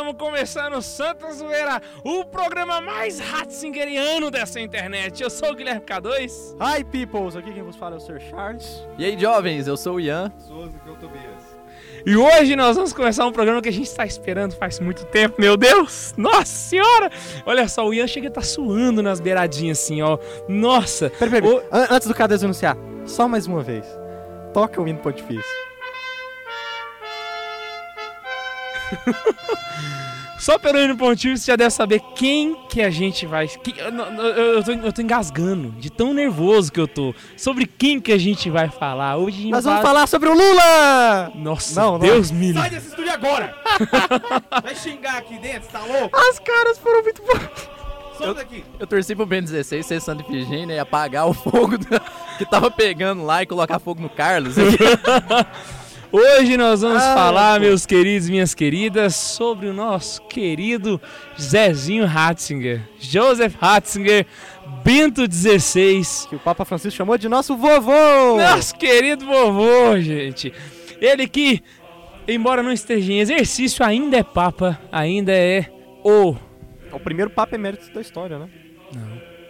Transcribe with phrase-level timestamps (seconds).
[0.00, 5.22] Estamos começando Santa Zoeira, o programa mais ratzingeriano dessa internet.
[5.22, 6.56] Eu sou o Guilherme K2.
[6.58, 7.36] Hi, peoples!
[7.36, 8.18] Aqui quem vos fala é o Sr.
[8.30, 8.82] Charles.
[8.96, 10.32] E aí, jovens, eu sou o Ian.
[10.38, 11.54] Souza, que é o Tobias.
[12.06, 15.38] E hoje nós vamos começar um programa que a gente está esperando faz muito tempo,
[15.38, 16.14] meu Deus!
[16.16, 17.10] Nossa senhora!
[17.44, 20.16] Olha só, o Ian chega a estar suando nas beiradinhas assim, ó.
[20.48, 21.10] Nossa!
[21.10, 22.74] Peraí, peraí, Ô- an- antes do K2 anunciar,
[23.04, 23.84] só mais uma vez.
[24.54, 25.44] Toca o hino pontifício.
[30.40, 33.46] Só pelo hino pontinho você já deve saber quem que a gente vai.
[33.46, 37.14] que- eu, eu- eu tô, eu tô engasgando de tão nervoso que eu tô.
[37.36, 39.18] Sobre quem que a gente vai falar.
[39.18, 41.30] Hoje Nós vai vamos falar sobre o Lula!
[41.34, 41.98] Nossa, Não, não.
[41.98, 42.60] Deus me livre.
[42.62, 43.54] Sai desse estúdio agora!
[44.62, 46.16] Vai xingar aqui dentro, você tá louco?
[46.18, 47.40] As caras foram muito boas.
[48.16, 48.64] Solta daqui!
[48.78, 52.00] Eu torci pro Ben 16 ser Santa Ifigênia e apagar o fogo da-
[52.38, 54.54] que tava pegando lá e colocar fogo no Carlos.
[56.12, 57.66] Hoje nós vamos Ah, falar, pô.
[57.66, 61.00] meus queridos e minhas queridas, sobre o nosso querido
[61.40, 64.26] Zezinho Ratzinger, Joseph Ratzinger,
[64.84, 68.36] Bento XVI, Que o Papa Francisco chamou de nosso vovô!
[68.38, 70.52] nosso querido vovô, gente.
[71.00, 71.62] Ele que,
[72.26, 75.66] embora não esteja em exercício, ainda é Papa, ainda é
[76.04, 76.34] o.
[76.90, 78.48] É o primeiro Papa emérito da história, né?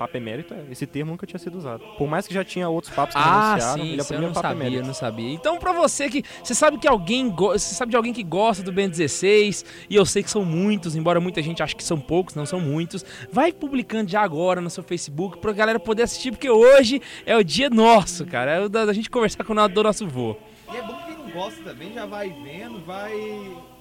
[0.00, 0.64] Papa emérito, é.
[0.70, 1.84] esse termo nunca tinha sido usado.
[1.98, 4.02] Por mais que já tinha outros papas que Ah, anunciaram, sim, ele é o isso
[4.02, 4.86] eu primeiro não Papa sabia, eu emérito.
[4.86, 5.30] não sabia.
[5.34, 6.22] Então, pra você que.
[6.42, 7.28] Você sabe que alguém.
[7.28, 10.42] go- Você sabe de alguém que gosta do Ben 16, e eu sei que são
[10.42, 13.04] muitos, embora muita gente ache que são poucos, não são muitos.
[13.30, 17.44] Vai publicando já agora no seu Facebook pra galera poder assistir, porque hoje é o
[17.44, 18.52] dia nosso, cara.
[18.52, 20.34] É o da, da gente conversar com o do nosso vô.
[20.72, 23.12] E é bom que quem não gosta também já vai vendo, vai.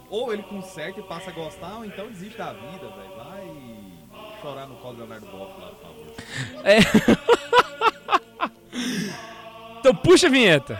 [0.09, 3.15] Ou ele conserta e passa a gostar, ou então desiste da vida, velho.
[3.15, 3.79] Vai
[4.41, 5.71] chorar no colo do Leonardo Boff lá,
[6.19, 7.39] favor.
[9.79, 10.79] Então puxa a vinheta.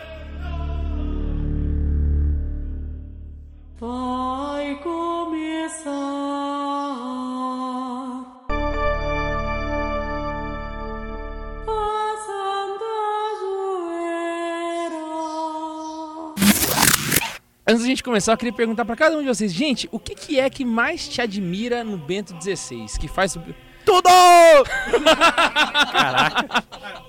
[3.79, 5.89] Vai começar
[11.65, 12.85] a Santa.
[17.65, 20.13] Antes da gente começar, eu queria perguntar pra cada um de vocês, gente, o que,
[20.13, 22.97] que é que mais te admira no Bento 16?
[22.97, 23.37] Que faz.
[23.81, 24.09] O- Tudo!
[25.91, 26.31] Cara,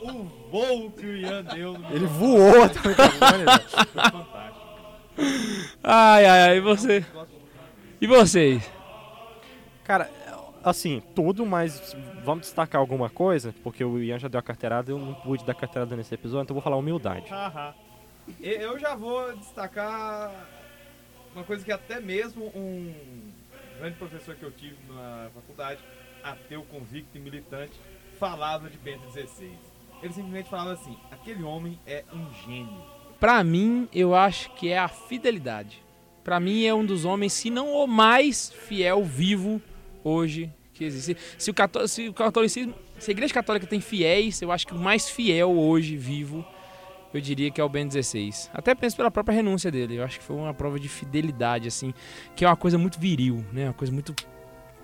[0.03, 3.69] o voo que o Ian deu no Ele voou até o microfone, velho.
[3.69, 4.70] foi fantástico.
[5.82, 7.04] Ai, ai, ai, e você?
[8.00, 8.70] E vocês?
[9.84, 10.10] Cara,
[10.64, 11.94] assim, tudo, mas
[12.25, 15.54] vamos destacar alguma coisa, porque o Ian já deu a carteirada, eu não pude dar
[15.54, 17.26] carteirada nesse episódio, então eu vou falar humildade.
[18.41, 20.31] Eu já vou destacar
[21.34, 22.94] uma coisa que até mesmo um
[23.78, 25.81] grande professor que eu tive na faculdade,
[26.22, 27.72] ateu convicto e militante,
[28.19, 29.50] falava de Bento XVI.
[30.03, 32.82] Ele simplesmente falava assim: aquele homem é um gênio.
[33.19, 35.82] Pra mim, eu acho que é a fidelidade.
[36.25, 39.60] Pra mim, é um dos homens, se não o mais fiel vivo
[40.04, 41.16] hoje que existe.
[41.36, 44.75] Se o, cató- se o catolicismo, se a Igreja Católica tem fiéis, eu acho que
[44.75, 46.44] o mais fiel hoje vivo,
[47.12, 48.50] eu diria que é o Ben 16.
[48.54, 49.97] Até penso pela própria renúncia dele.
[49.97, 51.92] Eu acho que foi uma prova de fidelidade, assim,
[52.37, 53.64] que é uma coisa muito viril, né?
[53.66, 54.14] Uma coisa muito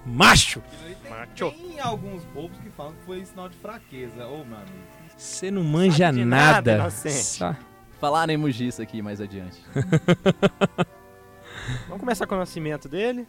[0.07, 0.63] macho.
[1.03, 1.51] Tem, Macho.
[1.53, 4.27] tem alguns bobos que falam que foi sinal de fraqueza.
[4.27, 4.73] Ô, meu amigo.
[5.17, 6.91] Você não manja Sabe de nada, nada.
[6.91, 7.57] Sa-
[8.01, 9.61] Falaremos disso aqui mais adiante.
[11.89, 13.27] Vamos começar com o nascimento dele.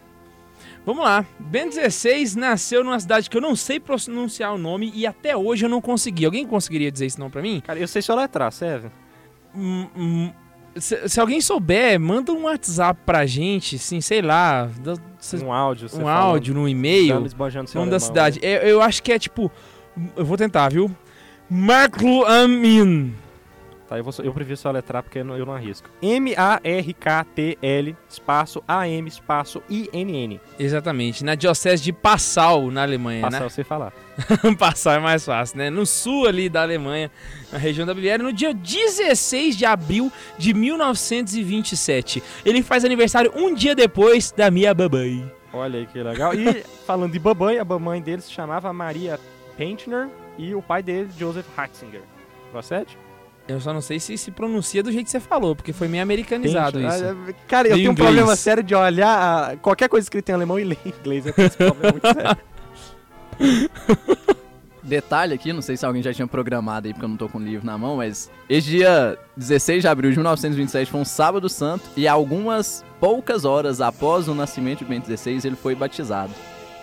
[0.86, 1.26] Vamos lá.
[1.40, 5.66] Ben 16 nasceu numa cidade que eu não sei pronunciar o nome e até hoje
[5.66, 6.26] eu não consegui.
[6.26, 7.62] Alguém conseguiria dizer esse nome pra mim?
[7.66, 8.90] Cara, eu sei só letrar, serve?
[9.56, 10.34] Hum, hum,
[10.80, 14.70] se, se alguém souber, manda um WhatsApp pra gente, assim, sei lá,
[15.20, 17.08] cês- Um áudio, um áudio, num e-mail,
[17.80, 18.40] nome da cidade.
[18.42, 19.52] Eu, eu acho que é tipo,
[20.16, 20.90] eu vou tentar, viu?
[21.50, 23.14] Marklu Amin.
[23.88, 25.90] Tá, eu, vou, eu prefiro só letrar porque eu não, eu não arrisco.
[26.02, 30.42] M-A-R-K-T-L, espaço A-M, espaço I-N-N.
[30.60, 33.50] Exatamente, na diocese de Passau, na Alemanha, Passar né?
[33.50, 33.94] você falar.
[34.60, 35.70] Passar é mais fácil, né?
[35.70, 37.10] No sul ali da Alemanha,
[37.50, 42.22] na região da Baviera, no dia 16 de abril de 1927.
[42.46, 45.32] Ele faz aniversário um dia depois da minha babãe.
[45.54, 46.34] Olha aí que legal.
[46.34, 49.18] E falando de babãe, a mamãe dele se chamava Maria
[49.56, 52.02] Pentner e o pai dele, Joseph Ratzinger.
[52.52, 52.98] Procede?
[53.48, 56.04] Eu só não sei se se pronuncia do jeito que você falou, porque foi meio
[56.04, 57.16] americanizado Pentner.
[57.28, 57.36] isso.
[57.48, 58.10] Cara, eu Em tenho um inglês.
[58.10, 61.26] problema sério de olhar qualquer coisa escrita em alemão e ler em inglês.
[61.26, 62.38] Eu tenho esse problema muito sério.
[64.84, 67.38] Detalhe aqui, não sei se alguém já tinha programado aí, porque eu não tô com
[67.40, 71.50] o livro na mão, mas esse dia 16 de abril de 1927 foi um sábado
[71.50, 76.32] santo e algumas poucas horas após o nascimento de Bento XVI ele foi batizado.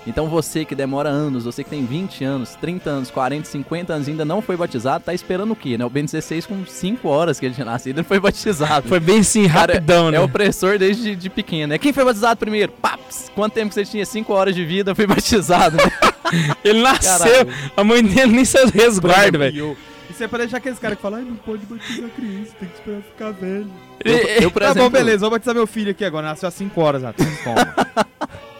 [0.06, 4.08] Então você que demora anos, você que tem 20 anos, 30 anos, 40, 50 anos
[4.08, 5.84] e ainda não foi batizado, tá esperando o quê, né?
[5.84, 8.88] O Ben 16 com 5 horas que ele tinha nascido, ele foi batizado.
[8.94, 10.18] Foi bem Cara, rapidão, né?
[10.18, 11.78] É opressor desde de pequeno, né?
[11.78, 12.70] Quem foi batizado primeiro?
[12.72, 13.30] Paps!
[13.34, 14.04] Quanto tempo que você tinha?
[14.04, 15.84] 5 horas de vida, foi batizado, né?
[16.62, 17.70] Ele nasceu, Caralho.
[17.76, 19.76] a mãe dele nem saiu do resguardo, velho.
[20.08, 22.68] E Isso é pra deixar aqueles caras que falam, ai, não pode batizar criança, tem
[22.68, 23.70] que esperar ficar velho.
[24.04, 26.54] Eu, eu, por tá exemplo, bom, beleza, vou batizar meu filho aqui agora, nasceu às
[26.54, 27.12] 5 horas, já.
[27.12, 28.06] Toma.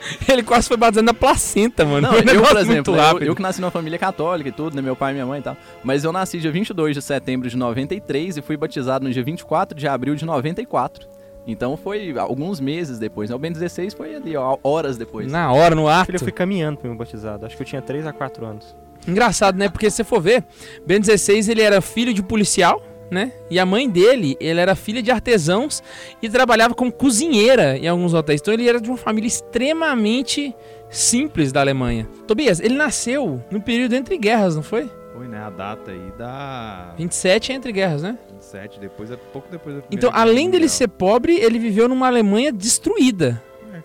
[0.29, 2.03] Ele quase foi batizado na placenta, mano.
[2.03, 4.53] Não, Foi um eu, por exemplo, muito eu, eu que nasci numa família católica e
[4.53, 4.83] tudo, né?
[4.83, 5.57] Meu pai e minha mãe e tal.
[5.83, 9.79] Mas eu nasci dia 22 de setembro de 93 e fui batizado no dia 24
[9.79, 11.09] de abril de 94.
[11.47, 13.37] Então foi alguns meses depois, né?
[13.37, 15.31] O Ben 16 foi ali, ó, horas depois.
[15.31, 16.07] Na hora, no ato.
[16.07, 17.45] Filho, eu fui caminhando pra me batizado.
[17.45, 18.75] Acho que eu tinha 3 a 4 anos.
[19.07, 19.69] Engraçado, né?
[19.69, 20.45] Porque se você for ver,
[20.87, 22.83] Ben 16 ele era filho de policial,
[23.15, 23.33] né?
[23.49, 25.83] E a mãe dele, ele era filha de artesãos
[26.21, 28.41] e trabalhava como cozinheira em alguns hotéis.
[28.41, 30.55] Então ele era de uma família extremamente
[30.91, 32.09] simples da Alemanha.
[32.27, 34.91] Tobias, ele nasceu no período entre guerras, não foi?
[35.15, 35.39] Foi, né?
[35.39, 38.19] A data aí da 27 é entre guerras, né?
[38.33, 40.69] 27, depois, é pouco depois da Então, além dele Mundial.
[40.69, 43.41] ser pobre, ele viveu numa Alemanha destruída.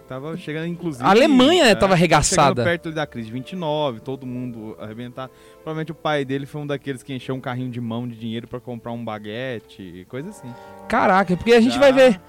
[0.09, 1.05] Tava chegando, inclusive.
[1.05, 2.49] A Alemanha é, tava arregaçada.
[2.63, 5.31] Chegando perto da crise de 29, todo mundo arrebentado.
[5.63, 8.47] Provavelmente o pai dele foi um daqueles que encheu um carrinho de mão de dinheiro
[8.47, 10.51] pra comprar um baguete, coisa assim.
[10.87, 12.19] Caraca, porque a gente Já- vai ver.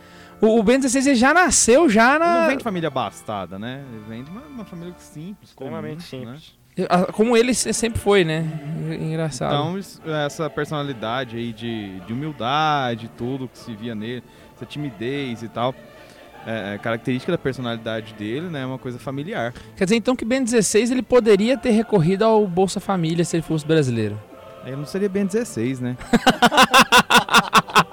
[0.42, 2.46] O, o Ben 16 ele já nasceu já Ele não na.
[2.48, 3.82] vem de família abastada, né?
[3.92, 6.36] Ele vem de uma, uma família simples, Extremamente comum, né?
[6.38, 6.60] simples.
[6.88, 8.46] Ah, Como ele se- sempre foi, né?
[9.00, 9.52] Engraçado.
[9.54, 14.22] Então, essa personalidade aí de, de humildade, tudo que se via nele,
[14.54, 15.74] essa timidez e tal,
[16.46, 18.62] é, é característica da personalidade dele, né?
[18.62, 19.52] É uma coisa familiar.
[19.76, 23.42] Quer dizer então que Ben 16 ele poderia ter recorrido ao Bolsa Família se ele
[23.42, 24.18] fosse brasileiro.
[24.64, 25.96] Aí não seria bem 16, né?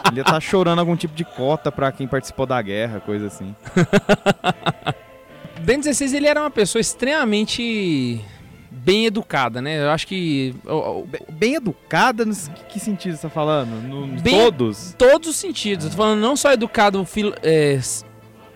[0.09, 3.53] Ele ia estar chorando algum tipo de cota pra quem participou da guerra, coisa assim.
[5.61, 8.21] Ben 16 ele era uma pessoa extremamente
[8.69, 9.81] bem educada, né?
[9.83, 13.69] Eu acho que o- o- Be- Bem educada, nos que, sentido você tá falando?
[13.87, 14.95] No, Bem- todos?
[14.97, 15.85] todos os sentidos.
[15.85, 17.79] Eu tô falando não só educado fil- é,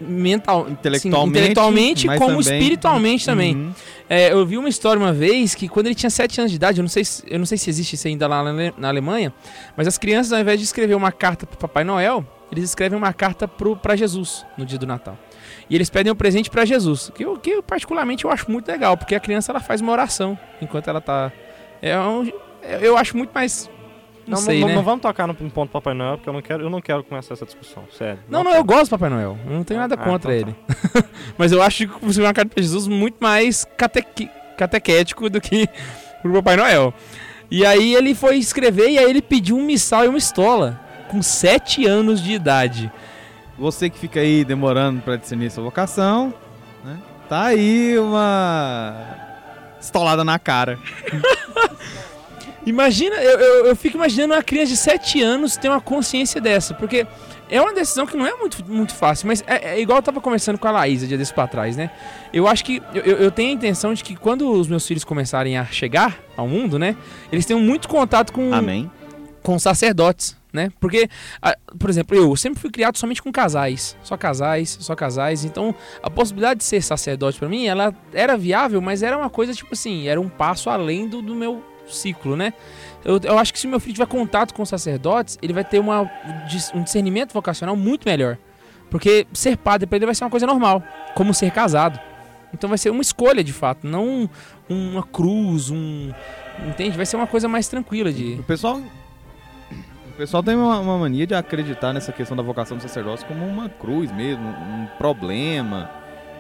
[0.02, 3.56] mental, Intelectualmente, intelectualmente mas como também- espiritualmente também.
[3.56, 3.72] Uhum.
[4.10, 6.80] É, eu vi uma história uma vez que quando ele tinha 7 anos de idade,
[6.80, 9.34] eu não sei se, eu não sei se existe isso ainda lá na, na Alemanha,
[9.78, 13.14] mas as crianças, ao invés de escrever uma carta pro Papai Noel, eles escrevem uma
[13.14, 15.18] carta pro, pra Jesus no dia do Natal.
[15.70, 18.68] E eles pedem um presente pra Jesus, que eu, que eu, particularmente eu acho muito
[18.68, 21.32] legal, porque a criança ela faz uma oração enquanto ela tá.
[21.82, 22.30] É um-
[22.82, 23.70] eu acho muito mais.
[24.32, 24.76] Não, Não, sei, não, né?
[24.76, 27.34] não vamos tocar no ponto Papai Noel, porque eu não quero, eu não quero começar
[27.34, 28.20] essa discussão, sério.
[28.30, 29.38] Não, não, eu gosto do Papai Noel.
[29.46, 30.56] Eu não tenho nada Ah, contra então ele.
[31.38, 35.68] Mas eu acho que você uma carta pra Jesus muito mais catequi- catequético do que
[36.22, 36.94] pro Papai Noel.
[37.50, 40.80] E aí ele foi escrever e aí ele pediu um missal e uma estola.
[41.10, 42.90] Com 7 anos de idade.
[43.60, 46.34] Você que fica aí demorando pra discernir sua vocação,
[46.86, 46.98] né?
[47.28, 48.96] Tá aí uma
[49.80, 50.80] estolada na cara.
[52.66, 56.74] Imagina, eu, eu, eu fico imaginando uma criança de 7 anos ter uma consciência dessa.
[56.76, 57.08] Porque
[57.50, 59.28] é uma decisão que não é muito, muito fácil.
[59.28, 61.90] Mas é, é igual eu tava conversando com a Laísa dia desse pra trás, né?
[62.32, 62.82] Eu acho que.
[62.94, 66.48] Eu, eu- tenho a intenção de que quando os meus filhos começarem a chegar ao
[66.48, 66.96] mundo, né?
[67.32, 68.90] Eles tenham muito contato com, Amém.
[69.42, 70.72] com sacerdotes, né?
[70.80, 71.10] Porque,
[71.80, 75.44] por exemplo, eu sempre fui criado somente com casais, só casais, só casais.
[75.46, 75.74] Então,
[76.04, 79.74] a possibilidade de ser sacerdote pra mim, ela era viável, mas era uma coisa tipo
[79.74, 82.54] assim, era um passo além do, do meu ciclo, né?
[83.04, 86.02] Eu, eu acho que se meu filho tiver contato com sacerdotes, ele vai ter uma,
[86.74, 88.38] um discernimento vocacional muito melhor.
[88.90, 90.84] Porque ser padre pra ele vai ser uma coisa normal,
[91.16, 92.00] como ser casado.
[92.54, 94.30] Então vai ser uma escolha de fato, não
[94.70, 96.12] uma cruz, um.
[96.68, 96.98] Entende?
[96.98, 98.34] Vai ser uma coisa mais tranquila de.
[98.40, 98.82] O pessoal.
[100.10, 103.46] O pessoal tem uma, uma mania de acreditar nessa questão da vocação do sacerdócio como
[103.46, 105.90] uma cruz mesmo, um problema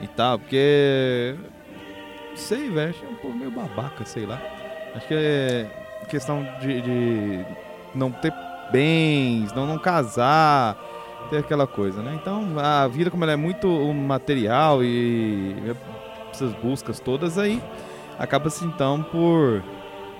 [0.01, 1.35] e tal, porque.
[2.35, 4.41] Sei, velho, é um povo meio babaca, sei lá.
[4.95, 5.67] Acho que é
[6.09, 7.45] questão de, de
[7.95, 8.33] não ter
[8.71, 10.77] bens, não, não casar,
[11.29, 12.17] ter aquela coisa, né?
[12.21, 15.55] Então, a vida, como ela é muito material e
[16.31, 17.61] essas buscas todas aí,
[18.19, 19.63] acaba-se então por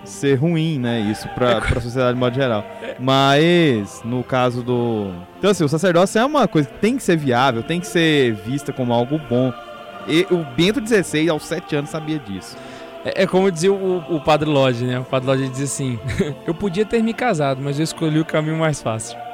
[0.04, 1.00] ser ruim, né?
[1.00, 2.66] Isso pra, pra sociedade de modo geral.
[3.00, 5.12] Mas, no caso do.
[5.38, 8.34] Então, assim, o sacerdócio é uma coisa que tem que ser viável, tem que ser
[8.34, 9.54] vista como algo bom.
[10.08, 12.58] E o Bento XVI, aos 7 anos, sabia disso.
[13.06, 15.00] É, é como dizia o, o Padre Lodge, né?
[15.00, 16.00] O Padre Lodge dizia assim:
[16.46, 19.18] Eu podia ter me casado, mas eu escolhi o caminho mais fácil.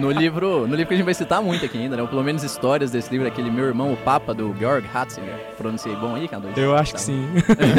[0.00, 2.02] No livro, no livro que a gente vai citar muito aqui ainda, né?
[2.02, 5.34] Ou pelo menos histórias desse livro, aquele Meu Irmão, o Papa, do Georg Ratzinger.
[5.56, 6.56] Pronunciei bom aí, K2?
[6.58, 7.04] Eu acho que Tá.
[7.04, 7.26] sim.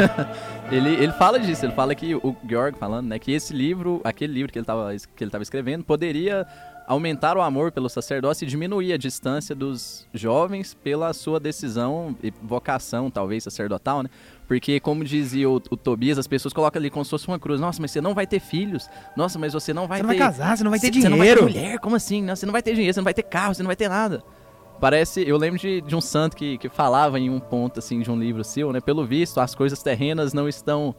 [0.72, 4.32] Ele, ele fala disso, ele fala que o Georg falando, né, que esse livro, aquele
[4.32, 6.44] livro que ele tava, que ele tava escrevendo, poderia
[6.86, 12.32] aumentar o amor pelo sacerdócio e diminuir a distância dos jovens pela sua decisão e
[12.42, 14.10] vocação, talvez, sacerdotal, né?
[14.46, 17.60] Porque, como dizia o, o Tobias, as pessoas colocam ali como se fosse uma cruz.
[17.60, 18.88] Nossa, mas você não vai ter filhos.
[19.16, 20.18] Nossa, mas você não vai Você não ter...
[20.18, 21.60] vai casar, você não vai ter Você- Você não vai ter dinheiro.
[21.60, 21.78] mulher?
[21.80, 22.22] Como assim?
[22.22, 23.88] Não, você não vai ter dinheiro, você não vai ter carro, você não vai ter
[23.88, 24.22] nada.
[24.80, 28.10] Parece, eu lembro de, de um santo que, que falava em um ponto assim de
[28.10, 28.80] um livro seu, né?
[28.80, 30.94] Pelo visto, as coisas terrenas não estão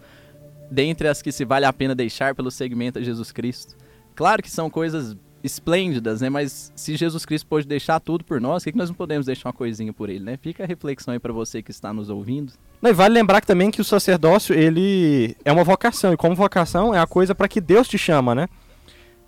[0.70, 3.75] dentre as que se vale a pena deixar pelo segmento a Jesus Cristo.
[4.15, 5.15] Claro que são coisas
[5.47, 6.29] esplêndidas, né?
[6.29, 9.25] Mas se Jesus Cristo pôde deixar tudo por nós, por que, que nós não podemos
[9.25, 10.37] deixar uma coisinha por ele, né?
[10.37, 12.53] Fica a reflexão aí pra você que está nos ouvindo.
[12.83, 16.93] E vale lembrar que também que o sacerdócio, ele é uma vocação, e como vocação
[16.93, 18.47] é a coisa para que Deus te chama, né?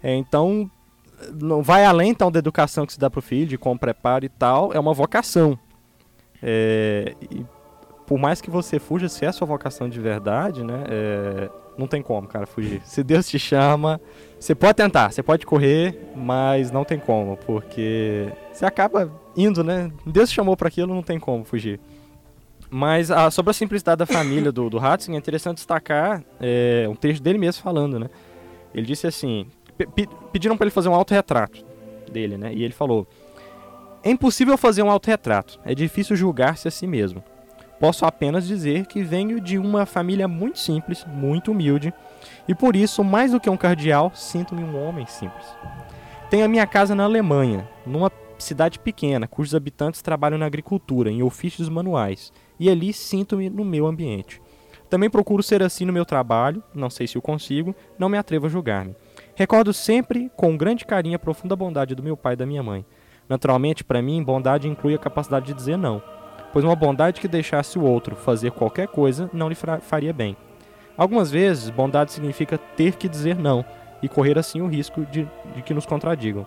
[0.01, 0.69] É, então,
[1.41, 4.29] não vai além então da educação que se dá pro filho, de como preparo e
[4.29, 5.57] tal, é uma vocação.
[6.41, 7.45] É, e
[8.05, 10.83] por mais que você fuja, se é a sua vocação de verdade, né?
[10.87, 12.81] é, não tem como, cara, fugir.
[12.83, 14.01] Se Deus te chama,
[14.39, 19.91] você pode tentar, você pode correr, mas não tem como, porque você acaba indo, né?
[20.05, 21.79] Deus chamou para aquilo, não tem como fugir.
[22.71, 27.21] Mas ah, sobre a simplicidade da família do, do é interessante destacar é, um texto
[27.21, 28.07] dele mesmo falando, né?
[28.73, 31.65] Ele disse assim, pe- pe- pediram para ele fazer um autorretrato
[32.11, 32.53] dele, né?
[32.53, 33.07] E ele falou,
[34.03, 37.23] é impossível fazer um autorretrato, é difícil julgar-se a si mesmo.
[37.79, 41.93] Posso apenas dizer que venho de uma família muito simples, muito humilde,
[42.47, 45.45] e por isso, mais do que um cardeal, sinto-me um homem simples.
[46.29, 51.23] Tenho a minha casa na Alemanha, numa cidade pequena, cujos habitantes trabalham na agricultura, em
[51.23, 54.41] ofícios manuais, e ali sinto-me no meu ambiente.
[54.89, 58.47] Também procuro ser assim no meu trabalho, não sei se o consigo, não me atrevo
[58.47, 58.95] a julgar-me.
[59.35, 62.85] Recordo sempre com grande carinho a profunda bondade do meu pai e da minha mãe.
[63.29, 66.01] Naturalmente, para mim, bondade inclui a capacidade de dizer não,
[66.51, 70.35] pois uma bondade que deixasse o outro fazer qualquer coisa não lhe faria bem.
[70.97, 73.63] Algumas vezes, bondade significa ter que dizer não
[74.01, 76.45] e correr assim o risco de, de que nos contradigam.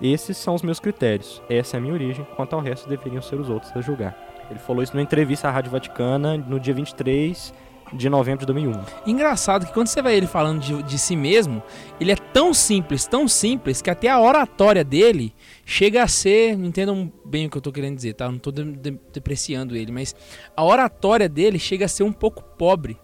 [0.00, 3.40] Esses são os meus critérios, essa é a minha origem, quanto ao resto deveriam ser
[3.40, 4.14] os outros a julgar.
[4.50, 7.54] Ele falou isso numa entrevista à Rádio Vaticana no dia 23
[7.92, 8.80] de novembro de 2001.
[9.06, 11.62] Engraçado que quando você vê ele falando de, de si mesmo,
[12.00, 15.32] ele é tão simples, tão simples, que até a oratória dele
[15.66, 16.52] chega a ser.
[16.52, 18.30] Entendam bem o que eu tô querendo dizer, tá?
[18.30, 20.14] Não tô de- de- depreciando ele, mas
[20.56, 22.96] a oratória dele chega a ser um pouco pobre.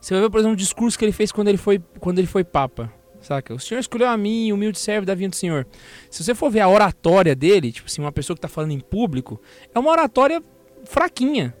[0.00, 2.28] Você vai ver, por exemplo, o discurso que ele fez quando ele foi, quando ele
[2.28, 2.92] foi Papa.
[3.20, 3.52] Saca?
[3.52, 5.66] O Senhor escolheu a mim, humilde servo da vinha do Senhor.
[6.10, 8.80] Se você for ver a oratória dele, tipo assim, uma pessoa que tá falando em
[8.80, 9.38] público,
[9.74, 10.42] é uma oratória
[10.84, 11.54] fraquinha.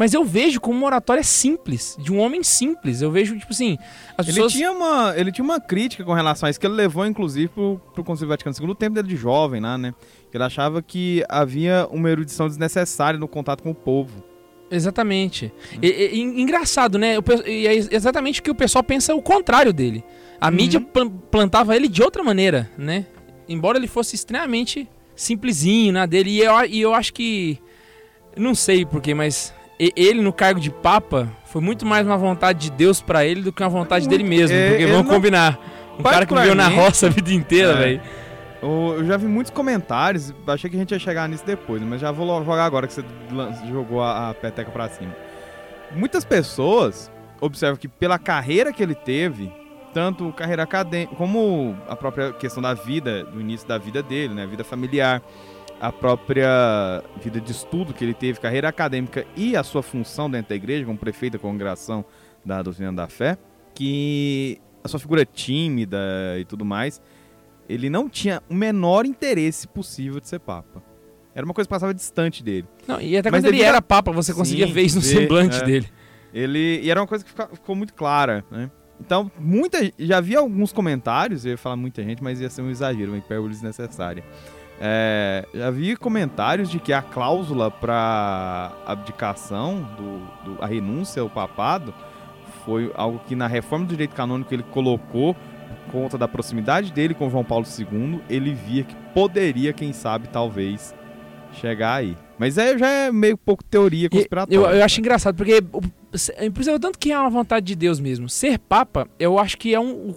[0.00, 3.02] Mas eu vejo como uma oratória simples, de um homem simples.
[3.02, 3.76] Eu vejo, tipo assim,
[4.16, 4.52] as Ele pessoas.
[4.54, 7.78] tinha, uma, ele tinha uma crítica com relação a isso, que ele levou, inclusive, pro,
[7.92, 9.92] pro Concílio Vaticano II, no tempo dele de jovem lá, né?
[10.32, 14.24] Ele achava que havia uma erudição desnecessária no contato com o povo.
[14.70, 15.52] Exatamente.
[15.82, 17.18] E- e- e- engraçado, né?
[17.18, 20.02] O pe- E é exatamente o que o pessoal pensa o contrário dele.
[20.40, 20.54] A Uhum.
[20.54, 23.04] mídia plan- plantava ele de outra maneira, né?
[23.46, 26.30] Embora ele fosse extremamente simplesinho na dele.
[26.30, 27.58] E eu, e eu acho que.
[28.34, 29.52] Não sei porquê, mas
[29.96, 33.52] ele no cargo de Papa foi muito mais uma vontade de Deus pra ele do
[33.52, 34.54] que uma vontade dele mesmo.
[34.56, 35.58] É, porque vamos não- combinar.
[35.98, 37.76] Um cara que viveu na roça a vida inteira, É.
[37.76, 38.00] velho.
[38.62, 42.10] Eu, já vi muitos comentários, achei que a gente ia chegar nisso depois, mas já
[42.12, 43.02] vou jogar agora que você
[43.70, 45.14] jogou a, a peteca pra cima.
[45.94, 47.10] Muitas pessoas
[47.40, 49.50] observam que pela carreira que ele teve,
[49.94, 54.46] tanto carreira acadêmica, como a própria questão da vida, do início da vida dele, né,
[54.46, 55.22] vida familiar,
[55.80, 60.50] a própria vida de estudo que ele teve, carreira acadêmica e a sua função dentro
[60.50, 62.04] da igreja, como prefeito da congregação
[62.44, 63.38] da doutrina da fé,
[63.74, 65.98] que a sua figura tímida
[66.38, 67.00] e tudo mais,
[67.68, 70.82] ele não tinha o menor interesse possível de ser papa.
[71.34, 72.66] Era uma coisa que passava distante dele.
[72.86, 75.58] Não, e até Mas quando ele era Papa, você conseguia Sim, ver isso no semblante
[75.62, 75.64] é.
[75.64, 75.88] dele.
[76.34, 78.68] Ele e era uma coisa que fica- ficou muito clara, né?
[79.00, 82.68] Então, muita já vi alguns comentários, eu ia falar muita gente, mas ia ser um
[82.70, 84.24] exagero, uma hipérbole desnecessária.
[84.80, 91.28] É, já vi comentários de que a cláusula para abdicação, do, do- a renúncia ao
[91.28, 91.92] papado,
[92.64, 97.12] foi algo que na reforma do direito canônico ele colocou por conta da proximidade dele
[97.14, 100.94] com João Paulo II, ele via que poderia, quem sabe, talvez,
[101.52, 102.16] chegar aí.
[102.38, 104.56] Mas aí já é meio pouco teoria conspiratória.
[104.56, 105.62] Eu, eu acho engraçado, porque
[106.36, 108.28] é impossível tanto que é uma vontade de Deus mesmo.
[108.30, 110.14] Ser Papa, eu acho que é um.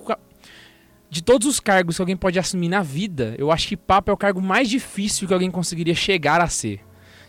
[1.14, 4.16] De todos os cargos que alguém pode assumir na vida, eu acho que Papa é
[4.16, 6.80] o cargo mais difícil que alguém conseguiria chegar a ser.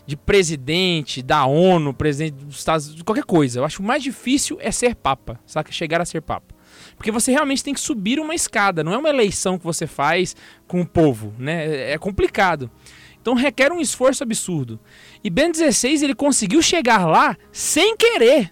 [0.07, 3.59] De presidente, da ONU, presidente dos Estados Unidos, qualquer coisa.
[3.59, 5.71] Eu acho que o mais difícil é ser Papa, saca?
[5.71, 6.55] Chegar a ser Papa.
[6.97, 10.35] Porque você realmente tem que subir uma escada, não é uma eleição que você faz
[10.67, 11.67] com o povo, né?
[11.67, 12.71] É- É complicado.
[13.21, 14.79] Então requer um esforço absurdo.
[15.23, 18.51] E Ben 16 ele conseguiu chegar lá sem querer.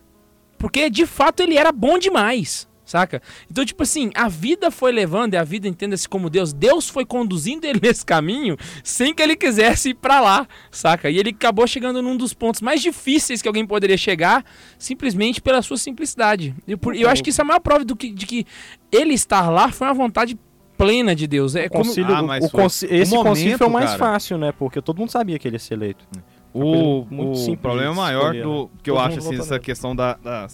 [0.59, 2.67] Porque de fato ele era bom demais.
[2.93, 3.21] Saca?
[3.49, 7.03] Então, tipo assim, a vida foi levando, e a vida entenda-se como Deus, Deus foi
[7.05, 11.09] conduzindo ele nesse caminho sem que ele quisesse ir pra lá, saca?
[11.09, 14.45] E ele acabou chegando num dos pontos mais difíceis que alguém poderia chegar,
[14.77, 16.53] simplesmente pela sua simplicidade.
[16.67, 18.45] E por- eu acho que isso é a maior prova do que, de que
[18.91, 20.37] ele estar lá foi uma vontade
[20.77, 21.55] plena de Deus.
[21.55, 23.71] É O como, concílio, Ah, o- mas o conci- O esse concílio momento, foi o
[23.71, 23.97] mais cara.
[23.97, 24.51] fácil, né?
[24.51, 26.05] Porque todo mundo sabia que ele ia ser eleito.
[26.53, 28.69] O, muito o simples problema maior escolher, do né?
[28.83, 30.47] que eu Todo acho assim, essa questão da, da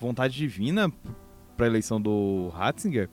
[0.00, 0.90] vontade divina
[1.62, 3.08] para a eleição do Ratzinger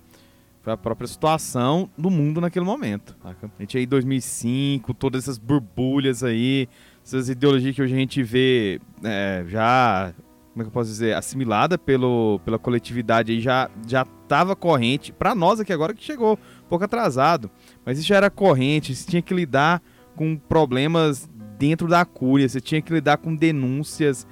[0.61, 3.15] foi a própria situação do mundo naquele momento.
[3.23, 6.67] A gente aí 2005, todas essas borbulhas aí,
[7.05, 10.13] essas ideologias que hoje a gente vê é, já,
[10.51, 15.11] como é que eu posso dizer, assimilada pelo, pela coletividade aí já já estava corrente
[15.11, 17.49] para nós aqui agora que chegou um pouco atrasado,
[17.85, 19.81] mas isso já era corrente, você tinha que lidar
[20.15, 24.27] com problemas dentro da cúria, você tinha que lidar com denúncias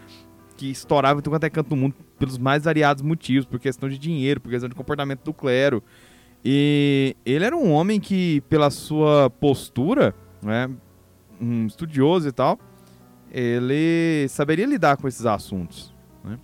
[0.56, 3.88] que estouravam em tudo quanto é canto do mundo pelos mais variados motivos, por questão
[3.88, 5.84] de dinheiro, por questão de comportamento do clero.
[6.44, 10.70] E ele era um homem que, pela sua postura, né,
[11.42, 12.60] um estudioso e tal,
[13.32, 15.94] ele saberia lidar com esses assuntos.
[16.24, 16.40] Né?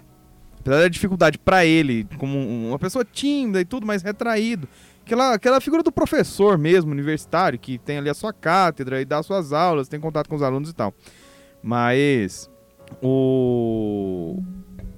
[0.60, 4.68] Apesar da dificuldade para ele, como um- uma pessoa tímida e tudo, mais retraído,
[5.06, 9.22] aquela, aquela figura do professor mesmo, universitário, que tem ali a sua cátedra e dá
[9.24, 10.94] suas aulas, tem contato com os alunos e tal.
[11.62, 12.50] Mas
[13.02, 14.42] o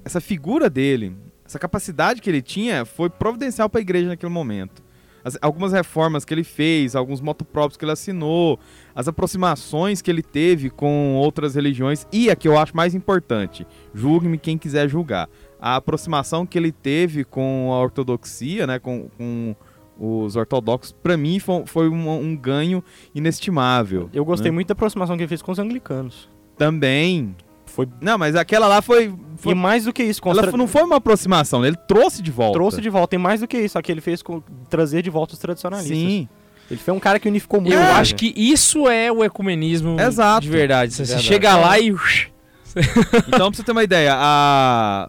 [0.06, 4.80] essa figura dele, essa capacidade que ele tinha, foi providencial para a igreja naquele momento.
[5.24, 8.60] As- algumas reformas que ele fez, alguns motopróprios que ele assinou,
[8.94, 13.66] as aproximações que ele teve com outras religiões e a que eu acho mais importante,
[13.92, 15.28] julgue-me quem quiser julgar,
[15.60, 19.56] a aproximação que ele teve com a ortodoxia, né, com, com
[19.98, 22.80] os ortodoxos, para mim foi, foi um, um ganho
[23.12, 24.08] inestimável.
[24.12, 24.54] Eu gostei né?
[24.54, 26.28] muito da aproximação que ele fez com os anglicanos.
[26.56, 27.34] Também.
[27.76, 29.14] Foi Não, mas aquela lá foi.
[29.36, 32.30] foi e mais do que isso, ela constra- não foi uma aproximação, ele trouxe de
[32.30, 32.54] volta.
[32.54, 33.14] trouxe de volta.
[33.14, 34.40] E mais do que isso, aqui ele fez com
[34.70, 35.96] trazer de volta os tradicionalistas.
[35.98, 36.26] Sim.
[36.70, 37.74] Ele foi um cara que unificou muito.
[37.74, 40.40] eu a acho que isso é o ecumenismo Exato.
[40.40, 40.94] de verdade.
[40.94, 41.22] Você Verdade.
[41.26, 41.94] chega lá e.
[43.28, 45.08] Então, pra você ter uma ideia, a,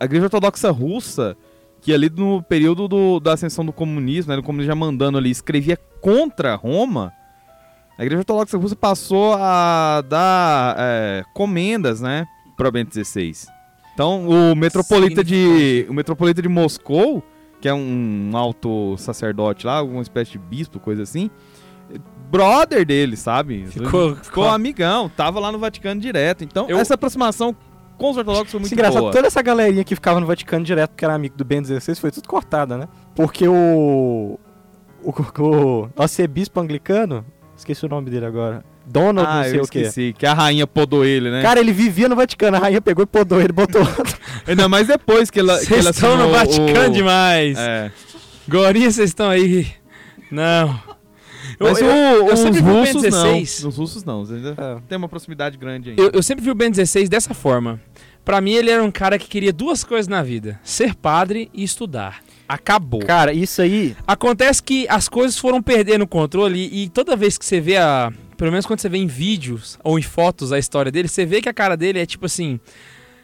[0.00, 1.36] a Igreja Ortodoxa Russa,
[1.80, 5.30] que ali no período do- da ascensão do comunismo, né, do comunismo já mandando ali,
[5.30, 7.12] escrevia contra Roma,
[7.98, 13.32] a Igreja Ortodoxa Russa passou a dar é, comendas, né, para Bento XVI.
[13.94, 17.22] Então, o metropolita de o metropolita de Moscou,
[17.60, 21.30] que é um alto sacerdote lá, alguma espécie de bispo, coisa assim,
[22.30, 23.66] brother dele, sabe?
[23.66, 26.44] Ficou- ficou amigão, tava lá no Vaticano direto.
[26.44, 27.56] Então, Eu- essa aproximação
[27.96, 29.12] com os ortodoxos foi muito é engraçado, boa.
[29.12, 32.10] toda essa galerinha que ficava no Vaticano direto, porque era amigo do Ben 16, foi
[32.10, 32.88] tudo cortada, né?
[33.14, 34.38] Porque o.
[35.02, 35.12] O,
[35.96, 37.24] o arcebispo anglicano,
[37.56, 38.64] esqueci o nome dele agora.
[38.86, 39.78] Donald, ah, não sei eu o quê.
[39.80, 41.42] esqueci, que a rainha podou ele, né?
[41.42, 44.16] Cara, ele vivia no Vaticano, a rainha pegou e podou ele, botou outro.
[44.46, 47.58] Ainda mais depois que ela, Vocês estão no Vaticano o- demais.
[47.58, 47.90] É.
[48.48, 49.66] Gorinha, vocês estão aí.
[50.30, 50.78] Não.
[51.58, 53.62] Eu, Mas eu- o- eu os sempre vi o Ben russos 16.
[53.62, 53.68] não.
[53.70, 54.76] Os russos não, ainda É.
[54.88, 56.02] tem uma proximidade grande ainda.
[56.02, 57.80] Eu, eu sempre vi o Ben 16 dessa forma.
[58.24, 61.62] Pra mim, ele era um cara que queria duas coisas na vida: ser padre e
[61.64, 62.20] estudar.
[62.48, 63.00] Acabou.
[63.00, 63.96] Cara, isso aí.
[64.06, 68.12] Acontece que as coisas foram perdendo o controle e toda vez que você vê a.
[68.36, 71.40] Pelo menos quando você vê em vídeos ou em fotos a história dele, você vê
[71.40, 72.60] que a cara dele é tipo assim.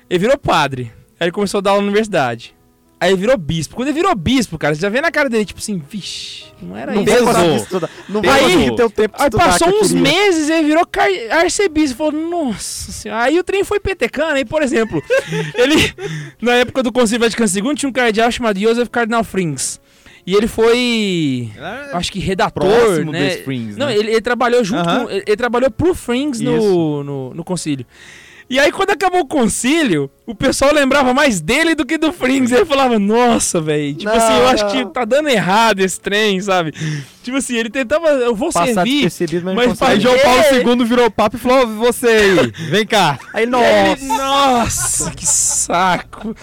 [0.08, 0.90] Ele virou padre.
[1.20, 2.54] Aí ele começou a dar aula na universidade.
[3.02, 3.74] Aí ele virou bispo.
[3.74, 6.76] Quando ele virou bispo, cara, você já vê na cara dele, tipo assim, vixe, não
[6.76, 7.66] era Não isso.
[7.66, 7.88] pesou.
[8.08, 10.02] Não vai Aí- ter o tempo de Aí passou que uns queria.
[10.04, 10.86] meses e ele virou
[11.32, 11.96] arcebispo.
[11.98, 13.24] Falou, nossa senhora.
[13.24, 14.34] Aí o trem foi petecando.
[14.34, 15.02] Aí, por exemplo,
[15.56, 15.92] ele,
[16.40, 19.80] na época do Concílio Vaticano II, tinha um cardeal chamado Joseph Cardinal Frings.
[20.24, 21.50] E ele foi,
[21.94, 23.26] acho que redator, né?
[23.30, 23.96] dos Springs, Não, né?
[23.96, 25.06] ele, ele trabalhou junto Aham.
[25.06, 27.84] com, ele, ele trabalhou pro Frings no, no, no concílio.
[28.48, 32.52] E aí, quando acabou o concílio, o pessoal lembrava mais dele do que do Frings.
[32.52, 33.94] Ele falava, nossa, velho.
[33.94, 34.70] Tipo Não, assim, eu acho não.
[34.70, 36.72] que tá dando errado esse trem, sabe?
[37.22, 39.10] Tipo assim, ele tentava, eu vou Passar servir.
[39.44, 40.00] mas, mas Aí.
[40.00, 40.16] João.
[40.18, 43.18] Paulo II virou papo e falou: você aí, vem cá.
[43.32, 43.64] Aí, nossa.
[43.66, 46.34] ele- nossa, que saco.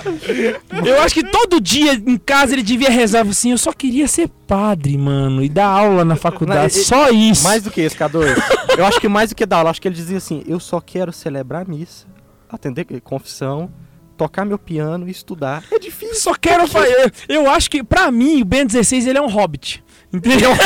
[0.86, 4.30] Eu acho que todo dia em casa ele devia rezar assim, eu só queria ser
[4.48, 7.44] padre, mano, e dar aula na faculdade, Não, só isso.
[7.44, 8.78] Mais do que isso, K2.
[8.78, 10.80] eu acho que mais do que dar aula, acho que ele dizia assim: eu só
[10.82, 12.06] quero celebrar a missa,
[12.50, 13.72] atender confissão,
[14.18, 15.64] tocar meu piano e estudar.
[15.72, 16.16] É difícil.
[16.16, 17.14] Só quero fazer.
[17.28, 19.84] Eu acho que, pra mim, o Ben 16 ele é um hobbit.
[20.12, 20.50] Entendeu?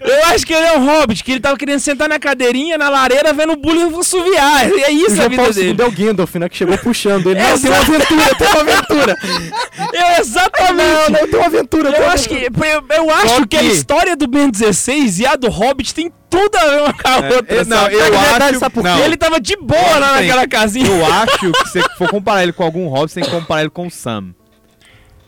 [0.00, 2.88] eu acho que ele é um hobbit, que ele tava querendo sentar na cadeirinha, na
[2.88, 4.70] lareira, vendo o bullying assoviar.
[4.70, 5.82] É O isso a João vida dele.
[5.82, 6.48] É o Gandalf, né?
[6.48, 7.40] Que chegou puxando ele.
[7.40, 9.16] Não, tem uma aventura, tem uma aventura.
[9.92, 11.10] É exatamente.
[11.10, 11.90] Não, não, tem uma aventura.
[11.90, 15.36] Eu uma acho que, eu, eu acho que a história do Ben 16 e a
[15.36, 17.56] do Hobbit tem tudo a ver uma com a outra.
[17.56, 17.94] É, não, sabe?
[17.94, 18.58] eu acho.
[18.58, 18.86] sabe por?
[18.86, 20.86] Ele tava de boa lá naquela casinha.
[20.86, 23.62] Eu acho que se você for comparar ele com algum Hobbit, você tem que comparar
[23.62, 24.34] ele com o Sam.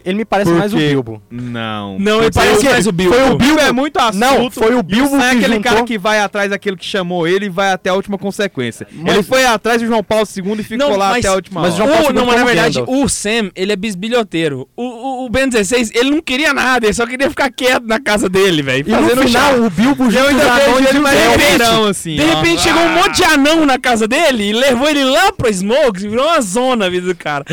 [0.04, 0.88] Ele me parece Por mais o quê?
[0.88, 1.22] Bilbo.
[1.30, 1.98] Não.
[1.98, 3.14] Não, ele parece mais o Bilbo.
[3.14, 4.18] Foi o Bilbo é muito assunto.
[4.18, 6.50] Não, foi o e o Bilbo Sam é que aquele juntou- cara que vai atrás
[6.50, 8.86] daquilo que chamou ele e vai até a última consequência.
[8.92, 11.34] Mas- Ele foi atrás de João Paulo II e ficou Não, lá mas- até a
[11.34, 11.84] última mas hora.
[11.84, 13.02] João Paulo não, II mas na verdade, Gandalf.
[13.04, 14.68] o Sam, ele é bisbilhoteiro.
[14.76, 18.00] O, o, o Ben 16, ele não queria nada, ele só queria ficar quieto na
[18.00, 18.84] casa dele, velho.
[18.86, 19.60] E no fazendo final, chá.
[19.60, 21.42] o Bilbo os ainda vejo e ele mais elfos.
[21.42, 22.16] verão, assim.
[22.16, 25.48] De repente chegou um monte de anão na casa dele e levou ele lá pro
[25.52, 27.44] Smokes, virou uma zona a vida do cara.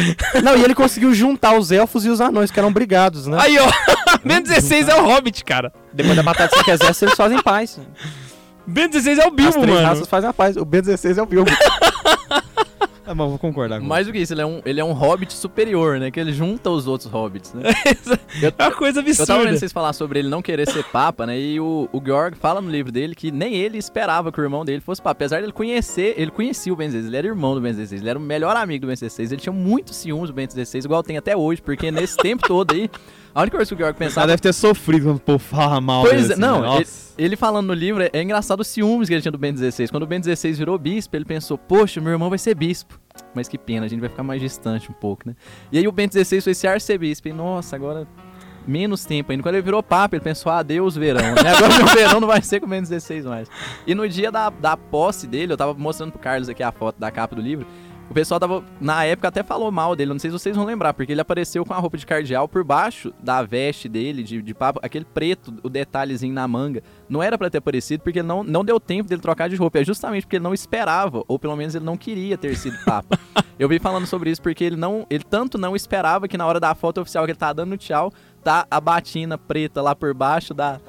[0.43, 3.37] Não, e ele conseguiu juntar os elfos e os anões, que eram brigados, né?
[3.39, 3.67] Aí, ó,
[4.23, 5.71] Ben 16 é o Hobbit, cara.
[5.93, 7.79] Depois da Batalha de Cinco Exércitos, eles fazem paz.
[8.65, 9.87] Ben 16 é o As Bilbo, três mano.
[9.87, 10.55] raças fazem a paz.
[10.57, 11.49] O B16 é o Bilbo.
[13.09, 14.91] Tá bom, vou concordar com Mais do que isso, ele é, um, ele é um
[14.91, 16.11] hobbit superior, né?
[16.11, 17.63] Que ele junta os outros hobbits, né?
[18.39, 19.57] É uma coisa Eu tava vendo absurda.
[19.57, 21.39] vocês falar sobre ele não querer ser papa, né?
[21.39, 24.63] E o, o Georg fala no livro dele que nem ele esperava que o irmão
[24.63, 25.13] dele fosse papa.
[25.13, 28.09] Apesar dele conhecer, ele conhecia o Ben 16, ele era irmão do Ben 16, ele
[28.11, 29.31] era o melhor amigo do Ben 16.
[29.31, 32.75] Ele tinha muito ciúmes do Ben 16, igual tem até hoje, porque nesse tempo todo
[32.75, 32.91] aí,
[33.33, 35.79] a única coisa que o Georg Ela pensava deve ter sofrido quando o povo fala
[35.79, 36.87] mal Pois é, assim, não, ele,
[37.17, 39.91] ele falando no livro, é, é engraçado os ciúmes que ele tinha do Ben 16.
[39.91, 42.99] Quando o Ben 16 virou bispo, ele pensou, poxa, meu irmão vai ser bispo.
[43.35, 45.35] Mas que pena, a gente vai ficar mais distante um pouco, né?
[45.71, 47.27] E aí o Ben 16 foi ser arcebispo.
[47.27, 48.07] E nossa, agora
[48.67, 49.43] menos tempo ainda.
[49.43, 51.21] Quando ele virou papa, ele pensou, ah, adeus verão.
[51.21, 51.49] Né?
[51.55, 53.49] Agora meu verão não vai ser com o Ben 16 mais.
[53.85, 56.99] E no dia da, da posse dele, eu tava mostrando pro Carlos aqui a foto
[56.99, 57.65] da capa do livro.
[58.09, 60.11] O pessoal tava, na época, até falou mal dele.
[60.11, 62.63] Não sei se vocês vão lembrar, porque ele apareceu com a roupa de cardeal por
[62.63, 66.81] baixo da veste dele, de, de papo, aquele preto, o detalhezinho na manga.
[67.07, 69.79] Não era pra ter aparecido, porque não, não deu tempo dele trocar de roupa.
[69.79, 73.19] É justamente porque ele não esperava, ou pelo menos ele não queria ter sido papa.
[73.59, 75.05] Eu vi falando sobre isso porque ele não.
[75.09, 78.11] Ele tanto não esperava que na hora da foto oficial que ele tá dando tchau,
[78.41, 80.79] tá a batina preta lá por baixo da.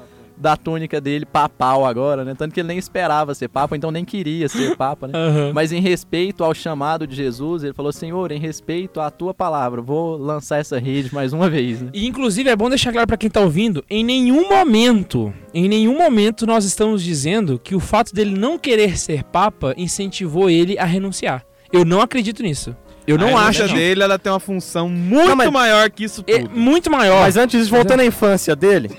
[0.41, 2.33] Da túnica dele, papal agora, né?
[2.35, 5.13] Tanto que ele nem esperava ser papa, então nem queria ser papa, né?
[5.15, 5.51] Aham.
[5.53, 9.83] Mas em respeito ao chamado de Jesus, ele falou: Senhor, em respeito à tua palavra,
[9.83, 11.91] vou lançar essa rede mais uma vez, né?
[11.93, 15.95] E inclusive é bom deixar claro pra quem tá ouvindo, em nenhum momento, em nenhum
[15.95, 20.85] momento nós estamos dizendo que o fato dele não querer ser papa incentivou ele a
[20.85, 21.45] renunciar.
[21.71, 22.75] Eu não acredito nisso.
[23.05, 25.89] Eu não a acho renúncia que dele, ela tem uma função muito Não, mas- maior
[25.91, 26.57] que isso é tudo.
[26.59, 27.21] muito maior.
[27.21, 28.89] Mas antes, voltando à infância dele,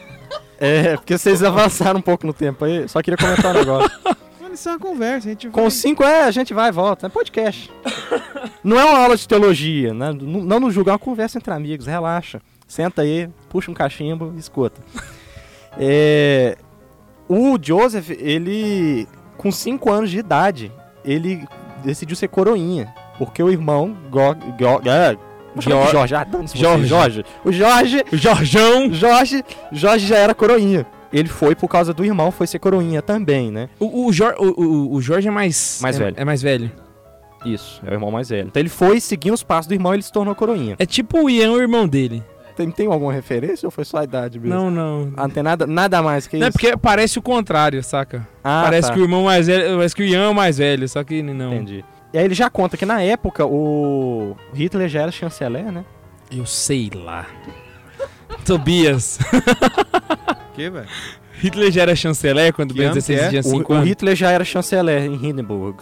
[0.63, 3.91] é, porque vocês avançaram um pouco no tempo aí, só queria comentar um negócio.
[4.41, 5.67] Mano, isso é uma conversa, a gente Com vai...
[5.67, 7.71] os cinco, é, a gente vai e volta, é podcast.
[8.63, 10.13] Não é uma aula de teologia, né?
[10.13, 12.41] Não nos julgar, é uma conversa entre amigos, relaxa.
[12.69, 14.81] Senta aí, puxa um cachimbo e escuta.
[15.77, 16.57] É,
[17.29, 20.73] o Joseph, ele, com 5 anos de idade,
[21.05, 21.45] ele
[21.83, 22.95] decidiu ser coroinha.
[23.19, 24.81] Porque o irmão, Go, Go,
[25.57, 26.87] é, Jor- Jorge, ah, Jorge.
[26.87, 27.25] Jorge.
[27.45, 28.93] O Jorge, O Jorjão.
[28.93, 30.87] Jorge, Jorge já era coroinha.
[31.13, 33.69] Ele foi por causa do irmão, foi ser coroinha também, né?
[33.79, 35.79] O, o, Jor- o, o, Jorge é mais.
[35.83, 36.17] Mais é- velho.
[36.19, 36.71] É mais velho.
[37.45, 38.47] Isso, é o irmão mais velho.
[38.49, 40.77] Então ele foi seguindo os passos do irmão e ele se tornou coroinha.
[40.79, 42.23] É tipo o Ian, o irmão dele.
[42.57, 44.55] Tem, tem alguma referência ou foi só a idade mesmo?
[44.55, 45.13] Não, não.
[45.17, 46.59] Ah, não tem nada, nada mais que Não é isso?
[46.59, 48.27] porque parece o contrário, saca?
[48.45, 48.95] Ah, parece tá.
[48.95, 49.77] que o irmão mais velho.
[49.77, 51.53] Parece que o Ian é o mais velho, só que não.
[51.55, 51.85] Entendi.
[52.13, 55.85] E aí ele já conta que na época o Hitler já era chanceler, né?
[56.31, 57.27] Eu sei lá.
[58.45, 59.19] Tobias.
[60.53, 60.87] O quê, velho?
[61.33, 63.29] Hitler já era chanceler quando o Que Ben ano que 16 é?
[63.31, 63.89] tinha 5 O, o anos.
[63.89, 65.79] Hitler já era chanceler em Hindenburg.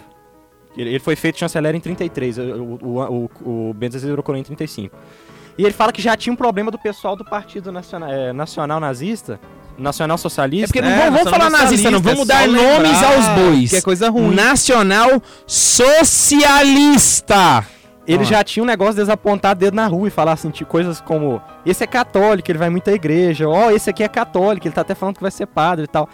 [0.77, 2.41] Ele, ele foi feito chanceler em 33, o,
[2.81, 4.95] o, o, o Ben 16 virou coroinha em 35.
[5.57, 8.79] E ele fala que já tinha um problema do pessoal do Partido Nacional, é, nacional
[8.79, 9.41] Nazista,
[9.81, 10.67] Nacional É Socialista.
[10.67, 11.99] porque não É, vamos, vamos falar nazista, não.
[11.99, 13.69] Vamos é dar nomes aos bois.
[13.69, 14.33] Que é coisa ruim.
[14.35, 17.65] Nacional Socialista.
[18.07, 18.25] Ele Ah.
[18.25, 21.41] já tinha um negócio de desapontar dedo na rua e falar assim, tipo, coisas como:
[21.65, 24.81] esse é católico, ele vai muito à igreja, ó, esse aqui é católico, ele tá
[24.81, 26.09] até falando que vai ser padre e tal.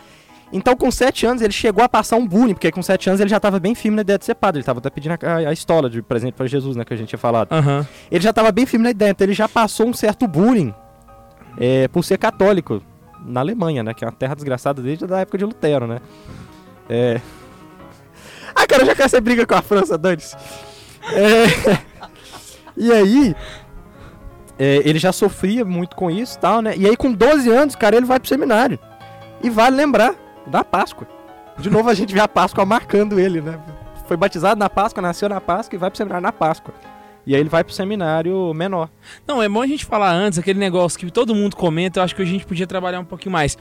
[0.51, 3.29] Então, com 7 anos, ele chegou a passar um bullying, porque com 7 anos ele
[3.29, 4.59] já tava bem firme na ideia de ser padre.
[4.59, 6.97] Ele tava até pedindo a, a, a estola de presente pra Jesus, né, que a
[6.97, 7.51] gente tinha falado.
[7.51, 7.85] Aham.
[8.09, 10.73] Ele já tava bem firme na ideia, então ele já passou um certo bullying
[11.59, 12.81] é, por ser católico
[13.27, 15.99] na Alemanha, né, que é uma terra desgraçada desde a época de Lutero, né.
[16.89, 17.21] É...
[18.55, 20.35] Ah, cara, já quero ser briga com a França, dane-se.
[21.13, 21.87] É...
[22.79, 23.35] E aí,
[24.59, 26.75] é, ele já sofria muito com isso tal, né?
[26.77, 28.77] E aí, com 12 anos, cara, ele vai pro seminário.
[29.41, 30.13] E vale lembrar
[30.45, 31.07] da Páscoa.
[31.57, 33.59] De novo, a gente vê a Páscoa marcando ele, né?
[34.07, 36.73] Foi batizado na Páscoa, nasceu na Páscoa e vai pro seminário na Páscoa.
[37.27, 38.89] E aí ele vai pro seminário menor.
[39.27, 42.15] Não, é bom a gente falar antes, aquele negócio que todo mundo comenta, eu acho
[42.15, 43.57] que a gente podia trabalhar um pouquinho mais.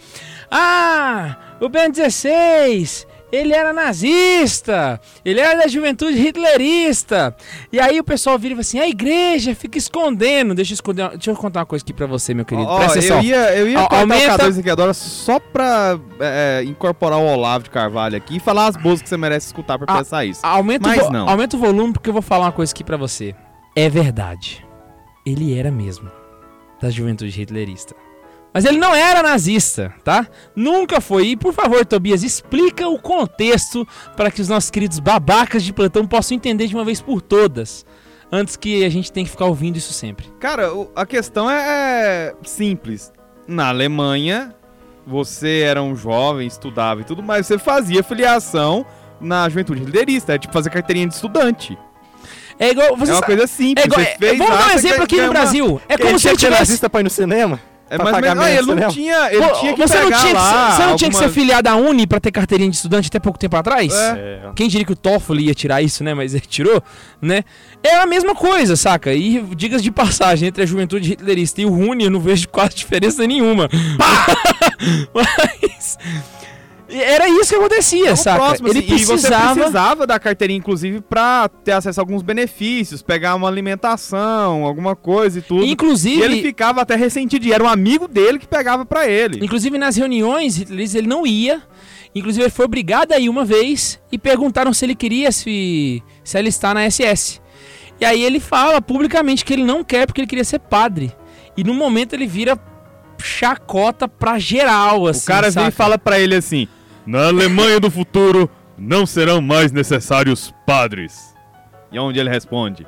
[0.49, 7.35] Ah, o Ben 16, ele era nazista, ele era da juventude hitlerista.
[7.73, 10.55] E aí o pessoal vira e fala assim, a igreja fica escondendo.
[10.55, 12.69] Deixa eu, esconder, deixa eu contar uma coisa aqui pra você, meu querido.
[12.69, 13.23] Ó, Presta eu atenção.
[13.23, 17.65] ia, eu ia cortar aumenta- o K2 aqui agora só pra é, incorporar o Olavo
[17.65, 20.41] de Carvalho aqui e falar as boas que você merece escutar pra Ah, pensar isso.
[20.45, 21.29] Aumenta, Mas não.
[21.29, 23.35] aumenta o volume porque eu vou falar uma coisa aqui pra você.
[23.77, 24.67] É verdade.
[25.25, 26.11] Ele era mesmo.
[26.81, 27.95] da juventude hitlerista.
[28.53, 30.27] Mas ele não era nazista, tá?
[30.55, 31.29] Nunca foi.
[31.29, 33.87] E por favor, Tobias, explica o contexto
[34.17, 37.85] para que os nossos queridos babacas de plantão possam entender de uma vez por todas.
[38.33, 40.27] Antes que a gente tenha que ficar ouvindo isso sempre.
[40.41, 43.13] Cara, a questão é, é simples.
[43.47, 44.55] Na Alemanha,
[45.07, 48.87] você era um jovem, estudava e tudo mais, você fazia filiação
[49.21, 51.79] na juventude liderista, é tipo fazer carteirinha de estudante.
[52.59, 52.97] É igual.
[52.97, 53.85] Você é uma sa- coisa simples.
[53.85, 55.81] é igual você fez vamos dar um exemplo aqui no ganha uma- Brasil.
[55.89, 56.61] É como se ele ser tivesse.
[56.61, 57.61] nazista pra ir no cinema?
[57.89, 60.07] É pra mais pagar menos- ah, ele não tinha, ele Pô, tinha que você não
[60.11, 62.69] tinha que, lá ser- você não tinha que ser filiado à Uni pra ter carteirinha
[62.69, 63.93] de estudante até pouco tempo atrás?
[63.95, 64.41] É.
[64.57, 66.13] Quem diria que o Toffoli ia tirar isso, né?
[66.13, 66.83] Mas ele tirou,
[67.23, 67.45] né?
[67.85, 69.15] É a mesma coisa, saca?
[69.15, 72.75] E digas de passagem, entre a juventude hitlerista e o Rune, eu não vejo quase
[72.75, 73.69] diferença nenhuma.
[75.15, 75.97] Mas.
[76.89, 78.37] Era isso que acontecia, o saca?
[78.39, 79.55] próximo, ele assim, E você precisava.
[79.55, 85.39] precisava da carteirinha, inclusive, pra ter acesso a alguns benefícios, pegar uma alimentação, alguma coisa
[85.41, 85.65] e tudo.
[85.65, 87.45] Inclusive, E ele ficava até ressentido.
[87.47, 89.45] E era um amigo dele que pegava pra ele.
[89.45, 91.63] Inclusive nas reuniões ele não ia.
[92.15, 96.39] Inclusive ele foi obrigado a ir uma vez e perguntaram se ele queria se, se
[96.39, 97.41] alistar na SS.
[98.01, 101.13] E aí ele fala publicamente que ele não quer porque ele queria ser padre.
[101.57, 102.59] E no momento ele vira
[103.19, 105.23] chacota pra geral, assim.
[105.23, 105.69] o cara vem saca?
[105.69, 106.69] e fala pra ele assim:
[107.07, 111.37] Na Alemanha do futuro não serão mais necessários padres.
[111.93, 112.85] E onde ele responde?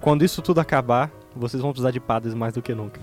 [0.00, 2.98] Quando isso tudo acabar, vocês vão precisar de padres mais do que nunca.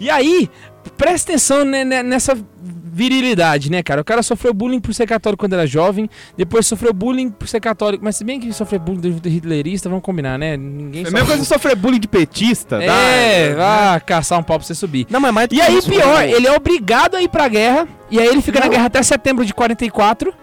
[0.00, 0.50] E aí,
[0.90, 2.36] presta atenção ne- ne- nessa
[2.94, 4.02] virilidade, né, cara?
[4.02, 7.58] O cara sofreu bullying por ser católico quando era jovem, depois sofreu bullying por ser
[7.60, 10.56] católico, mas se bem que sofreu bullying do hitlerista, vamos combinar, né?
[10.58, 12.84] Ninguém É a mesma coisa que sofrer bullying de petista, tá?
[12.84, 15.06] É, vá caçar um pau pra você subir.
[15.08, 16.30] Não, mas mais do E aí, isso, pior, né?
[16.32, 19.44] ele é obrigado a ir pra guerra, e aí ele fica na guerra até setembro
[19.46, 20.34] de 44.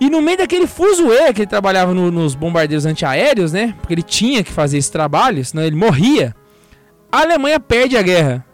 [0.00, 3.74] E no meio daquele fuzuê que ele trabalhava no- nos bombardeiros antiaéreos, né?
[3.80, 6.36] Porque ele tinha que fazer esse trabalho, senão ele morria.
[7.10, 8.44] A Alemanha perde a guerra.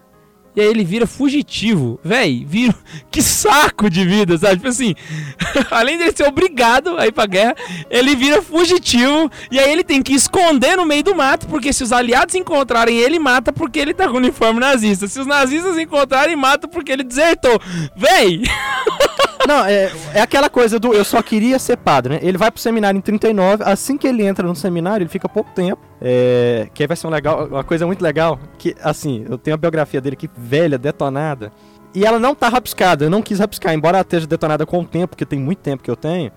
[0.56, 1.98] E aí ele vira fugitivo.
[2.02, 2.74] Véi, vira.
[3.10, 4.56] Que saco de vida, sabe?
[4.56, 4.94] Tipo assim,
[5.70, 7.54] além dele ser obrigado a ir pra guerra,
[7.88, 9.30] ele vira fugitivo.
[9.52, 12.98] E aí ele tem que esconder no meio do mato, porque se os aliados encontrarem
[12.98, 15.06] ele, mata porque ele tá com uniforme nazista.
[15.06, 17.60] Se os nazistas encontrarem, mata porque ele desertou.
[17.96, 18.42] Véi!
[19.46, 22.20] Não, é, é aquela coisa do eu só queria ser padre, né?
[22.22, 25.50] Ele vai pro seminário em 39, assim que ele entra no seminário, ele fica pouco
[25.54, 25.80] tempo.
[26.06, 29.54] É, que aí vai ser um legal, uma coisa muito legal, que assim, eu tenho
[29.54, 31.50] a biografia dele aqui, velha, detonada.
[31.94, 34.84] E ela não tá rabiscada, eu não quis rabiscar, embora ela esteja detonada com o
[34.84, 36.30] tempo, porque tem muito tempo que eu tenho.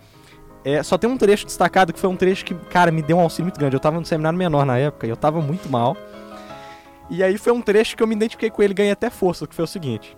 [0.64, 3.20] É, só tem um trecho destacado que foi um trecho que, cara, me deu um
[3.20, 3.76] auxílio muito grande.
[3.76, 5.98] Eu tava no seminário menor na época e eu tava muito mal.
[7.10, 9.56] E aí foi um trecho que eu me identifiquei com ele ganhei até força, que
[9.56, 10.18] foi o seguinte.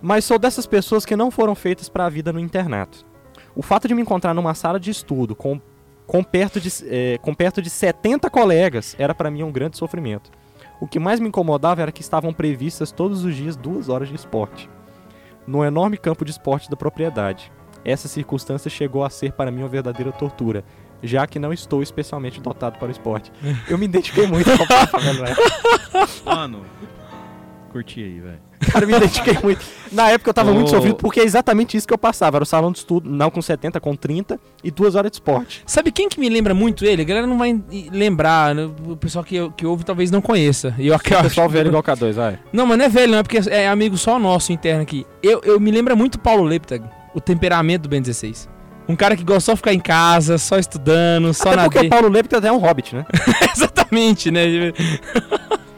[0.00, 3.04] Mas sou dessas pessoas que não foram feitas para a vida no internato.
[3.54, 5.60] O fato de me encontrar numa sala de estudo com,
[6.12, 10.30] com, perto, de, eh, com perto de 70 colegas era para mim um grande sofrimento.
[10.78, 14.14] O que mais me incomodava era que estavam previstas todos os dias duas horas de
[14.14, 14.68] esporte.
[15.46, 17.50] No enorme campo de esporte da propriedade.
[17.82, 20.62] Essa circunstância chegou a ser para mim uma verdadeira tortura,
[21.02, 23.32] já que não estou especialmente dotado para o esporte.
[23.66, 25.34] Eu me identifiquei muito com o Rafael, né?
[26.26, 26.66] Mano,
[27.72, 28.38] curti aí, velho.
[28.70, 29.64] Cara, me identifiquei muito.
[29.90, 30.70] Na época eu tava muito Ô.
[30.70, 32.36] sofrido porque é exatamente isso que eu passava.
[32.36, 35.62] Era o salão de estudo, não com 70, com 30 e duas horas de esporte.
[35.66, 37.02] Sabe quem que me lembra muito ele?
[37.02, 38.70] A galera não vai lembrar, né?
[38.86, 40.74] o pessoal que, que ouve talvez não conheça.
[40.78, 42.38] E eu, eu O acho pessoal que- velho igual K2, vai.
[42.52, 45.04] Não, mas não é velho, não, é porque é amigo só nosso interno aqui.
[45.22, 48.48] Eu, eu me lembra muito Paulo Leptag, o temperamento do Ben 16.
[48.88, 51.86] Um cara que gosta só de ficar em casa, só estudando, só Até na porque
[51.86, 53.06] o Paulo Lepta é um hobbit, né?
[53.56, 54.42] Exatamente, né?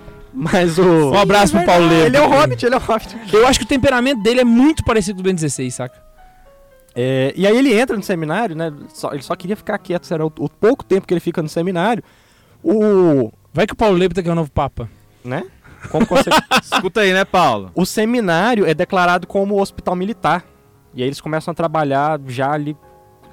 [0.52, 1.10] Mas o...
[1.10, 2.06] Um abraço pro Paulo Lepta.
[2.06, 3.16] Ele é um hobbit, ele é um hobbit.
[3.32, 6.02] Eu acho que o temperamento dele é muito parecido com o Ben 16, saca?
[6.94, 8.72] É, e aí ele entra no seminário, né?
[8.92, 11.48] só- ele só queria ficar quieto, era o, o pouco tempo que ele fica no
[11.48, 12.02] seminário.
[12.62, 13.32] O...
[13.52, 14.88] Vai que o Paulo Leptag é o novo papa.
[15.24, 15.44] né?
[15.90, 16.30] Como conce-
[16.62, 17.70] Escuta aí, né, Paulo?
[17.74, 20.44] o seminário é declarado como hospital militar.
[20.94, 22.76] E aí eles começam a trabalhar já ali,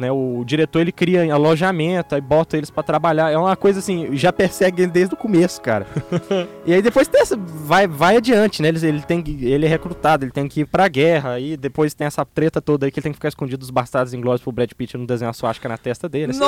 [0.02, 0.12] né?
[0.12, 3.32] O diretor ele cria alojamento, aí bota eles pra trabalhar.
[3.32, 5.86] É uma coisa assim, já persegue ele desde o começo, cara.
[6.66, 8.68] e aí depois tem essa, vai, vai adiante, né?
[8.68, 11.34] Ele, ele, tem, ele é recrutado, ele tem que ir pra guerra.
[11.34, 14.14] Aí depois tem essa treta toda aí que ele tem que ficar escondido dos bastardos
[14.14, 16.32] inglórios pro Brad Pitt não desenhar a suástica na testa dele.
[16.32, 16.40] essa-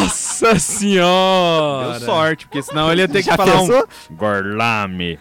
[0.00, 1.98] Nossa senhora!
[1.98, 3.86] Deu sorte, porque senão ele ia ter que Já falar pensou?
[4.10, 4.14] um...
[4.16, 5.18] Gorlame.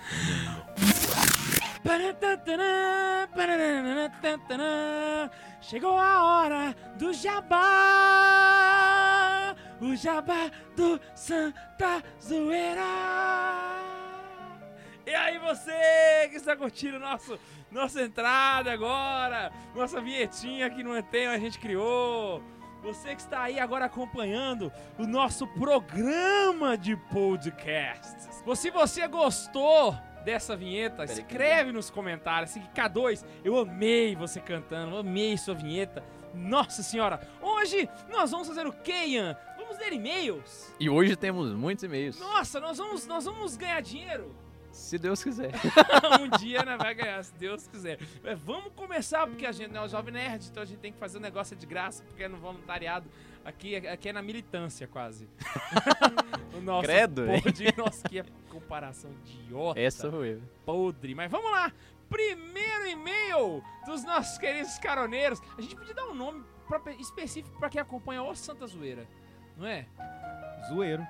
[5.70, 7.56] Chegou a hora do jabá,
[9.80, 12.82] o jabá do Santa Zoeira.
[15.06, 17.38] E aí você que está curtindo nosso,
[17.70, 22.42] nossa entrada agora, nossa vinhetinha que no Antena a gente criou.
[22.82, 28.42] Você que está aí agora acompanhando o nosso programa de podcasts.
[28.56, 32.52] Se você gostou dessa vinheta, Peraí que escreve nos comentários.
[32.52, 36.04] Assim, K2, eu amei você cantando, eu amei sua vinheta.
[36.34, 39.36] Nossa senhora, hoje nós vamos fazer o que, Ian?
[39.58, 40.74] Vamos ler e-mails.
[40.80, 42.20] E hoje temos muitos e-mails.
[42.20, 44.36] Nossa, nós vamos, nós vamos ganhar dinheiro.
[44.72, 45.52] Se Deus quiser.
[46.22, 48.00] um dia, né, vai ganhar, se Deus quiser.
[48.24, 51.00] Mas vamos começar, porque a gente é o Jovem Nerd, então a gente tem que
[51.00, 53.10] fazer um negócio de graça, porque é no voluntariado.
[53.46, 55.28] Aqui, aqui é na militância, quase.
[56.56, 57.42] o nosso Credo, hein?
[57.42, 59.80] podre, Nossa, que comparação idiota.
[59.80, 60.42] Essa foi eu.
[60.66, 61.16] podre.
[61.16, 61.72] Mas vamos lá.
[62.10, 65.40] Primeiro e-mail dos nossos queridos caroneiros.
[65.58, 69.08] A gente podia dar um nome pra- específico pra quem acompanha o Santa Zoeira,
[69.58, 69.88] não é?
[70.68, 71.06] Zoeiro.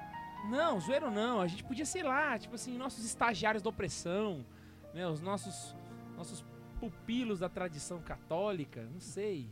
[0.49, 1.41] Não, zoeiro não.
[1.41, 4.45] A gente podia, sei lá, tipo assim, nossos estagiários da opressão,
[4.93, 5.07] né?
[5.07, 5.75] Os nossos,
[6.15, 6.45] nossos
[6.79, 9.49] pupilos da tradição católica, não sei.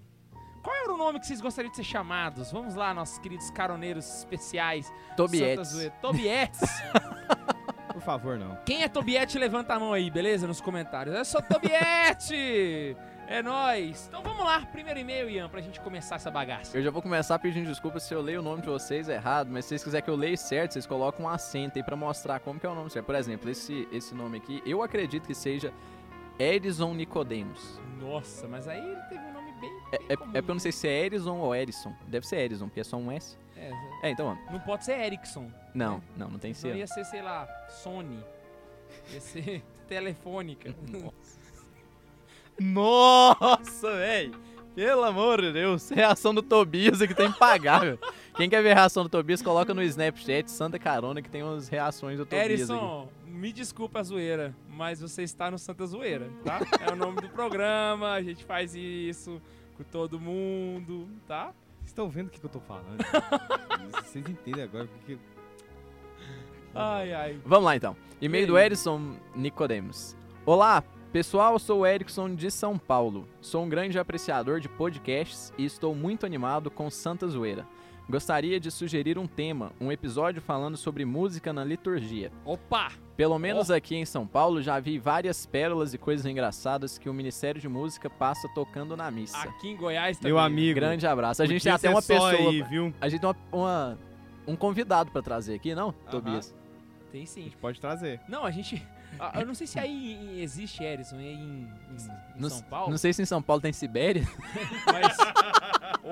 [0.61, 2.51] Qual era o nome que vocês gostariam de ser chamados?
[2.51, 4.91] Vamos lá, nossos queridos caroneiros especiais.
[5.15, 5.91] Tobietes.
[6.01, 6.61] Tobietes.
[7.93, 8.55] Por favor, não.
[8.65, 10.45] Quem é Tobiete, levanta a mão aí, beleza?
[10.45, 11.15] Nos comentários.
[11.15, 12.95] Eu sou Tobiete!
[13.29, 14.05] É nóis!
[14.07, 16.77] Então vamos lá, primeiro e-mail, Ian, pra gente começar essa bagaça.
[16.77, 19.65] Eu já vou começar pedindo desculpa se eu leio o nome de vocês errado, mas
[19.65, 22.57] se vocês quiserem que eu leia certo, vocês colocam um acento aí pra mostrar como
[22.57, 23.05] que é o nome certo.
[23.05, 25.73] Por exemplo, esse, esse nome aqui, eu acredito que seja
[26.39, 27.81] Edison Nicodemus.
[27.99, 29.71] Nossa, mas aí ele teve um bem.
[29.91, 30.31] É, bem é, comum.
[30.31, 31.93] é porque eu não sei se é Edison ou Edison.
[32.07, 33.37] Deve ser Edison, porque é só um S.
[33.55, 33.71] É,
[34.03, 34.39] É, então, mano.
[34.51, 35.51] não pode ser Ericsson.
[35.73, 36.73] Não, não, não tem Não C.
[36.73, 38.23] ia ser, sei lá, Sony.
[39.11, 40.75] Ia ser Telefônica.
[42.59, 44.31] Nossa, véi!
[44.77, 47.99] Pelo amor de Deus, reação do Tobias aqui tem que pagar, velho.
[48.35, 51.67] Quem quer ver a reação do Tobias, coloca no Snapchat Santa Carona que tem umas
[51.67, 52.53] reações do Tobias aqui.
[52.53, 56.59] Erison, me desculpa a zoeira, mas você está no Santa Zoeira, tá?
[56.79, 59.41] É o nome do programa, a gente faz isso
[59.75, 61.45] com todo mundo, tá?
[61.79, 63.03] Vocês estão vendo o que, que eu tô falando?
[64.05, 65.19] Vocês entendem agora o que, que
[66.75, 67.39] Ai, ai.
[67.43, 67.97] Vamos lá então.
[68.21, 68.59] E-mail do?
[68.59, 70.15] Edson Nicodemus.
[70.45, 73.27] Olá, pessoal, sou o Erickson de São Paulo.
[73.41, 77.65] Sou um grande apreciador de podcasts e estou muito animado com Santa Zoeira.
[78.09, 82.31] Gostaria de sugerir um tema, um episódio falando sobre música na liturgia.
[82.45, 82.89] Opa!
[83.17, 87.13] Pelo menos aqui em São Paulo já vi várias pérolas e coisas engraçadas que o
[87.13, 89.37] Ministério de Música passa tocando na missa.
[89.37, 90.31] Aqui em Goiás também.
[90.31, 90.75] Meu amigo.
[90.79, 91.41] Grande abraço.
[91.43, 92.29] A gente tem até uma pessoa.
[92.31, 92.93] Aí, viu?
[93.01, 93.99] A gente tem uma, uma-
[94.47, 96.55] um convidado pra trazer aqui, não, Tobias?
[97.11, 97.43] Tem A sim.
[97.43, 98.21] gente pode trazer.
[98.29, 98.81] Não, a gente.
[99.19, 101.67] Ah, Eu não sei se aí em- existe Erison, aí em, em-
[102.37, 102.89] em Não, São Paulo.
[102.91, 104.23] não sei se em São Paulo tem Sibéria.
[104.91, 105.17] Mas.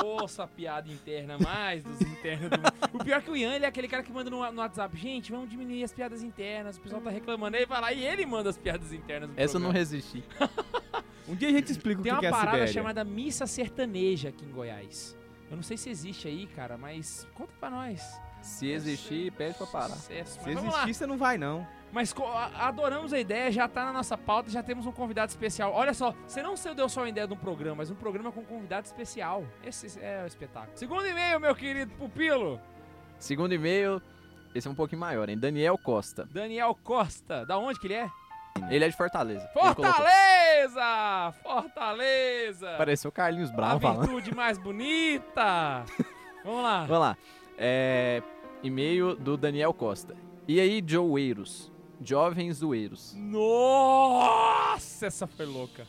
[0.04, 2.74] Ouça a piada interna mais dos internos do mundo.
[2.94, 4.96] O pior é que o Ian, ele é aquele cara que manda no, no WhatsApp,
[4.98, 7.56] gente, vamos diminuir as piadas internas, o pessoal tá reclamando.
[7.56, 10.24] Aí ele vai lá e ele manda as piadas internas Essa eu não resisti.
[11.28, 12.74] Um dia a gente explica Tem o uma que, que é a parada Sibéria.
[12.74, 15.18] chamada Missa Sertaneja aqui em Goiás.
[15.50, 18.22] Eu não sei se existe aí, cara, mas conta pra nós.
[18.44, 19.96] Se existir, pede pra parar.
[19.96, 20.40] Sucesso.
[20.44, 20.84] Se vamos lá.
[20.84, 21.66] existir, você não vai, não.
[21.96, 25.72] Mas a- adoramos a ideia, já tá na nossa pauta, já temos um convidado especial.
[25.72, 28.34] Olha só, você não se deu só uma ideia de um programa, mas um programa
[28.34, 29.46] com convidado especial.
[29.64, 30.74] Esse é o espetáculo.
[30.76, 32.60] Segundo e-mail, meu querido pupilo,
[33.18, 34.02] Segundo e-mail,
[34.54, 35.38] esse é um pouquinho maior, hein?
[35.38, 36.28] Daniel Costa.
[36.34, 37.46] Daniel Costa.
[37.46, 38.10] Da onde que ele é?
[38.70, 39.48] Ele é de Fortaleza.
[39.54, 41.34] Fortaleza!
[41.42, 42.76] Fortaleza!
[42.78, 44.02] Pareceu o Carlinhos a Bravo falando.
[44.08, 45.86] virtude mais bonita!
[46.44, 46.80] Vamos lá.
[46.86, 47.18] Vamos lá.
[47.58, 48.22] É,
[48.62, 50.14] e-mail do Daniel Costa.
[50.46, 51.72] E aí, Joeiros?
[52.06, 53.14] Jovens zoeiros.
[53.18, 55.88] Nossa, essa foi louca.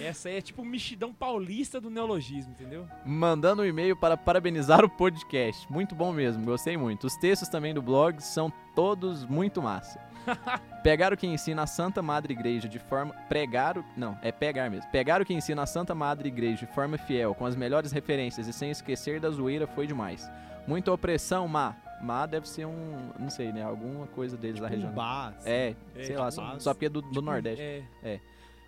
[0.00, 2.86] Essa aí é tipo o mexidão paulista do neologismo, entendeu?
[3.04, 5.70] Mandando um e-mail para parabenizar o podcast.
[5.70, 7.06] Muito bom mesmo, gostei muito.
[7.06, 10.00] Os textos também do blog são todos muito massa.
[10.82, 13.12] Pegar o que ensina a Santa Madre Igreja de forma.
[13.28, 13.84] Pregar o.
[13.96, 14.90] Não, é pegar mesmo.
[14.90, 18.46] Pegar o que ensina a Santa Madre Igreja de forma fiel, com as melhores referências
[18.46, 20.30] e sem esquecer da zoeira foi demais.
[20.66, 21.74] Muita opressão, má.
[22.02, 23.10] Má deve ser um.
[23.18, 23.62] Não sei, né?
[23.62, 24.90] Alguma coisa deles da região.
[24.90, 25.50] Um bar, assim.
[25.50, 27.62] É, É, sei lá, tipo só, mas- só porque é do, do Nordeste.
[28.02, 28.20] É.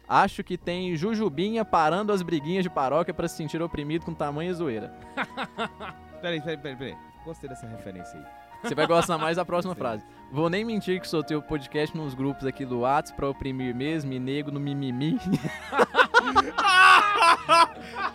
[0.09, 4.53] Acho que tem Jujubinha parando as briguinhas de paróquia pra se sentir oprimido com tamanha
[4.53, 4.93] zoeira.
[6.21, 6.97] Peraí, peraí, peraí, peraí.
[7.25, 8.25] Gostei dessa referência aí.
[8.63, 10.05] Você vai gostar mais da próxima frase.
[10.33, 14.13] Vou nem mentir que soltei o podcast nos grupos aqui do Whats pra oprimir mesmo
[14.13, 15.19] e nego no mimimi.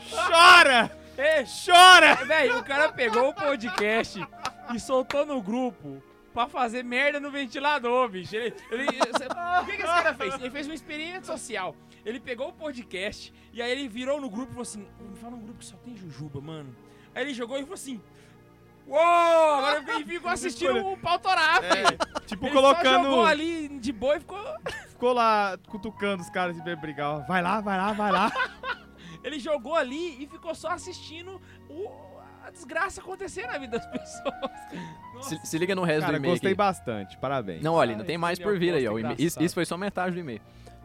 [0.09, 0.91] Chora!
[1.17, 2.15] Ei, Chora!
[2.25, 4.19] Véi, o cara pegou o podcast
[4.73, 6.01] e soltou no grupo
[6.33, 8.35] pra fazer merda no ventilador, bicho.
[8.35, 8.87] Ele, ele-
[9.17, 9.27] cê-
[9.61, 10.33] o que, que esse cara fez?
[10.35, 11.75] Ele fez uma experiência social.
[12.05, 15.35] Ele pegou o podcast e aí ele virou no grupo e falou assim: Me fala
[15.35, 16.75] um grupo que só tem Jujuba, mano.
[17.15, 18.01] Aí ele jogou e falou assim:
[18.85, 18.99] Uou!
[18.99, 21.97] Agora eu ficou assistindo o Pautorá, velho.
[22.27, 23.03] Tipo, Ele só colocando.
[23.05, 24.37] jogou ali de boa e ficou.
[24.89, 27.15] Ficou lá cutucando os caras de brigar.
[27.15, 27.19] ó.
[27.21, 28.31] Vai lá, vai lá, vai lá.
[29.25, 35.27] Ele jogou ali e ficou só assistindo o- a desgraça acontecer na vida das pessoas.
[35.27, 36.57] Se, se liga no resto Cara, do e-mail gostei aqui.
[36.57, 37.17] bastante.
[37.17, 37.63] Parabéns.
[37.63, 38.93] Não, olha, ainda tem mais é por vir aí, ó.
[39.17, 40.41] Isso, isso foi só metade do e-mail.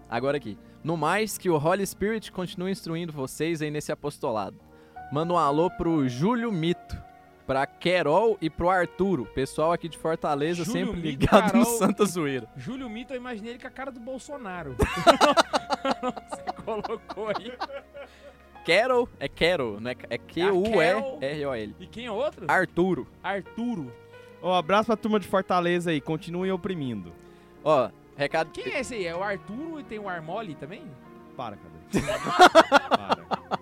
[0.08, 0.58] Agora aqui.
[0.82, 4.56] No mais, que o Holy Spirit continue instruindo vocês aí nesse apostolado.
[5.12, 6.96] Manda um alô pro Júlio Mito,
[7.46, 9.26] pra Carol e pro Arturo.
[9.26, 12.48] Pessoal aqui de Fortaleza, Júlio sempre Mito, ligado no Carol Santa e- Zoeira.
[12.56, 14.74] Júlio Mito, eu imaginei ele com a cara do Bolsonaro.
[16.30, 17.52] Você colocou aí.
[18.76, 21.74] Carol, é Carol, não é, é Q-U-E-R-O-L.
[21.80, 22.44] E quem é outro?
[22.48, 23.06] Arturo.
[23.22, 23.92] Arturo.
[24.42, 26.00] Ó, abraço pra turma de Fortaleza aí.
[26.00, 27.12] Continuem oprimindo.
[27.64, 28.50] Ó, recado...
[28.52, 29.06] Quem é esse aí?
[29.06, 30.82] É o Arturo e tem o Armoli também?
[31.36, 32.06] Para, cadê?
[32.88, 33.60] Para.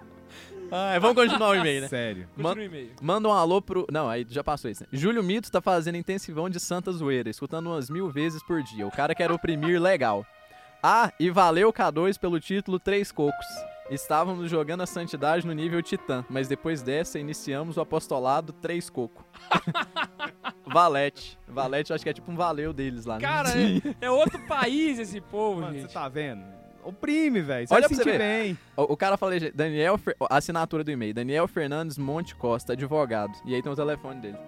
[0.71, 1.89] Ah, vamos continuar o e-mail, né?
[1.89, 2.29] Sério.
[2.37, 2.91] Man- Continua o e-mail.
[3.01, 3.87] Manda um alô pro.
[3.91, 4.89] Não, aí já passou isso, né?
[4.93, 8.87] Júlio Mito tá fazendo intensivão de Santa Zoeira, escutando umas mil vezes por dia.
[8.87, 10.27] O cara quer oprimir legal.
[10.83, 13.47] Ah, e valeu K2 pelo título Três Cocos.
[13.91, 19.25] Estávamos jogando a santidade no nível Titã, mas depois dessa iniciamos o apostolado Três Coco.
[20.67, 21.39] Valete.
[21.49, 23.15] Valete, acho que é tipo um valeu deles lá.
[23.15, 23.21] né?
[23.21, 25.93] Cara, é, é outro país esse povo, Mano, você gente.
[25.95, 26.43] tá vendo?
[26.85, 27.67] Oprime, velho.
[27.67, 28.19] Você Olha pra se você ver.
[28.19, 28.59] bem.
[28.77, 32.75] O, o cara fala, aí, Daniel, Fer- a assinatura do e-mail, Daniel Fernandes Monte Costa,
[32.75, 33.33] advogado.
[33.47, 34.39] E aí tem o telefone dele.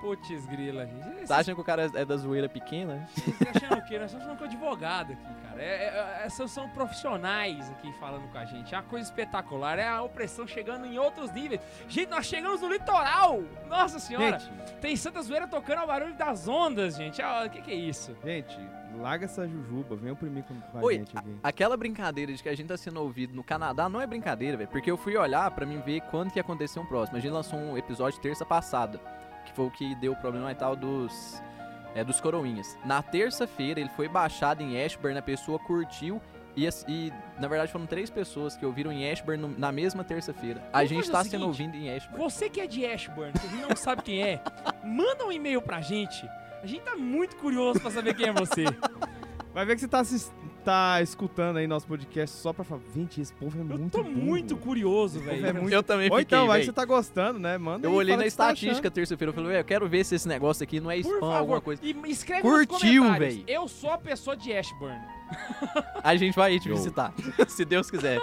[0.00, 0.88] Putz, grila,
[1.28, 3.06] Tá achando que o cara é da zoeira pequena?
[3.14, 3.98] Vocês estão achando o quê?
[3.98, 5.62] Nós estamos falando com advogado aqui, cara.
[5.62, 8.74] É, é- é- essas são profissionais aqui falando com a gente.
[8.74, 9.78] É uma coisa espetacular.
[9.78, 11.60] É a opressão chegando em outros níveis.
[11.88, 13.42] Gente, nós chegamos no litoral!
[13.68, 14.38] Nossa senhora!
[14.38, 17.20] Gente, Tem Santa Zoeira tocando ao barulho das ondas, gente.
[17.20, 18.16] Ah, O que, que é isso?
[18.24, 18.58] gente,
[18.98, 19.96] larga essa jujuba.
[19.96, 21.36] Vem oprimir com, a Oi, gente aqui.
[21.42, 24.68] Aquela brincadeira de que a gente tá sendo ouvido no Canadá não é brincadeira, velho.
[24.70, 27.18] Porque eu fui olhar pra mim ver quando que ia acontecer um próximo.
[27.18, 28.98] A gente lançou um episódio terça passada,
[29.50, 31.42] que foi o que deu o problema e tal dos.
[31.94, 32.78] É, dos coroinhas.
[32.84, 36.22] Na terça-feira ele foi baixado em Ashburn, a pessoa curtiu.
[36.56, 40.62] E, e, na verdade foram três pessoas que ouviram em Ashburn no- na mesma terça-feira.
[40.72, 42.22] A gente fazer tá o sendo ouvido em Ashburn.
[42.24, 44.40] Você que é de Ashburn, que não sabe quem é,
[44.84, 46.28] manda um e-mail pra gente.
[46.62, 48.64] A gente tá muito curioso pra saber quem é você.
[49.52, 50.02] Vai ver que você tá,
[50.60, 52.80] tá escutando aí nosso podcast só pra falar.
[52.94, 54.16] Gente, esse povo é Eu muito tô burro.
[54.16, 55.46] muito curioso, povo velho.
[55.46, 55.72] é muito...
[55.74, 57.58] Eu também Ou fiquei, então, vai que você tá gostando, né?
[57.58, 60.14] Manda Eu aí, olhei na tá estatística terça-feira, eu falei, velho, eu quero ver se
[60.14, 61.82] esse negócio aqui não é Por spam ou alguma coisa.
[61.84, 63.44] e escreve Curtiu, nos véi.
[63.46, 64.98] Eu sou a pessoa de Ashburn.
[66.02, 67.12] A gente vai te visitar,
[67.48, 68.20] se Deus quiser.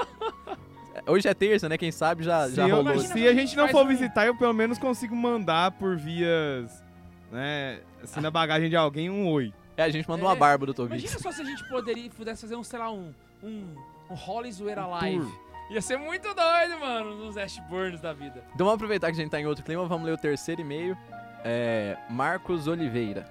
[1.06, 1.78] Hoje é terça, né?
[1.78, 2.94] Quem sabe já, Se, já eu- rolou.
[2.94, 6.84] Imagina se a gente não for um- visitar, eu pelo menos consigo mandar por vias,
[7.32, 9.54] né, assim, na bagagem de alguém um oi.
[9.78, 11.00] É, a gente mandou É, uma barba do Tobias.
[11.02, 13.14] Imagina só se a gente poderia, pudesse fazer um, sei lá, um,
[13.44, 13.76] um,
[14.10, 15.20] um Holly Zoeira Um Live.
[15.20, 15.48] tour.
[15.70, 18.42] Ia ser muito doido, mano, nos Ashburns da vida.
[18.56, 20.98] Então vamos aproveitar que a gente tá em outro clima, vamos ler o terceiro e-mail.
[21.44, 23.24] É, Marcos Oliveira.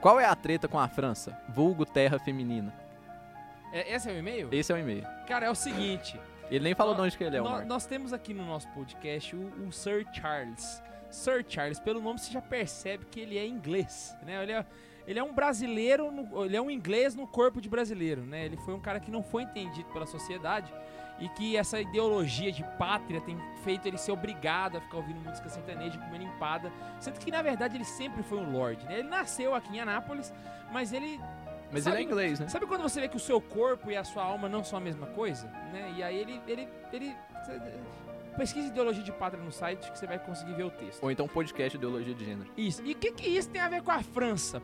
[0.00, 1.38] Qual é a treta com a França?
[1.50, 2.74] Vulgo terra feminina.
[3.72, 4.48] É, esse é o e-mail?
[4.50, 5.06] Esse é o e-mail.
[5.28, 6.18] Cara, é o seguinte.
[6.50, 7.68] Ele nem falou Nó- de onde que ele é, o nó- Marcos.
[7.68, 10.82] nós temos aqui no nosso podcast o, o Sir Charles.
[11.10, 14.42] Sir Charles, pelo nome você já percebe que ele é inglês, né?
[14.42, 14.66] Ele é,
[15.06, 18.44] ele é um brasileiro, no- ele é um inglês no corpo de brasileiro, né?
[18.44, 20.72] Ele foi um cara que não foi entendido pela sociedade
[21.18, 25.48] e que essa ideologia de pátria tem feito ele ser obrigado a ficar ouvindo música
[25.48, 29.00] sertaneja, comendo empada, sendo que na verdade ele sempre foi um lord, né?
[29.00, 30.32] Ele nasceu aqui em Anápolis,
[30.72, 31.20] mas ele
[31.70, 32.48] Mas sabe- ele é inglês, né?
[32.48, 34.82] Sabe quando você vê que o seu corpo e a sua alma não são a
[34.82, 35.46] mesma coisa?
[35.72, 35.94] Né?
[35.96, 36.40] E aí ele.
[36.46, 37.14] ele, ele
[38.36, 41.02] pesquisa ideologia de pátria no site que você vai conseguir ver o texto.
[41.02, 42.50] Ou então podcast Ideologia de Gênero.
[42.56, 42.82] Isso.
[42.84, 44.62] E o que, que isso tem a ver com a França?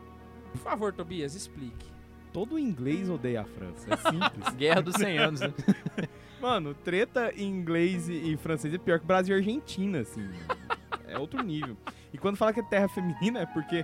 [0.51, 1.85] Por favor, Tobias, explique.
[2.31, 4.49] Todo inglês odeia a França, é simples.
[4.57, 5.53] Guerra dos 100 anos, né?
[6.39, 10.29] Mano, treta em inglês e, francês é pior que Brasil e Argentina, assim.
[11.07, 11.75] É outro nível.
[12.13, 13.83] E quando fala que é terra feminina, é porque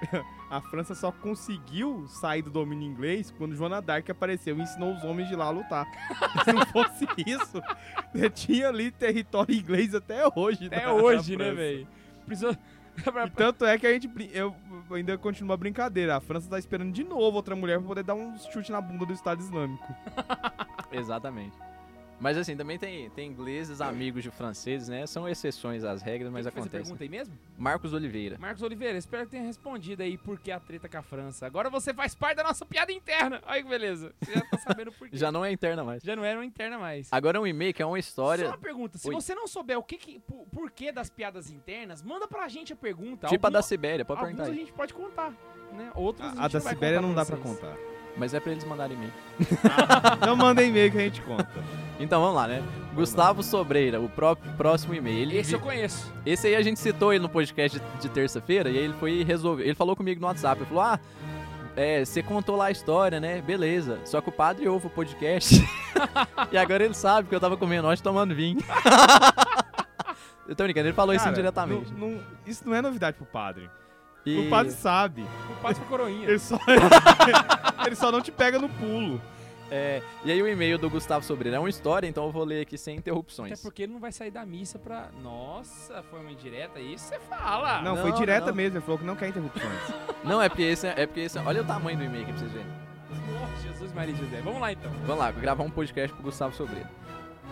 [0.50, 5.02] a França só conseguiu sair do domínio inglês quando Joana Dark apareceu e ensinou os
[5.02, 5.86] homens de lá a lutar.
[6.44, 7.60] Se não fosse isso,
[8.34, 10.66] tinha ali território inglês até hoje.
[10.66, 11.88] Até na- hoje, né, velho?
[12.24, 12.56] Precisou.
[13.26, 14.08] E tanto é que a gente.
[14.32, 14.54] Eu
[14.90, 16.16] ainda continuo a brincadeira.
[16.16, 19.06] A França tá esperando de novo outra mulher pra poder dar um chute na bunda
[19.06, 19.84] do Estado Islâmico.
[20.92, 21.65] Exatamente.
[22.18, 25.06] Mas assim, também tem, tem ingleses, amigos de franceses, né?
[25.06, 26.70] São exceções às regras, mas a acontece.
[26.70, 27.38] pergunta aí mesmo?
[27.58, 28.38] Marcos Oliveira.
[28.38, 31.44] Marcos Oliveira, espero que tenha respondido aí por que a treta com a França.
[31.46, 33.42] Agora você faz parte da nossa piada interna.
[33.46, 34.14] Olha que beleza.
[34.22, 35.16] Você já tá sabendo por quê.
[35.16, 36.02] Já não é interna mais.
[36.02, 37.08] Já não era uma interna mais.
[37.12, 38.44] Agora é um e-mail que é uma história.
[38.46, 39.14] Só uma pergunta, se Oi.
[39.14, 42.72] você não souber o que, que por, por que das piadas internas, manda pra gente
[42.72, 43.26] a pergunta.
[43.28, 44.58] Tipo a da Sibéria, pode Alguns perguntar a aí.
[44.60, 45.32] gente pode contar,
[45.74, 45.92] né?
[45.94, 47.56] Outros a, A, a da Sibéria não dá pra vocês.
[47.60, 47.76] contar.
[48.16, 49.12] Mas é pra eles mandarem e-mail.
[50.16, 51.48] Então manda e-mail que a gente conta.
[52.00, 52.62] Então vamos lá, né?
[52.94, 55.18] Gustavo Sobreira, o próprio próximo e-mail.
[55.22, 56.10] Ele Esse vi- eu conheço.
[56.24, 59.22] Esse aí a gente citou ele no podcast de, de terça-feira e aí ele foi
[59.22, 59.64] resolver.
[59.64, 60.60] Ele falou comigo no WhatsApp.
[60.60, 60.98] Ele falou: Ah,
[61.76, 63.42] é, você contou lá a história, né?
[63.42, 63.98] Beleza.
[64.06, 65.62] Só que o padre ouve o podcast.
[66.52, 68.58] e agora ele sabe que eu tava comendo ontem tomando vinho.
[70.48, 71.92] Eu tô brincando, ele falou isso Cara, indiretamente.
[71.92, 73.68] não- não- isso não é novidade pro padre.
[74.26, 75.22] E- O padre sabe.
[75.50, 76.28] O padre foi coroinha.
[76.28, 76.58] Ele só,
[77.86, 79.20] ele só não te pega no pulo.
[79.68, 82.60] É, e aí o e-mail do Gustavo Sobreira é uma história, então eu vou ler
[82.62, 83.50] aqui sem interrupções.
[83.52, 85.08] Até porque ele não vai sair da missa pra.
[85.22, 86.78] Nossa, foi uma indireta?
[86.78, 87.82] Isso você fala.
[87.82, 88.54] Não, Não, foi direta não.
[88.54, 88.78] mesmo.
[88.78, 89.72] Ele falou que não quer interrupções.
[90.22, 92.32] Não, é porque esse é, é porque esse é- Olha o tamanho do e-mail aqui
[92.32, 92.66] pra vocês verem.
[93.32, 94.40] Nossa, Jesus Maria e José.
[94.42, 94.90] Vamos lá então.
[95.04, 96.90] Vamos lá, vou gravar um podcast pro Gustavo Sobreira.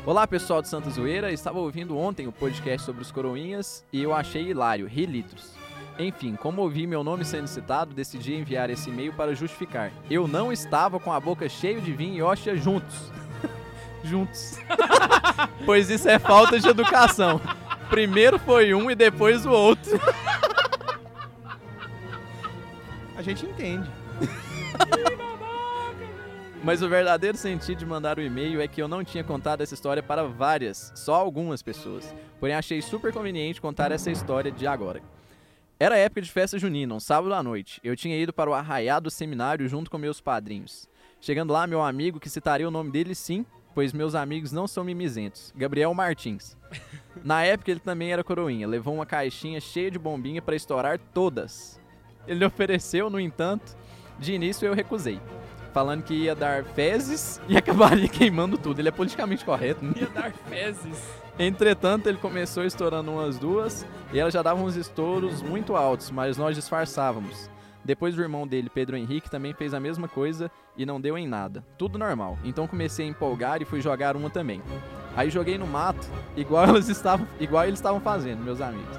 [0.07, 4.12] Olá pessoal de Santa Zoeira, estava ouvindo ontem o podcast sobre os coroinhas e eu
[4.14, 5.53] achei hilário, ri litros.
[5.99, 9.92] Enfim, como ouvi meu nome sendo citado, decidi enviar esse e-mail para justificar.
[10.11, 13.12] Eu não estava com a boca cheia de vinho e hóstia juntos.
[14.03, 14.59] juntos.
[15.64, 17.40] pois isso é falta de educação.
[17.88, 20.01] Primeiro foi um e depois o outro.
[23.16, 23.88] A gente entende.
[26.64, 29.74] Mas o verdadeiro sentido de mandar o e-mail é que eu não tinha contado essa
[29.74, 32.12] história para várias, só algumas pessoas.
[32.40, 35.03] Porém, achei super conveniente contar essa história de agora.
[35.85, 37.78] Era época de festa junina, um sábado à noite.
[37.85, 40.89] Eu tinha ido para o arraiado seminário junto com meus padrinhos.
[41.20, 44.82] Chegando lá, meu amigo, que citaria o nome dele sim, pois meus amigos não são
[44.82, 46.57] mimizentos, Gabriel Martins.
[47.22, 51.78] Na época ele também era coroinha, levou uma caixinha cheia de bombinha para estourar todas.
[52.26, 53.76] Ele ofereceu, no entanto,
[54.18, 55.20] de início eu recusei
[55.74, 58.80] falando que ia dar fezes e acabaria queimando tudo.
[58.80, 59.93] Ele é politicamente correto, né?
[59.97, 61.24] Ia dar fezes.
[61.39, 66.37] Entretanto, ele começou estourando umas duas e ela já dava uns estouros muito altos, mas
[66.37, 67.51] nós disfarçávamos.
[67.85, 71.26] Depois o irmão dele, Pedro Henrique, também fez a mesma coisa e não deu em
[71.26, 71.64] nada.
[71.76, 72.39] Tudo normal.
[72.45, 74.62] Então comecei a empolgar e fui jogar uma também.
[75.16, 76.07] Aí joguei no mato,
[76.37, 78.97] igual elas estavam, igual eles estavam fazendo, meus amigos.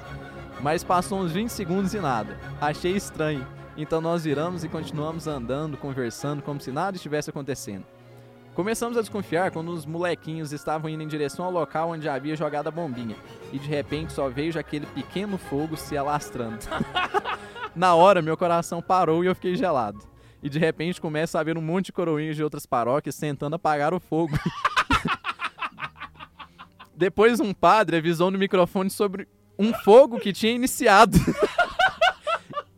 [0.60, 2.38] Mas passou uns 20 segundos e nada.
[2.60, 3.46] Achei estranho.
[3.76, 7.84] Então nós viramos e continuamos andando, conversando, como se nada estivesse acontecendo.
[8.56, 12.68] Começamos a desconfiar quando os molequinhos estavam indo em direção ao local onde havia jogado
[12.68, 13.14] a bombinha.
[13.52, 16.60] E de repente só vejo aquele pequeno fogo se alastrando.
[17.76, 19.98] Na hora, meu coração parou e eu fiquei gelado.
[20.42, 23.92] E de repente começa a haver um monte de coroinhas de outras paróquias tentando apagar
[23.92, 24.34] o fogo.
[26.96, 29.28] Depois um padre avisou no microfone sobre
[29.58, 31.18] um fogo que tinha iniciado.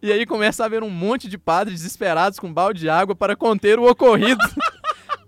[0.01, 3.35] E aí começa a haver um monte de padres desesperados com balde de água para
[3.35, 4.39] conter o ocorrido.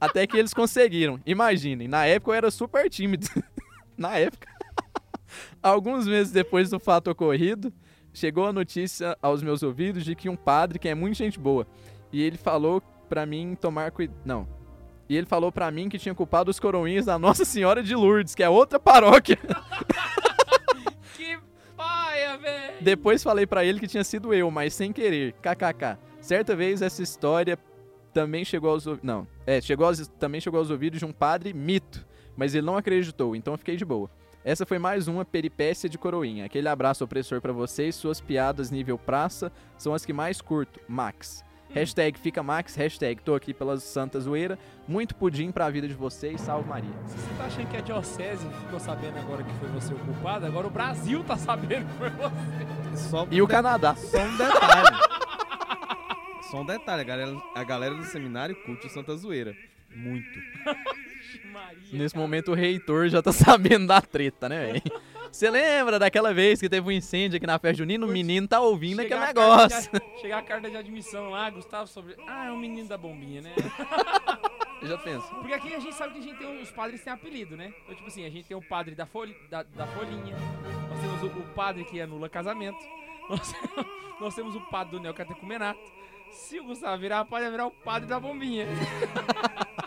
[0.00, 1.20] Até que eles conseguiram.
[1.26, 3.26] Imaginem, na época eu era super tímido.
[3.96, 4.48] na época.
[5.62, 7.72] Alguns meses depois do fato ocorrido,
[8.12, 11.66] chegou a notícia aos meus ouvidos de que um padre que é muito gente boa.
[12.12, 14.18] E ele falou pra mim tomar cuidado.
[14.24, 14.48] Não.
[15.08, 18.34] E ele falou pra mim que tinha culpado os coroinhas da Nossa Senhora de Lourdes,
[18.34, 19.38] que é outra paróquia.
[21.16, 21.38] Que
[21.76, 22.74] paia, velho.
[22.80, 25.34] Depois falei pra ele que tinha sido eu, mas sem querer.
[25.34, 25.98] KKK.
[26.20, 27.58] Certa vez essa história
[28.12, 29.06] também chegou aos ouvidos.
[29.06, 30.06] Não, é, chegou aos...
[30.06, 32.06] também chegou aos ouvidos de um padre mito,
[32.36, 34.10] mas ele não acreditou, então eu fiquei de boa.
[34.44, 36.46] Essa foi mais uma peripécia de coroinha.
[36.46, 40.80] Aquele abraço opressor pra vocês, suas piadas nível praça são as que mais curto.
[40.88, 41.44] Max.
[41.72, 44.58] Hashtag fica Max, hashtag tô aqui pela Santa Zoeira.
[44.88, 46.90] Muito pudim pra vida de vocês, salve Maria.
[47.06, 50.46] Se você tá achando que a diocese ficou sabendo agora que foi você o culpado,
[50.46, 53.08] agora o Brasil tá sabendo que foi você.
[53.08, 53.94] Só E o Canadá.
[53.94, 55.09] Só um detalhe.
[56.50, 57.00] Só um detalhe.
[57.00, 59.54] A galera, a galera do seminário curte o Santa Zoeira.
[59.94, 60.38] Muito.
[61.52, 61.78] Maria.
[61.92, 62.24] Nesse cara.
[62.24, 64.82] momento o reitor já tá sabendo da treta, né, velho?
[65.30, 68.04] Você lembra daquela vez que teve um incêndio aqui na festa junina?
[68.04, 69.90] O menino tá ouvindo aquele negócio.
[69.92, 72.16] de- chegar a carta de admissão lá, Gustavo sobre.
[72.26, 73.54] Ah, é o menino da bombinha, né?
[74.82, 75.28] Já penso.
[75.34, 76.62] Porque aqui a gente sabe que a gente tem.
[76.62, 77.72] Os padres têm apelido, né?
[77.84, 80.34] Então, tipo assim, a gente tem o padre da, fol da, da folhinha.
[80.88, 82.78] Nós temos o, o padre que anula casamento.
[83.30, 83.54] Nós,
[84.20, 85.78] nós temos o padre do neocatecumenato.
[86.30, 88.66] Se o Gustavo virar, pode virar o padre da bombinha.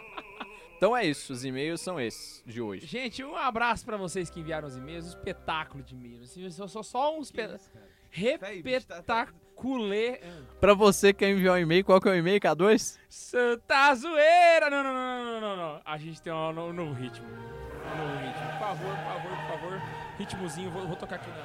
[0.75, 2.85] Então é isso, os e-mails são esses de hoje.
[2.85, 5.05] Gente, um abraço pra vocês que enviaram os e-mails.
[5.05, 6.23] Um espetáculo de e-mails.
[6.23, 7.61] Assim, só, só, só um espetáculo.
[8.09, 10.19] Repetaculê.
[10.59, 12.99] Pra você que quer enviar um e-mail, qual que é o e-mail, K2?
[13.07, 14.69] Santa zoeira!
[14.69, 15.81] Não, não, não, não, não, não.
[15.85, 17.25] A gente tem um, no- um novo ritmo.
[17.27, 18.43] Um novo ritmo.
[18.51, 19.81] Por favor, por favor, por favor.
[20.17, 21.37] Ritmozinho, vou, vou tocar aqui na,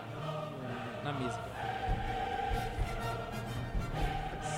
[1.05, 1.40] na, na mesa.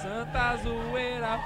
[0.01, 1.38] Santa zoeira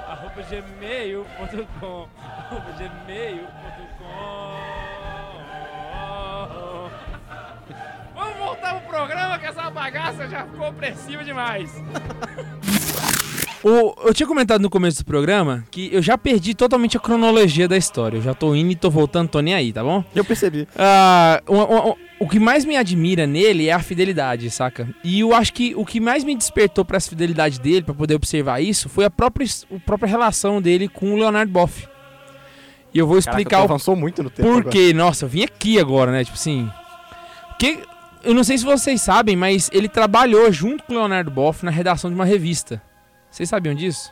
[0.08, 4.10] arroba gmail.com arroba gmail.com
[8.16, 11.72] Vamos voltar pro programa que essa bagaça já ficou opressiva demais.
[13.64, 17.68] O, eu tinha comentado no começo do programa que eu já perdi totalmente a cronologia
[17.68, 18.18] da história.
[18.18, 20.04] Eu já tô indo e tô voltando, tô nem aí, tá bom?
[20.16, 20.66] Eu percebi.
[21.48, 24.88] Uma- uma- o que mais me admira nele é a fidelidade, saca?
[25.04, 28.16] E eu acho que o que mais me despertou para essa fidelidade dele, para poder
[28.16, 29.46] observar isso, foi a própria,
[29.76, 31.86] a própria relação dele com o Leonardo Boff.
[32.94, 34.70] E eu vou explicar Caraca, o avançou muito no tempo por agora.
[34.72, 34.94] quê.
[34.94, 36.24] Nossa, eu vim aqui agora, né?
[36.24, 36.70] Tipo assim.
[37.60, 37.80] Que,
[38.24, 41.72] eu não sei se vocês sabem, mas ele trabalhou junto com o Leonardo Boff na
[41.72, 42.82] redação de uma revista.
[43.30, 44.12] Vocês sabiam disso?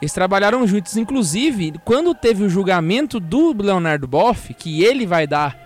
[0.00, 0.96] Eles trabalharam juntos.
[0.96, 5.56] Inclusive, quando teve o julgamento do Leonardo Boff, que ele vai dar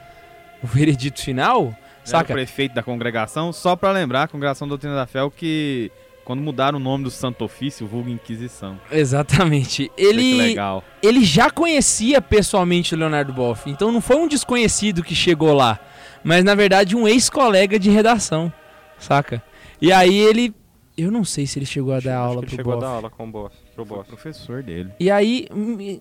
[0.62, 2.32] o veredito final, Era o saca?
[2.34, 5.91] prefeito da congregação, só pra lembrar, a congregação Doutrina da Fé, é o que
[6.24, 8.78] quando mudaram o nome do Santo Ofício, vulgo Inquisição.
[8.93, 9.91] Exatamente.
[9.97, 10.84] Ele, legal.
[11.03, 15.80] ele já conhecia pessoalmente o Leonardo Boff, então não foi um desconhecido que chegou lá,
[16.22, 18.53] mas na verdade um ex-colega de redação,
[18.99, 19.43] saca?
[19.80, 20.55] E aí ele,
[20.99, 22.84] eu não sei se ele chegou a Acho dar que aula ele pro chegou Boff.
[22.84, 24.90] a dar aula com o boss, pro Foi professor dele.
[24.99, 25.99] E aí, hum,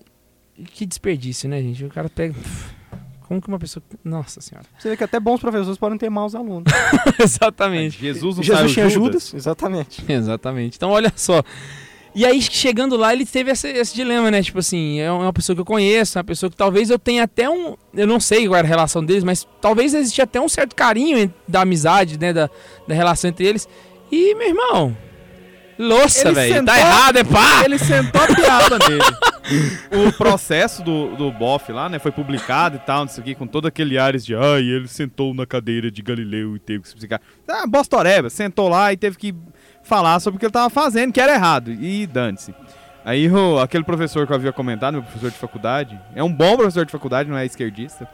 [0.74, 1.84] que desperdício, né, gente?
[1.84, 2.34] O cara pega,
[3.26, 4.66] como que uma pessoa, nossa senhora.
[4.78, 6.72] Você vê que até bons professores podem ter maus alunos.
[7.20, 7.98] Exatamente.
[7.98, 9.24] Jesus não Jesus tinha Judas?
[9.28, 10.04] Judas, exatamente.
[10.10, 10.76] Exatamente.
[10.76, 11.42] Então, olha só.
[12.14, 14.42] E aí, chegando lá, ele teve esse, esse dilema, né?
[14.42, 17.48] Tipo assim, é uma pessoa que eu conheço, uma pessoa que talvez eu tenha até
[17.48, 17.76] um.
[17.94, 21.32] Eu não sei qual era a relação deles, mas talvez existia até um certo carinho
[21.46, 22.32] da amizade, né?
[22.32, 22.50] Da,
[22.88, 23.68] da relação entre eles.
[24.10, 24.96] E, meu irmão.
[25.78, 26.64] Louça, velho.
[26.64, 27.62] Tá errado, é pá!
[27.64, 30.06] Ele sentou a piada nele.
[30.08, 33.34] O processo do, do Boff lá, né, foi publicado e tal, não sei o que,
[33.34, 36.88] com todo aquele ares de ai, ele sentou na cadeira de Galileu e teve que
[36.88, 37.20] se explicar.
[37.48, 39.34] Ah, Bostoreba, sentou lá e teve que
[39.84, 41.70] falar sobre o que ele tava fazendo, que era errado.
[41.70, 42.52] E dane-se.
[43.04, 46.56] Aí o- aquele professor que eu havia comentado, meu professor de faculdade, é um bom
[46.56, 48.06] professor de faculdade, não é esquerdista.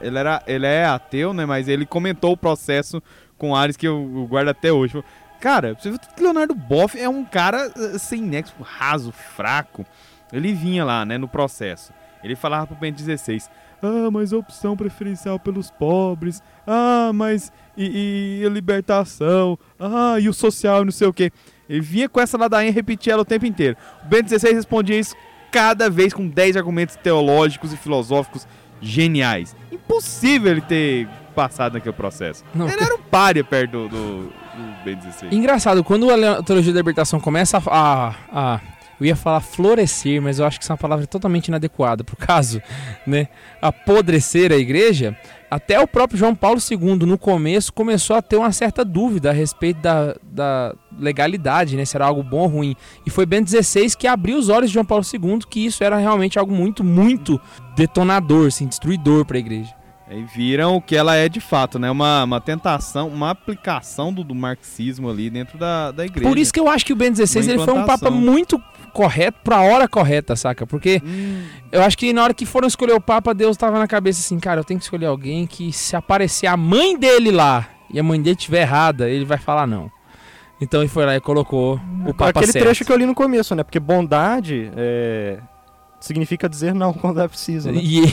[0.00, 1.44] Ele, era, ele é ateu, né?
[1.44, 3.02] Mas ele comentou o processo
[3.38, 4.92] com Ares que eu, guardo até hoje.
[4.92, 5.06] Falou,
[5.44, 9.84] Cara, você viu que Leonardo Boff é um cara eh, sem nexo, raso, fraco.
[10.32, 11.92] Ele vinha lá, né, no processo.
[12.22, 13.50] Ele falava pro Bento 16.
[13.82, 16.42] Ah, mas opção preferencial pelos pobres.
[16.66, 19.58] Ah, mas e, e a libertação.
[19.78, 21.30] Ah, e o social, não sei o quê.
[21.68, 23.76] Ele vinha com essa ladainha e repetia ela o tempo inteiro.
[24.02, 25.14] O Bento 16 respondia isso
[25.52, 28.48] cada vez com 10 argumentos teológicos e filosóficos
[28.84, 29.54] geniais.
[29.72, 32.44] Impossível ele ter passado naquele processo.
[32.54, 35.32] Não, Ele era um páreo perto do, do, do Ben 16.
[35.32, 38.60] Engraçado, quando a teologia da libertação começa a, a- a-
[39.00, 42.16] Eu ia falar florescer, mas eu acho que essa é uma palavra totalmente inadequada pro
[42.16, 42.62] caso,
[43.06, 43.28] né?
[43.60, 45.16] Apodrecer a igreja.
[45.50, 49.32] Até o próprio João Paulo II, no começo, começou a ter uma certa dúvida a
[49.32, 51.84] respeito da, da legalidade, né?
[51.84, 52.76] Se era algo bom ou ruim.
[53.06, 55.96] E foi Bento XVI que abriu os olhos de João Paulo II que isso era
[55.96, 57.40] realmente algo muito, muito
[57.76, 59.74] detonador, assim, destruidor para a igreja.
[60.06, 61.90] Aí viram o que ela é de fato, né?
[61.90, 66.28] Uma, uma tentação, uma aplicação do, do marxismo ali dentro da, da igreja.
[66.28, 68.62] Por isso que eu acho que o Bento XVI ele foi um papa muito
[68.94, 70.66] correto pra hora correta, saca?
[70.66, 73.86] Porque Hum, eu acho que na hora que foram escolher o papa, Deus tava na
[73.86, 77.68] cabeça assim, cara, eu tenho que escolher alguém que se aparecer a mãe dele lá
[77.92, 79.90] e a mãe dele estiver errada, ele vai falar não.
[80.60, 82.64] Então ele foi lá e colocou o papa Aquele certo.
[82.64, 83.62] trecho que eu li no começo, né?
[83.62, 85.38] Porque bondade é,
[86.00, 87.80] significa dizer não quando é preciso, né?
[87.82, 88.04] E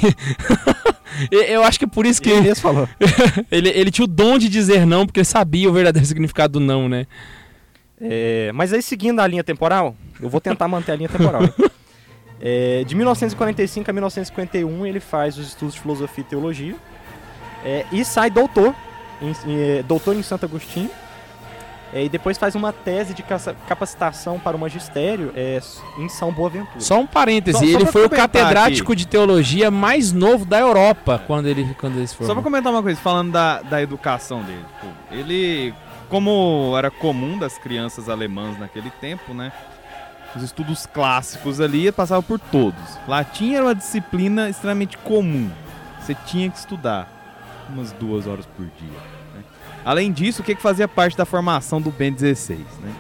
[1.32, 2.90] eu acho que é por isso que Ele falou.
[3.52, 6.60] ele, ele tinha o dom de dizer não, porque ele sabia o verdadeiro significado do
[6.60, 7.06] não, né?
[8.02, 11.44] É, mas aí, seguindo a linha temporal, eu vou tentar manter a linha temporal.
[11.44, 11.54] hein?
[12.44, 16.76] É, de 1945 a 1951, ele faz os estudos de filosofia e teologia
[17.64, 18.74] é, e sai doutor,
[19.22, 20.90] em, em, é, doutor em Santo Agostinho.
[21.94, 23.22] é, e depois faz uma tese de
[23.68, 25.60] capacitação para o magistério é,
[26.00, 26.80] em São Boaventura.
[26.80, 31.22] Só um parêntese, Só- só ele foi o catedrático de teologia mais novo da Europa
[31.28, 32.26] quando ele quando eles foram.
[32.26, 34.66] Só pra comentar uma coisa, falando da, da educação dele.
[35.12, 35.76] ele,
[36.12, 39.52] como era comum das crianças alemãs naquele tempo, né?
[40.36, 42.82] Os estudos clássicos ali passavam por todos.
[43.08, 45.50] Latim era uma disciplina extremamente comum.
[46.02, 47.08] Você tinha que estudar
[47.70, 49.00] umas duas horas por dia.
[49.36, 49.42] né?
[49.86, 52.92] Além disso, o que, que fazia parte da formação do Ben 16, né?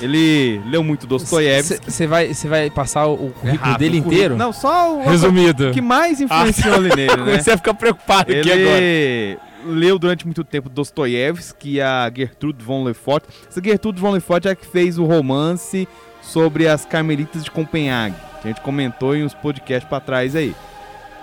[0.00, 1.90] Ele leu muito Dostoiévski.
[1.90, 4.36] Você vai, você vai passar o, É currículo rápido, dele inteiro?
[4.36, 5.68] Não, só o Resumido.
[5.68, 7.16] o que mais influenciou ali nele, né?
[7.16, 9.49] Comecei a ficar preocupado aqui agora.
[9.64, 13.24] Leu durante muito tempo Dostoiévski e a Gertrude von Lefort.
[13.48, 15.88] Essa Gertrude von Lefort é a que fez o romance
[16.22, 20.54] sobre as Carmelitas de Copenhague, que a gente comentou em uns podcasts pra trás aí.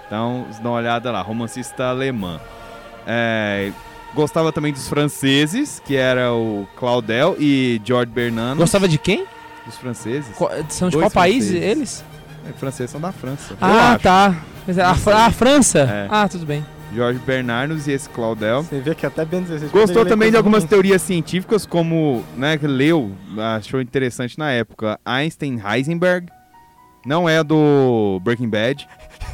[0.06, 2.40] Então, dá uma olhada lá, romancista alemã.
[3.06, 3.72] É,
[4.14, 8.58] gostava também dos franceses, que era o Claudel e George Bernanos.
[8.58, 9.26] Gostava de quem?
[9.66, 10.34] dos franceses.
[10.38, 11.62] Qual- São de Dois qual país franceses.
[11.70, 12.06] eles?
[12.50, 13.54] É, franceses são da França.
[13.60, 14.34] Ah, tá.
[14.66, 15.80] Mas A, a França?
[15.80, 16.08] É.
[16.10, 16.66] Ah, tudo bem.
[16.96, 18.64] Jorge Bernardos e esse Claudel.
[18.64, 22.68] Você vê que até bem 16 Gostou também de algumas teorias científicas, como, né, que
[22.68, 23.12] leu,
[23.56, 26.28] achou interessante na época, Einstein Heisenberg.
[27.06, 28.88] Não é do Breaking Bad.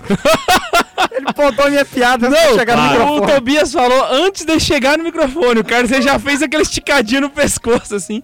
[1.11, 3.33] Ele botou a minha piada antes de chegar no o microfone.
[3.33, 5.59] Tobias falou antes de chegar no microfone.
[5.59, 8.23] O Carlos ele já fez aquele esticadinho no pescoço, assim.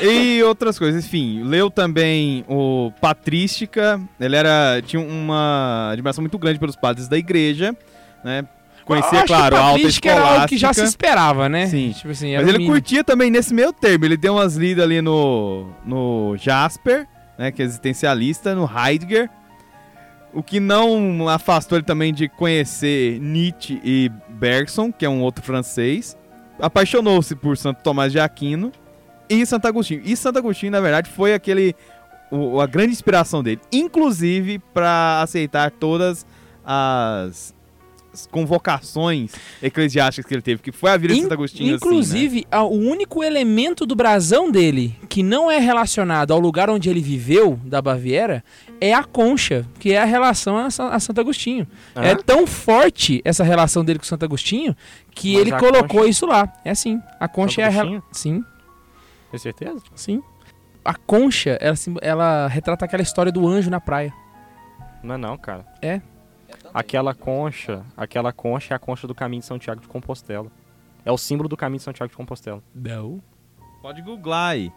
[0.00, 6.58] E outras coisas, enfim, leu também o Patrística, ele era tinha uma admiração muito grande
[6.58, 7.76] pelos padres da igreja,
[8.24, 8.46] né?
[8.84, 10.88] Conhecia, acho claro, a alta patrística era algo que já se escolástica.
[10.88, 11.66] esperava, né?
[11.68, 11.92] Sim.
[11.92, 12.72] Tipo assim, Mas o ele mínimo.
[12.74, 14.04] curtia também nesse meio termo.
[14.04, 17.06] Ele deu umas lidas ali no, no Jasper,
[17.38, 19.30] né, que é existencialista, no Heidegger.
[20.32, 25.44] O que não afastou ele também de conhecer Nietzsche e Bergson, que é um outro
[25.44, 26.16] francês.
[26.60, 28.72] Apaixonou-se por Santo Tomás de Aquino
[29.28, 30.02] e Santo Agostinho.
[30.04, 31.74] E Santo Agostinho, na verdade, foi aquele
[32.30, 36.24] o- a grande inspiração dele, inclusive para aceitar todas
[36.64, 37.54] as
[38.20, 41.84] as convocações eclesiásticas que ele teve, que foi a vida de In- Santo Agostinho assim,
[41.84, 41.90] né?
[41.92, 47.00] Inclusive, o único elemento do brasão dele que não é relacionado ao lugar onde ele
[47.00, 48.44] viveu, da Baviera,
[48.80, 51.66] é a concha, que é a relação a, a Santo Agostinho.
[51.94, 54.74] Ah, É tão forte essa relação dele com Santo Agostinho
[55.14, 56.52] que Mas ele a concha- colocou isso lá.
[56.64, 57.00] É assim.
[57.18, 58.02] A concha Santo é a rela-?
[58.12, 58.44] Sim,
[59.30, 59.78] Tem certeza?
[59.94, 60.22] sim.
[60.84, 64.12] A concha, ela, sim- ela retrata aquela história do anjo na praia.
[65.02, 65.66] Não é não, cara.
[65.82, 66.00] É?
[66.72, 70.48] Aquela concha, aquela concha é a concha do caminho de São Tiago de Compostela.
[71.04, 72.62] É o símbolo do caminho de São Tiago de Compostela.
[72.74, 73.20] Não.
[73.82, 74.72] Pode googlar aí.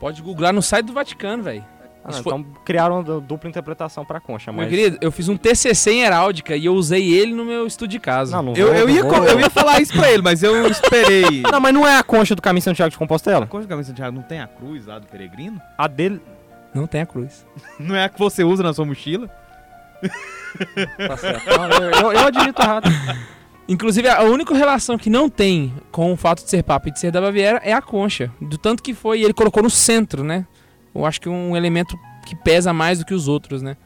[0.00, 1.64] Pode googlar no site do Vaticano, velho.
[2.04, 4.70] Ah, não, foi- Então criaram du- dupla interpretação pra concha, Meu mas...
[4.70, 7.98] querido, eu fiz um TCC em heráldica e eu usei ele no meu estudo de
[7.98, 8.36] casa.
[8.36, 10.66] Não, não Eu, vou- eu, não ia, eu ia falar isso pra ele, mas eu
[10.68, 11.42] esperei.
[11.52, 13.46] Não, mas não é a concha do caminho de São Tiago de A Compostela?
[13.46, 15.60] concha do caminho de Santiago não tem a cruz lá do peregrino?
[15.76, 16.22] A dele...
[16.72, 17.44] Não tem a cruz.
[17.78, 19.28] Não é a que você usa na sua mochila?
[21.06, 21.48] Tá certo.
[22.02, 22.88] Eu, eu admito errado.
[23.68, 26.98] Inclusive, a única relação que não tem com o fato de ser papa e de
[26.98, 28.32] ser da Baviera é a concha.
[28.40, 30.46] Do tanto que foi, ele colocou no centro, né?
[30.94, 33.76] Eu acho que um elemento que pesa mais do que os outros, né?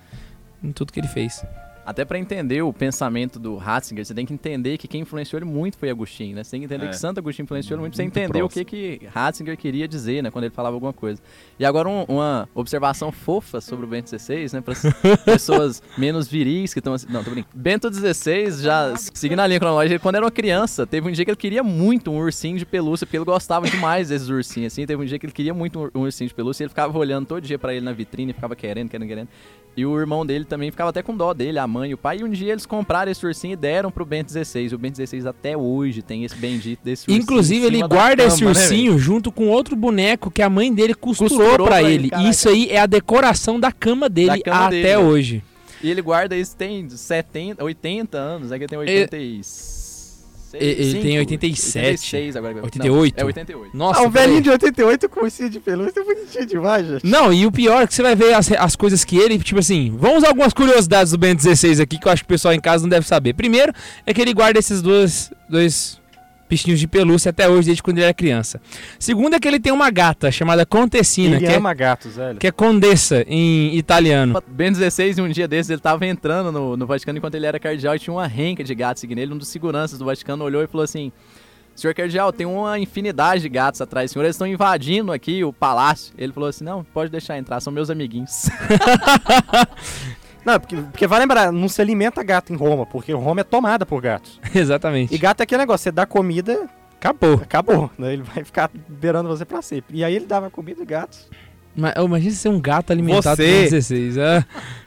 [0.63, 1.45] Em tudo que ele fez.
[1.85, 5.47] Até pra entender o pensamento do Ratzinger, você tem que entender que quem influenciou ele
[5.51, 6.45] muito foi Agostinho, né?
[6.45, 6.89] Você tem que entender É.
[6.91, 8.65] que Santo Agostinho influenciou ele muito, pra você Muito entender o próximo.
[8.65, 10.31] que, que Ratzinger queria dizer, né?
[10.31, 11.21] Quando ele falava alguma coisa.
[11.59, 14.61] E agora um- uma observação fofa sobre o Bento XVI, né?
[14.61, 14.75] Para
[15.25, 16.95] pessoas menos viris que estão...
[16.95, 17.55] assim- Não, tô brincando.
[17.55, 21.31] Bento XVI, já seguindo a linha cronológica, quando era uma criança, teve um dia que
[21.31, 24.87] ele queria muito um ursinho de pelúcia, porque ele gostava demais desses ursinhos, assim.
[24.87, 26.97] Teve um dia que ele queria muito um ur- ursinho de pelúcia e ele ficava
[26.97, 29.29] olhando todo dia pra ele na vitrine, ficava querendo, querendo, querendo.
[29.75, 32.19] E o irmão dele também ficava até com dó dele, a mãe e o pai.
[32.19, 34.69] E um dia eles compraram esse ursinho e deram pro XVI.
[34.71, 37.23] E o Bento XVI até hoje tem esse bendito desse ursinho.
[37.23, 40.73] Inclusive, ele da guarda esse cama, né, ursinho junto com outro boneco que a mãe
[40.73, 42.29] dele costurou, Costurou pra pra ele, caraca.
[42.29, 44.99] E isso aí é a decoração da cama dele cama até dele, né?
[44.99, 45.43] hoje.
[45.83, 48.53] E ele guarda isso tem 70, 80 anos.
[48.53, 49.82] Aqui tem 86.
[50.61, 51.79] Ele tem 87.
[51.87, 52.55] 86 agora.
[52.55, 53.19] Não, 88.
[53.19, 53.77] é 88.
[53.77, 54.25] Nossa, Ah, um velho.
[54.27, 57.07] velhinho de 88 com ursinho de pelúcia é bonitinho demais, gente.
[57.07, 59.59] Não, e o pior é que você vai ver as, as coisas que ele, tipo
[59.61, 62.53] assim, vamos usar algumas curiosidades do Ben 16 aqui que eu acho que o pessoal
[62.55, 63.35] em casa não deve saber.
[63.35, 63.73] Primeiro
[64.07, 66.01] é que ele guarda esses dois, dois
[66.53, 68.61] bichinhos de pelúcia até hoje, desde quando ele era criança.
[68.99, 72.39] Segundo é que ele tem uma gata chamada Contessina, Ele que é, ama gatos, velho.
[72.39, 74.43] que é condessa em italiano.
[74.47, 77.97] Ben 16, um dia desses, ele tava entrando no, no Vaticano enquanto ele era cardeal
[77.97, 79.33] e tinha uma renca de gatos seguindo ele.
[79.33, 81.11] Um dos seguranças do Vaticano olhou e falou assim:
[81.75, 84.25] Senhor cardeal, tem uma infinidade de gatos atrás, senhor.
[84.25, 86.13] Eles estão invadindo aqui o palácio.
[86.19, 88.45] Ele falou assim: Não, pode deixar entrar, são meus amiguinhos.
[90.45, 93.87] Não, porque, porque vai lembrar, não se alimenta gato em Roma, porque Roma é tomada
[93.87, 94.41] por gatos.
[94.55, 95.15] Exatamente.
[95.15, 96.69] E gato é aquele negócio, você dá comida,
[96.99, 97.35] acabou.
[97.35, 97.91] acabou.
[97.99, 98.15] Né?
[98.15, 99.99] Ele vai ficar beirando você pra sempre.
[99.99, 101.29] E aí ele dava comida e gatos.
[101.75, 104.19] Mas, oh, imagina ser um gato alimentado Você- por Ben 16.
[104.19, 104.45] Ah,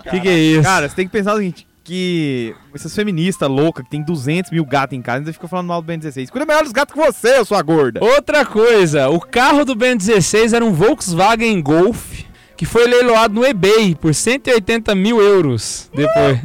[0.09, 0.63] que que é isso?
[0.63, 4.65] Cara, você tem que pensar o seguinte, que essas feministas loucas que tem 200 mil
[4.65, 6.29] gatos em casa ainda ficam falando mal do Ben 16.
[6.29, 8.03] Cuida melhor dos gatos que você, sua gorda.
[8.03, 12.21] Outra coisa, o carro do Ben 16 era um Volkswagen Golf
[12.57, 16.39] que foi leiloado no eBay por 180 mil euros depois.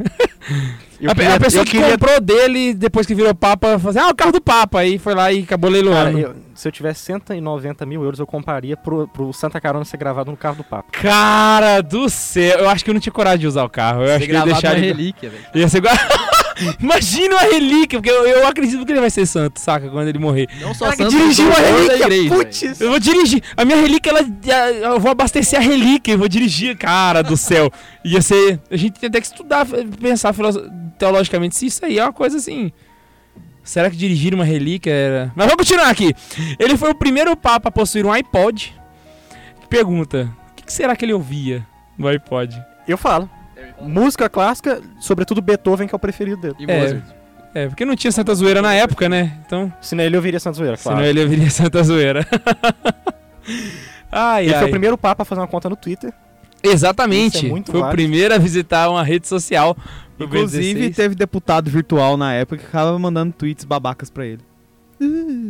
[0.99, 3.99] Eu a, queria- a pessoa que queria- comprou dele depois que virou Papa, falou assim,
[3.99, 4.79] ah, o carro do Papa.
[4.81, 6.11] Aí foi lá e acabou leiloando.
[6.19, 9.97] Cara, eu- se eu tivesse 190 mil euros, eu compraria pro, pro Santa Carona ser
[9.97, 10.85] gravado no carro do Papa.
[10.91, 14.03] Cara do céu, eu acho que eu não tinha coragem de usar o carro.
[14.03, 14.87] Eu acho que eu ia deixar uma ele...
[14.87, 15.43] relíquia, velho.
[15.55, 15.81] Ia ser.
[16.79, 19.89] Imagina uma relíquia, porque eu, eu acredito que ele vai ser santo, saca?
[19.89, 20.47] Quando ele morrer.
[20.59, 22.81] Não só santo, dirigir uma relíquia, putz!
[22.81, 23.43] Eu vou dirigir.
[23.55, 26.77] A minha relíquia, ela, eu vou abastecer a relíquia, eu vou dirigir.
[26.77, 27.71] Cara do céu.
[28.03, 28.59] Ia ser.
[28.69, 29.65] A gente tem até que estudar,
[29.99, 30.33] pensar
[30.97, 32.71] teologicamente se isso aí é uma coisa assim.
[33.63, 35.31] Será que dirigir uma relíquia era.
[35.35, 36.13] Mas vamos continuar aqui.
[36.59, 38.73] Ele foi o primeiro papa a possuir um iPod.
[39.69, 41.65] Pergunta: o que que será que ele ouvia
[41.97, 42.61] no iPod?
[42.87, 43.29] Eu falo.
[43.83, 46.55] Música clássica, sobretudo Beethoven, que é o preferido dele.
[46.59, 46.81] E É.
[46.81, 47.03] Mozart.
[47.53, 49.37] É, porque não tinha Santa Zoeira na época, né?
[49.45, 50.97] Então, Senão ele ouviria Santos Zoeira, claro.
[50.99, 52.25] senão ele ouviria Santa Zoeira.
[54.11, 54.59] ai, Ele ai.
[54.59, 56.13] foi o primeiro Papa a fazer uma conta no Twitter.
[56.63, 57.45] Exatamente.
[57.47, 57.95] É muito Foi o válido.
[57.97, 59.75] primeiro a visitar uma rede social
[60.19, 60.95] O Inclusive, B16.
[60.95, 64.41] teve deputado virtual na época que ficava mandando tweets babacas pra ele.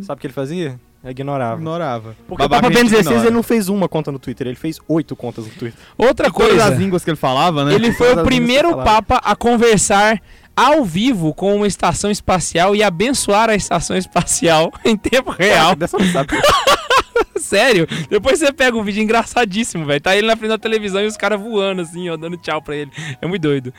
[0.04, 0.80] Sabe o que ele fazia?
[1.04, 1.56] Ignorava.
[1.56, 2.16] Ignorava.
[2.28, 3.28] Porque Babaca o Papa Ben 16 ignora.
[3.28, 5.80] ele não fez uma conta no Twitter, ele fez oito contas no Twitter.
[5.98, 7.74] Outra Todas coisa, as línguas que ele falava, né?
[7.74, 10.22] ele foi o primeiro eu papa a conversar
[10.56, 15.76] ao vivo com uma estação espacial e abençoar a estação espacial em tempo real.
[15.76, 16.30] Dessa não sabe.
[17.38, 17.88] Sério?
[18.10, 20.00] Depois você pega um vídeo engraçadíssimo, velho.
[20.00, 22.76] Tá ele na frente da televisão e os caras voando assim, ó, dando tchau pra
[22.76, 22.92] ele.
[23.20, 23.74] É muito doido.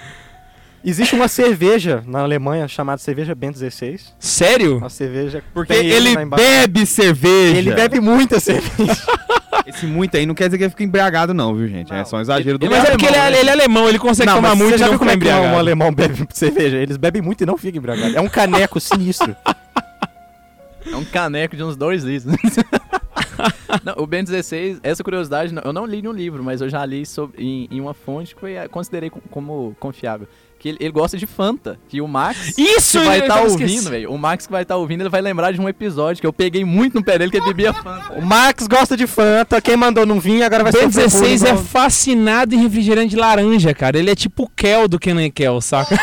[0.85, 4.15] Existe uma cerveja na Alemanha chamada cerveja Ben 16.
[4.19, 4.79] Sério?
[4.79, 7.57] Uma cerveja Porque ele bebe cerveja.
[7.59, 8.93] Ele bebe muita cerveja.
[9.65, 11.93] Esse muito aí não quer dizer que ele fica embriagado, não, viu, gente?
[11.93, 12.05] É Não.
[12.05, 14.37] só um exagero do Mas é porque ele é, ele é alemão, ele consegue Não,
[14.37, 15.59] tomar muito você e já não viu como ficar é que um embriagado.
[15.59, 16.77] alemão bebe cerveja?
[16.79, 18.15] Eles bebem muito e não ficam embriagados.
[18.17, 19.37] É um caneco sinistro.
[20.85, 22.33] É um caneco de uns dois litros.
[23.85, 26.85] Não, o Ben 16, essa curiosidade, não- eu não li um livro, mas eu já
[26.85, 30.27] li sobre, em, em uma fonte que foi, eh, considerei co- como confiável.
[30.63, 33.91] Que ele, ele gosta de Fanta, que o Max Isso, que vai estar tava ouvindo,
[33.91, 34.13] velho.
[34.13, 36.65] O Max que vai estar ouvindo, ele vai lembrar de um episódio que eu peguei
[36.65, 38.13] muito no pé dele que ele bebia Fanta.
[38.13, 42.55] O Max gosta de Fanta, quem mandou não vir, agora vai ser 16 é fascinado
[42.55, 43.99] em refrigerante de laranja, cara.
[43.99, 45.99] Ele é tipo o Kel do Kenan Kel, saca?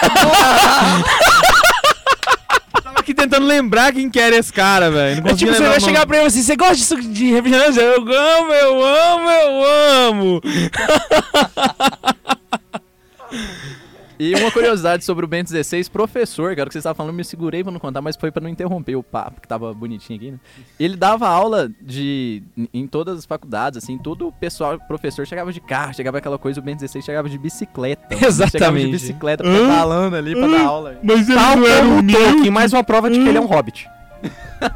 [2.83, 5.25] Tava aqui tentando lembrar quem que era esse cara, velho.
[5.25, 7.79] É tipo, você vai o chegar pra ele assim, você gosta de suco de refrigerante?
[7.79, 9.63] Eu amo, eu amo, eu
[10.09, 10.41] amo.
[14.19, 17.63] E uma curiosidade sobre o Ben 16, professor, cara, que vocês estavam falando, me segurei
[17.63, 20.39] pra não contar, mas foi pra não interromper o papo, que tava bonitinho aqui, né?
[20.77, 22.43] Ele dava aula de
[22.73, 26.59] em todas as faculdades, assim, todo o pessoal, professor chegava de carro, chegava aquela coisa,
[26.59, 28.01] o Ben 16 chegava de bicicleta.
[28.09, 28.91] Chegava de Exatamente.
[28.91, 30.99] bicicleta, pedalando ali pra dar aula.
[31.01, 32.13] Mas ele Tal não era humilde.
[32.13, 33.87] Tolkien, mais uma prova de que ele é um hobbit.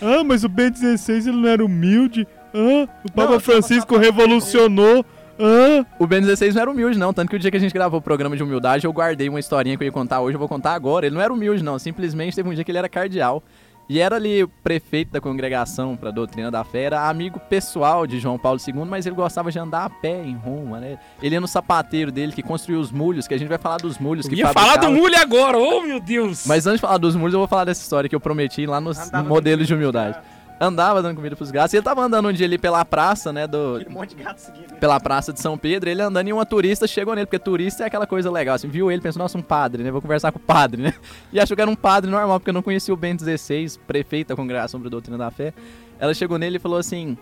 [0.00, 2.24] Ah, mas o Ben16 ele não era humilde.
[2.54, 5.04] Ah, o Papa Não, Francisco revolucionou.
[5.38, 5.86] Ah.
[5.98, 7.12] O Ben 16 não era humilde, não.
[7.12, 9.40] Tanto que o dia que a gente gravou o programa de humildade, eu guardei uma
[9.40, 11.06] historinha que eu ia contar hoje, eu vou contar agora.
[11.06, 11.78] Ele não era humilde, não.
[11.78, 13.42] Simplesmente teve um dia que ele era cardeal.
[13.88, 18.06] E era ali o prefeito da congregação para a doutrina da fé, era amigo pessoal
[18.06, 20.98] de João Paulo II, mas ele gostava de andar a pé em Roma, né?
[21.22, 23.98] Ele ia no sapateiro dele que construiu os mulhos, que a gente vai falar dos
[23.98, 26.44] mulhos que Ia falar do mulho agora, oh meu Deus.
[26.46, 28.78] Mas antes de falar dos mulhos, eu vou falar dessa história que eu prometi lá
[28.78, 30.18] nos no modelo de humildade.
[30.60, 31.72] Andava dando comida pros gatos.
[31.72, 33.46] E ele tava andando um dia ali pela praça, né?
[33.46, 34.74] Do, Um monte de gato seguindo.
[34.80, 37.86] pela praça de São Pedro, ele andando e uma turista chegou nele, porque turista é
[37.86, 40.42] aquela coisa legal, assim, viu ele, pensou, nossa, um padre, né, vou conversar com o
[40.42, 40.94] padre, né,
[41.32, 44.36] e achou que era um padre normal, porque não conhecia o Ben 16, prefeito da
[44.36, 45.52] Congregação para a Doutrina da Fé,
[45.98, 47.16] ela chegou nele e falou assim,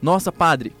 [0.00, 0.72] nossa, padre,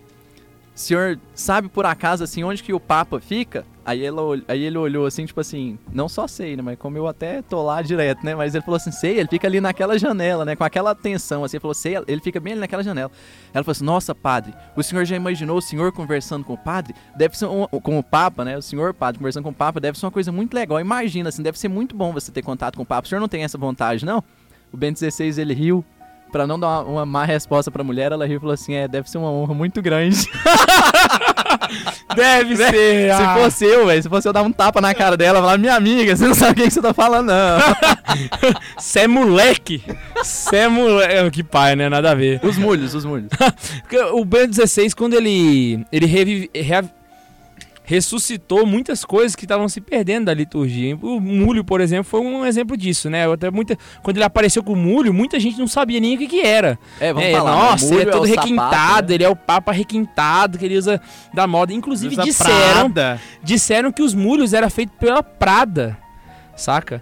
[0.80, 3.64] senhor sabe por acaso, assim, onde que o Papa fica?
[3.84, 7.06] Aí, ela, aí ele olhou assim, tipo assim, não só sei, né, mas como eu
[7.06, 10.44] até tô lá direto, né, mas ele falou assim, sei, ele fica ali naquela janela,
[10.44, 13.12] né, com aquela atenção, assim, ele falou, sei, ele fica bem ali naquela janela.
[13.54, 16.96] Ela falou assim, nossa, padre, o senhor já imaginou o senhor conversando com o padre?
[17.16, 19.96] Deve ser, um, com o Papa, né, o senhor padre conversando com o Papa, deve
[19.96, 22.82] ser uma coisa muito legal, imagina, assim, deve ser muito bom você ter contato com
[22.82, 24.22] o Papa, o senhor não tem essa vontade, não?
[24.72, 25.84] O Ben 16, ele riu,
[26.30, 28.88] Pra não dar uma, uma má resposta pra mulher, ela riu e falou assim: É,
[28.88, 30.26] deve ser uma honra muito grande.
[32.14, 33.14] Deve ser.
[33.14, 33.34] Se ah.
[33.34, 36.16] fosse eu, velho, se fosse eu dar um tapa na cara dela, falar, minha amiga,
[36.16, 37.58] você não sabe o que, que você tá falando, não.
[38.78, 39.82] Cê é moleque.
[40.22, 41.30] Cê é moleque.
[41.30, 41.88] Que pai, né?
[41.88, 42.40] Nada a ver.
[42.42, 43.28] os mulhos, os mulhos.
[44.12, 45.84] O Ben 16, quando ele.
[45.90, 46.84] Ele revive, rea-
[47.86, 50.96] ressuscitou muitas coisas que estavam se perdendo da liturgia.
[51.00, 53.32] O mulho, por exemplo, foi um exemplo disso, né?
[53.32, 56.26] Até muita, quando ele apareceu com o mulho, muita gente não sabia nem o que,
[56.26, 56.76] que era.
[57.00, 57.50] É, vamos É, falar.
[57.54, 57.62] né?
[57.70, 59.14] nossa, ele é todo o sapato, requintado, né?
[59.14, 61.00] ele é o papa requintado que ele usa
[61.32, 61.72] da moda.
[61.72, 63.20] Inclusive disseram, Prada.
[63.42, 65.96] disseram que os mulhos era feito pela Prada,
[66.56, 67.00] saca?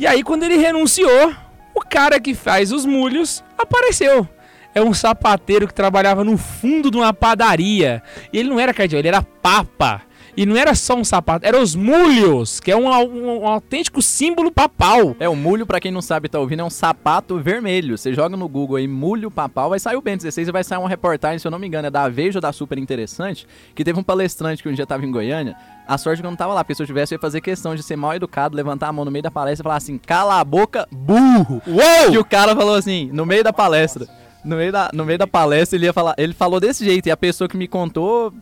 [0.00, 1.32] E aí quando ele renunciou,
[1.72, 4.28] o cara que faz os mulhos apareceu.
[4.74, 8.02] É um sapateiro que trabalhava no fundo de uma padaria.
[8.32, 10.02] E ele não era cardeal, ele era papa.
[10.36, 14.02] E não era só um sapato, eram os mulhos, que é um, um- um autêntico
[14.02, 15.14] símbolo papal.
[15.20, 17.96] É, o mulho, pra quem não sabe, tá ouvindo, é um sapato vermelho.
[17.96, 20.78] Você joga no Google aí, mulho papal, vai sair o Ben 16 e vai sair
[20.78, 23.84] uma reportagem, se eu não me engano, é da Veja ou da Super Interessante, que
[23.84, 25.56] teve um palestrante que um dia tava em Goiânia.
[25.86, 27.40] A sorte é que eu não tava lá, porque se eu tivesse, eu ia fazer
[27.40, 29.98] questão de ser mal educado, levantar a mão no meio da palestra e falar assim,
[29.98, 31.62] cala a boca, burro!
[31.66, 32.12] Uou!
[32.12, 34.08] E o cara falou assim, no meio da palestra.
[34.44, 36.14] No meio da, no meio da palestra, ele ia falar.
[36.18, 38.32] Ele falou desse jeito, e a pessoa que me contou.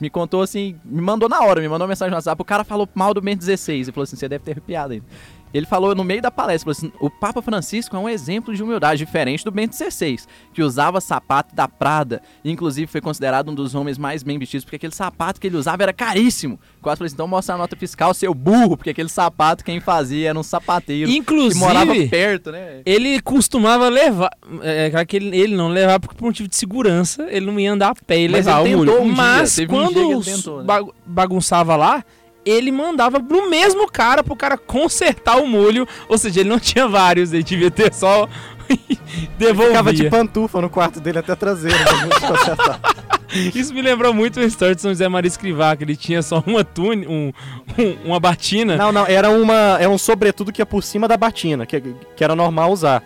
[0.00, 2.40] Me contou assim, me mandou na hora, me mandou uma mensagem no WhatsApp.
[2.40, 5.04] O cara falou mal do Ben 16 e falou assim: você deve ter arrepiado ainda.
[5.52, 8.62] Ele falou no meio da palestra, falou assim, o Papa Francisco é um exemplo de
[8.62, 10.18] humildade, diferente do Bento XVI,
[10.52, 14.64] que usava sapato da Prada, e inclusive foi considerado um dos homens mais bem vestidos,
[14.64, 16.58] porque aquele sapato que ele usava era caríssimo.
[16.82, 20.30] Quase falei assim, então mostra a nota fiscal, seu burro, porque aquele sapato quem fazia
[20.30, 22.82] era um sapateiro Inclusive, que morava perto, né?
[22.84, 24.30] ele costumava levar.
[24.62, 27.90] É, claro que ele, ele não levava por, motivo de segurança, ele não ia andar
[27.90, 28.64] a pé e levar o
[29.02, 30.20] um Mas quando
[30.60, 30.64] né?
[30.64, 32.04] bagu- bagunçava lá,
[32.44, 35.86] ele mandava no mesmo cara pro cara consertar o molho.
[36.08, 38.28] Ou seja, ele não tinha vários, ele devia ter só.
[39.38, 39.68] devolvia.
[39.68, 41.76] Ficava de pantufa no quarto dele até traseiro.
[41.78, 42.80] né, consertar.
[43.54, 46.42] Isso me lembrou muito a história de São José Maria Escrivá, que ele tinha só
[46.46, 47.30] uma tune, um,
[47.78, 48.76] um- uma batina.
[48.76, 49.76] não, não, era uma.
[49.80, 51.80] É um sobretudo que ia por cima da batina, que,
[52.16, 53.02] que era normal usar.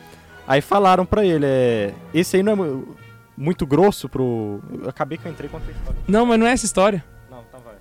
[0.47, 1.93] Aí falaram pra ele, é.
[2.15, 2.97] Esse aí não é mu-
[3.37, 4.61] muito grosso pro.
[4.83, 6.01] Eu acabei que eu entrei contra a história.
[6.07, 7.05] Não, mas não é essa história.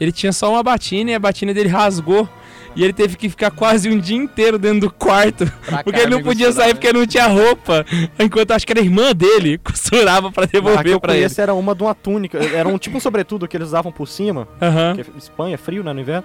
[0.01, 2.27] Ele tinha só uma batina e a batina dele rasgou.
[2.75, 5.45] E ele teve que ficar quase um dia inteiro dentro do quarto.
[5.67, 6.79] Pra Porque ele não podia costurar, sair né?
[6.79, 7.85] porque não tinha roupa.
[8.17, 11.21] Enquanto acho que era a irmã dele costurava pra a que devolver eu pra ele.
[11.21, 12.39] conheço era uma de uma túnica.
[12.39, 14.47] Era um tipo um sobretudo que eles usavam por cima.
[14.59, 14.95] Aham.
[14.95, 16.23] Porque Espanha é frio, né, no inverno.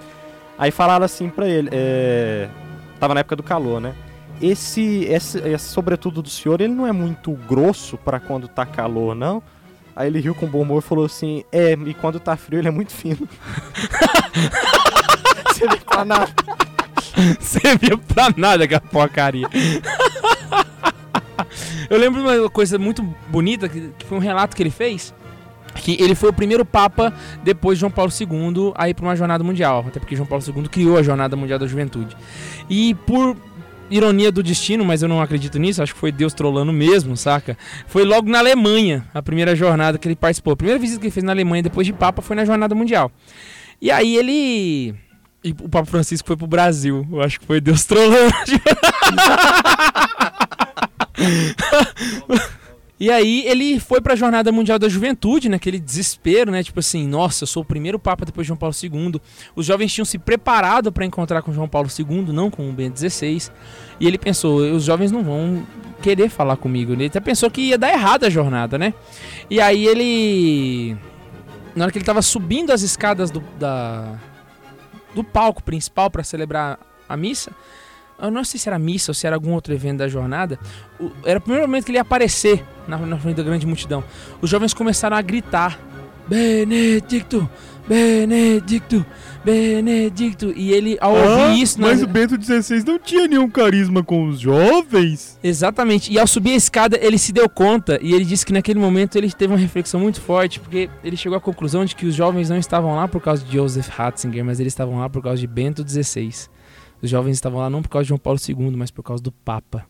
[0.57, 2.49] Aí falaram assim pra ele, é...
[2.99, 3.93] Tava na época do calor, né?
[4.41, 9.15] Esse, esse, esse sobretudo do senhor, ele não é muito grosso pra quando tá calor,
[9.15, 9.43] não?
[9.97, 12.69] Aí ele riu com bom humor e falou assim, é, e quando tá frio ele
[12.69, 13.27] é muito fino.
[15.49, 16.29] Você vê pra nada.
[17.41, 19.49] Servia pra nada aquela porcaria.
[21.89, 25.15] Eu lembro de uma coisa muito bonita, que, que foi um relato que ele fez.
[25.77, 29.17] Que ele foi o primeiro Papa depois de João Paulo II a ir para uma
[29.17, 29.87] jornada mundial.
[29.89, 32.15] Até porque João Paulo II criou a Jornada Mundial da Juventude.
[32.69, 33.35] E por
[33.91, 37.57] ironia do destino, mas eu não acredito nisso, acho que foi Deus trolando mesmo, saca?
[37.87, 40.53] Foi logo na Alemanha, a primeira jornada que ele participou.
[40.53, 43.11] A primeira visita que ele fez na Alemanha depois de Papa foi na Jornada Mundial.
[43.81, 44.95] E aí ele.
[45.45, 47.07] E o Papa Francisco foi pro Brasil.
[47.11, 48.35] Eu acho que foi Deus trolando.
[52.99, 56.63] E aí ele foi pra Jornada Mundial da Juventude, naquele desespero, né?
[56.63, 59.21] Tipo assim, nossa, eu sou o primeiro Papa depois de João Paulo II.
[59.55, 62.99] Os jovens tinham se preparado para encontrar com João Paulo II, não com o Bento
[62.99, 63.51] XVI.
[64.01, 65.67] E ele pensou, os jovens não vão
[66.01, 66.93] querer falar comigo.
[66.95, 68.95] Ele até pensou que ia dar errado a jornada, né?
[69.51, 70.97] E aí ele...
[71.75, 74.19] Na hora que ele tava subindo as escadas do, da,
[75.15, 77.53] do palco principal para celebrar a missa,
[78.21, 80.59] eu não sei se era missa ou se era algum outro evento da jornada,
[81.25, 84.03] era o primeiro momento que ele ia aparecer na, na frente da grande multidão.
[84.41, 85.79] Os jovens começaram a gritar:
[86.27, 87.49] Benedicto,
[87.87, 89.05] Benedicto,
[89.45, 90.53] Benedicto.
[90.57, 94.41] E ele, ao ouvir isso, mas o Bento XVI não tinha nenhum carisma com os
[94.41, 95.39] jovens.
[95.43, 96.13] Exatamente.
[96.13, 99.17] E ao subir a escada, ele se deu conta e ele disse que naquele momento
[99.17, 102.49] ele teve uma reflexão muito forte, porque ele chegou à conclusão de que os jovens
[102.49, 105.47] não estavam lá por causa de Joseph Ratzinger, mas eles estavam lá por causa de
[105.47, 106.56] Bento XVI.
[107.07, 109.33] Os jovens estavam lá não por causa de João Paulo II, mas por causa do
[109.33, 109.87] Papa.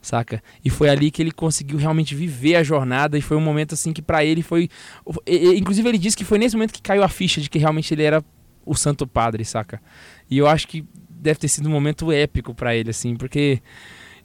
[0.00, 0.42] Saca?
[0.62, 3.92] E foi ali que ele conseguiu realmente viver a jornada e foi um momento assim
[3.92, 4.68] que pra ele foi
[5.56, 8.02] inclusive ele disse que foi nesse momento que caiu a ficha de que realmente ele
[8.02, 8.22] era
[8.66, 9.80] o Santo Padre, saca?
[10.30, 13.62] E eu acho que deve ter sido um momento épico pra ele assim, porque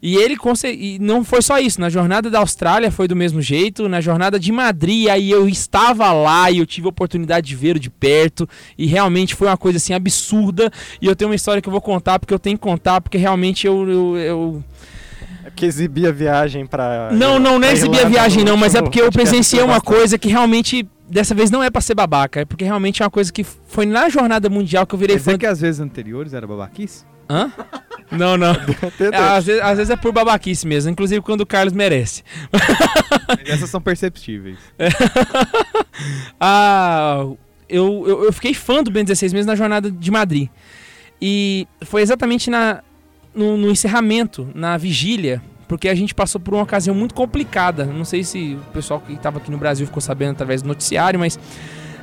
[0.01, 0.37] e ele
[0.77, 4.39] e não foi só isso, na jornada da Austrália foi do mesmo jeito, na jornada
[4.39, 8.47] de Madrid aí eu estava lá e eu tive a oportunidade de ver de perto
[8.77, 10.71] e realmente foi uma coisa assim absurda
[11.01, 13.17] e eu tenho uma história que eu vou contar porque eu tenho que contar porque
[13.17, 14.63] realmente eu, eu, eu-
[15.45, 17.09] É porque exibia viagem pra.
[17.11, 19.61] não, não, não é pra exibir a Irlanda viagem não, mas é porque eu presenciei
[19.63, 23.05] uma coisa que realmente dessa vez não é pra ser babaca, é porque realmente é
[23.05, 25.37] uma coisa que foi na jornada mundial que eu virei Quer dizer fã.
[25.39, 27.03] que as vezes anteriores era babaquice?
[27.29, 27.51] Hã?
[28.11, 28.51] Não, não.
[29.11, 32.23] É, às, vezes, às vezes é por babaquice mesmo, inclusive quando o Carlos merece.
[33.45, 34.57] Essas são perceptíveis.
[36.39, 37.25] Ah,
[37.67, 40.47] eu, eu, eu fiquei fã do Ben 16 mesmo na jornada de Madrid.
[41.21, 42.81] E foi exatamente na,
[43.35, 47.85] no, no encerramento, na vigília, porque a gente passou por uma ocasião muito complicada.
[47.85, 51.19] Não sei se o pessoal que estava aqui no Brasil ficou sabendo através do noticiário,
[51.19, 51.37] mas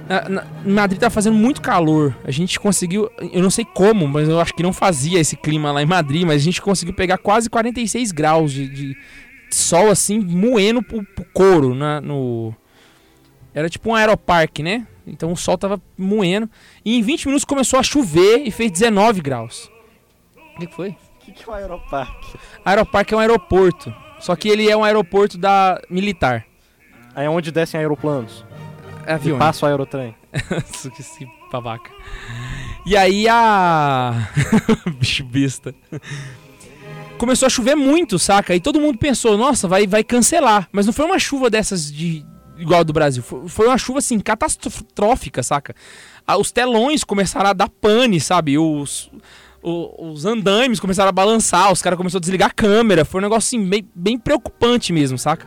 [0.08, 2.16] na, na, Madrid estava fazendo muito calor.
[2.24, 5.72] A gente conseguiu, eu não sei como, mas eu acho que não fazia esse clima
[5.72, 8.96] lá em Madrid, mas a gente conseguiu pegar quase 46 graus de, de
[9.50, 12.54] sol assim, moendo pro, pro couro na, no,
[13.56, 14.86] era tipo um aeroparque, né?
[15.06, 16.48] Então o sol tava moendo.
[16.84, 19.70] E em 20 minutos começou a chover e fez 19 graus.
[20.56, 20.90] O que, que foi?
[20.90, 22.38] O que, que é o Aeroparque?
[22.64, 23.94] Aeroparque é um aeroporto.
[24.20, 26.44] Só que ele é um aeroporto da militar.
[27.14, 28.44] Aí é onde descem aeroplanos.
[29.06, 29.38] É avião.
[29.38, 30.14] passa o aerotrem.
[30.98, 31.90] Esse babaca.
[32.84, 34.28] E aí a.
[34.98, 35.74] Bicho besta.
[37.18, 38.54] Começou a chover muito, saca?
[38.54, 40.68] E todo mundo pensou, nossa, vai, vai cancelar.
[40.70, 42.24] Mas não foi uma chuva dessas de.
[42.58, 43.22] igual do Brasil.
[43.22, 45.74] Foi, uma chuva assim, catastrófica, saca?
[46.38, 48.58] Os telões começaram a dar pane, sabe?
[48.58, 49.10] Os.
[49.62, 53.04] Os andaimes começaram a balançar, os caras começaram a desligar a câmera.
[53.04, 55.44] Foi um negócio assim, bem, bem preocupante mesmo, saca?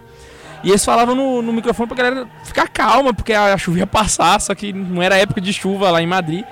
[0.63, 3.87] E eles falavam no, no microfone pra galera ficar calma, porque a, a chuva ia
[3.87, 6.43] passar, só que não era época de chuva lá em Madrid.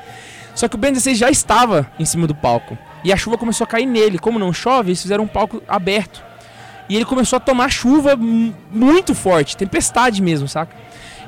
[0.56, 2.78] Só que o Ben 16 já estava em cima do palco.
[3.04, 4.18] E a chuva começou a cair nele.
[4.18, 6.24] Como não chove, eles fizeram um palco aberto.
[6.90, 10.74] E ele começou a tomar chuva mu- muito forte, tempestade mesmo, saca?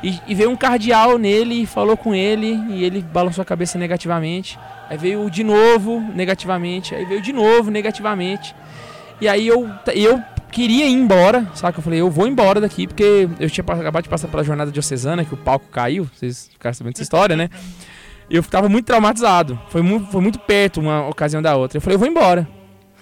[0.01, 3.77] E, e veio um cardeal nele e falou com ele, e ele balançou a cabeça
[3.77, 4.57] negativamente.
[4.89, 8.55] Aí veio de novo negativamente, aí veio de novo negativamente.
[9.21, 11.79] E aí eu, eu queria ir embora, saca?
[11.79, 15.23] Eu falei, eu vou embora daqui, porque eu tinha acabado de passar pela jornada diocesana,
[15.23, 17.49] que o palco caiu, vocês ficaram sabendo dessa história, né?
[18.29, 19.59] E eu tava muito traumatizado.
[19.69, 21.77] Foi muito, foi muito perto uma ocasião da outra.
[21.77, 22.47] Eu falei, eu vou embora.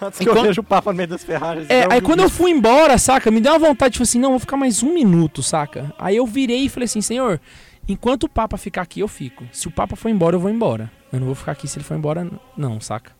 [0.00, 1.68] Antes que eu quando- vejo o Papa no meio das Ferraris.
[1.68, 4.30] É, eu aí quando eu fui embora, saca, me deu uma vontade, tipo assim, não,
[4.30, 5.92] vou ficar mais um minuto, saca?
[5.98, 7.40] Aí eu virei e falei assim, senhor,
[7.88, 9.44] enquanto o Papa ficar aqui, eu fico.
[9.52, 10.90] Se o Papa for embora, eu vou embora.
[11.12, 12.26] Eu não vou ficar aqui se ele for embora,
[12.56, 13.10] não, saca?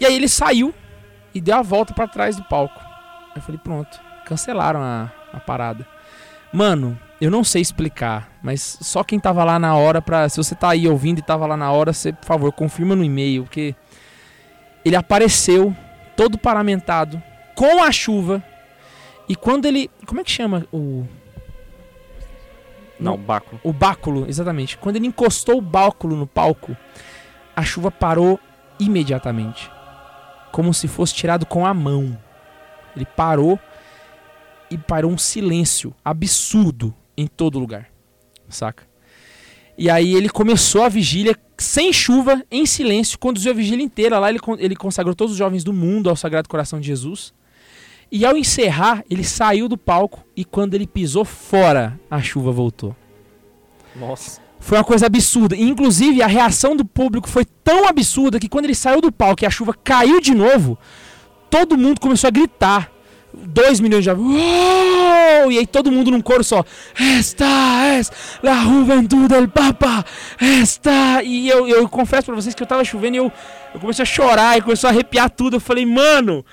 [0.00, 0.72] E aí ele saiu
[1.34, 2.87] e deu a volta pra trás do palco.
[3.38, 5.86] Eu falei, pronto, cancelaram a, a parada.
[6.52, 10.28] Mano, eu não sei explicar, mas só quem tava lá na hora pra.
[10.28, 13.04] Se você tá aí ouvindo e tava lá na hora, você, por favor, confirma no
[13.04, 13.74] e-mail, porque
[14.84, 15.74] ele apareceu
[16.16, 17.22] todo paramentado,
[17.54, 18.42] com a chuva.
[19.28, 19.90] E quando ele.
[20.06, 21.04] Como é que chama o.
[22.98, 23.60] Não, Baco.
[23.62, 24.76] O báculo, exatamente.
[24.76, 26.76] Quando ele encostou o báculo no palco,
[27.54, 28.40] a chuva parou
[28.80, 29.70] imediatamente.
[30.50, 32.18] Como se fosse tirado com a mão.
[32.98, 33.58] Ele parou
[34.70, 37.88] e parou um silêncio absurdo em todo lugar.
[38.48, 38.84] Saca?
[39.76, 44.18] E aí ele começou a vigília sem chuva, em silêncio, conduziu a vigília inteira.
[44.18, 47.32] Lá ele, ele consagrou todos os jovens do mundo ao Sagrado Coração de Jesus.
[48.10, 52.96] E ao encerrar, ele saiu do palco e quando ele pisou fora, a chuva voltou.
[53.94, 54.40] Nossa.
[54.58, 55.54] Foi uma coisa absurda.
[55.54, 59.44] E, inclusive, a reação do público foi tão absurda que quando ele saiu do palco
[59.44, 60.78] e a chuva caiu de novo,
[61.50, 62.90] todo mundo começou a gritar.
[63.32, 64.24] 2 milhões de jovens.
[64.24, 66.64] "Uou!" E aí todo mundo num coro só.
[66.98, 68.10] Esta es
[68.42, 70.04] la juventud del Papa.
[70.40, 71.22] Esta.
[71.22, 73.32] E eu, eu confesso pra vocês que eu tava chovendo e eu,
[73.74, 75.56] eu comecei a chorar e começou a arrepiar tudo.
[75.56, 76.44] Eu falei, mano,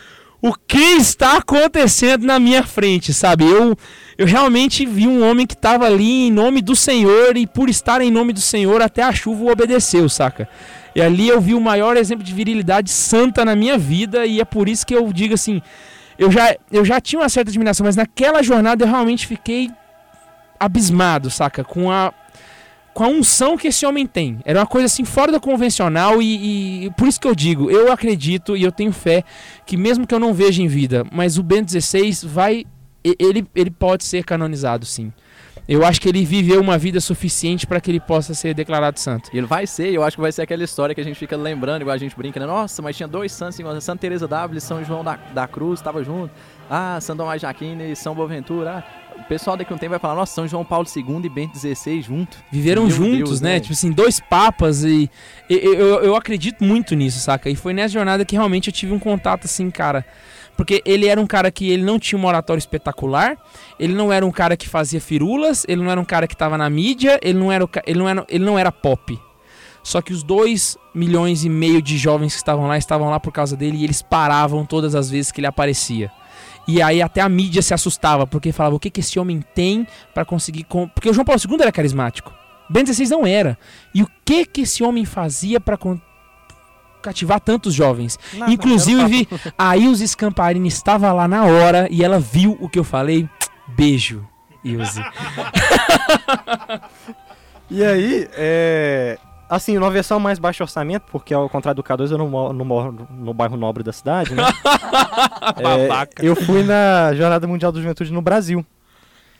[0.41, 3.46] o que está acontecendo na minha frente, sabe?
[3.46, 3.76] Eu,
[4.18, 8.02] eu realmente vi um homem que estava ali em nome do Senhor e por estar
[8.02, 10.48] em nome do Senhor até a chuva obedeceu, saca?
[10.96, 14.46] E ali eu vi o maior exemplo de virilidade santa na minha vida e é
[14.46, 15.62] por isso que eu digo assim,
[16.18, 19.70] eu já, eu já tinha uma certa admiração, mas naquela jornada eu realmente fiquei
[20.58, 21.64] abismado, saca?
[21.64, 22.14] Com a
[22.93, 24.39] com a unção que esse homem tem.
[24.46, 27.91] Era uma coisa assim fora do convencional e, e por isso que eu digo, eu
[27.91, 29.22] acredito e eu tenho fé
[29.66, 32.66] que mesmo que eu não veja em vida, mas o Bento XVI vai
[33.04, 35.12] ele, ele pode ser canonizado sim.
[35.68, 39.30] Eu acho que ele viveu uma vida suficiente para que ele possa ser declarado santo.
[39.34, 41.36] E ele vai ser, eu acho que vai ser aquela história que a gente fica
[41.36, 42.45] lembrando, igual a gente brinca, né?
[42.45, 46.03] Nossa, mas tinha dois santos, Santa Teresa d'Ávila e São João da, da Cruz, tava
[46.03, 46.32] junto.
[46.70, 48.84] Ah, São Tomás de Aquino e São Boaventura.
[48.84, 51.30] Ah, o pessoal daqui a um tempo vai falar, nossa, São João Paulo II e
[51.30, 52.38] Bento XVI junto.
[52.51, 53.53] Viveram Meu juntos, Deus, né?
[53.53, 53.59] né?
[53.59, 55.09] Tipo assim, dois papas e,
[55.49, 57.49] e- eu, eu acredito muito nisso, saca?
[57.49, 60.05] E foi nessa jornada que realmente eu tive um contato assim, cara.
[60.58, 63.38] Porque ele era um cara que ele não tinha um oratório espetacular,
[63.80, 66.58] ele não era um cara que fazia firulas, ele não era um cara que tava
[66.58, 69.20] na mídia, ele não era, ele não era, ele não era pop.
[69.84, 73.32] Só que os dois milhões e meio de jovens que estavam lá estavam lá por
[73.32, 76.10] causa dele e eles paravam todas as vezes que ele aparecia.
[76.68, 79.86] E aí até a mídia se assustava, porque falava o que, que esse homem tem
[80.14, 80.64] pra conseguir.
[80.64, 82.34] com-" Porque o João Paulo II era carismático.
[82.68, 83.56] Bento XVI não era.
[83.93, 85.99] E o que que esse homem fazia pra con-
[87.06, 88.20] cativar tantos jovens?
[88.47, 89.28] Inclusive,
[89.58, 93.30] a Ilse Scamparini estava lá na hora e ela viu o que eu falei.
[93.68, 94.28] Beijo,
[94.64, 95.01] Ilse.
[97.70, 99.18] E aí, é.
[99.49, 102.66] Assim, numa versão mais baixo orçamento, porque ao contrário do K2 eu não moro, não
[102.66, 104.43] moro no bairro nobre da cidade, né?
[105.58, 106.26] É, Babaca.
[106.26, 108.66] eu fui na Jornada Mundial da Juventude no Brasil.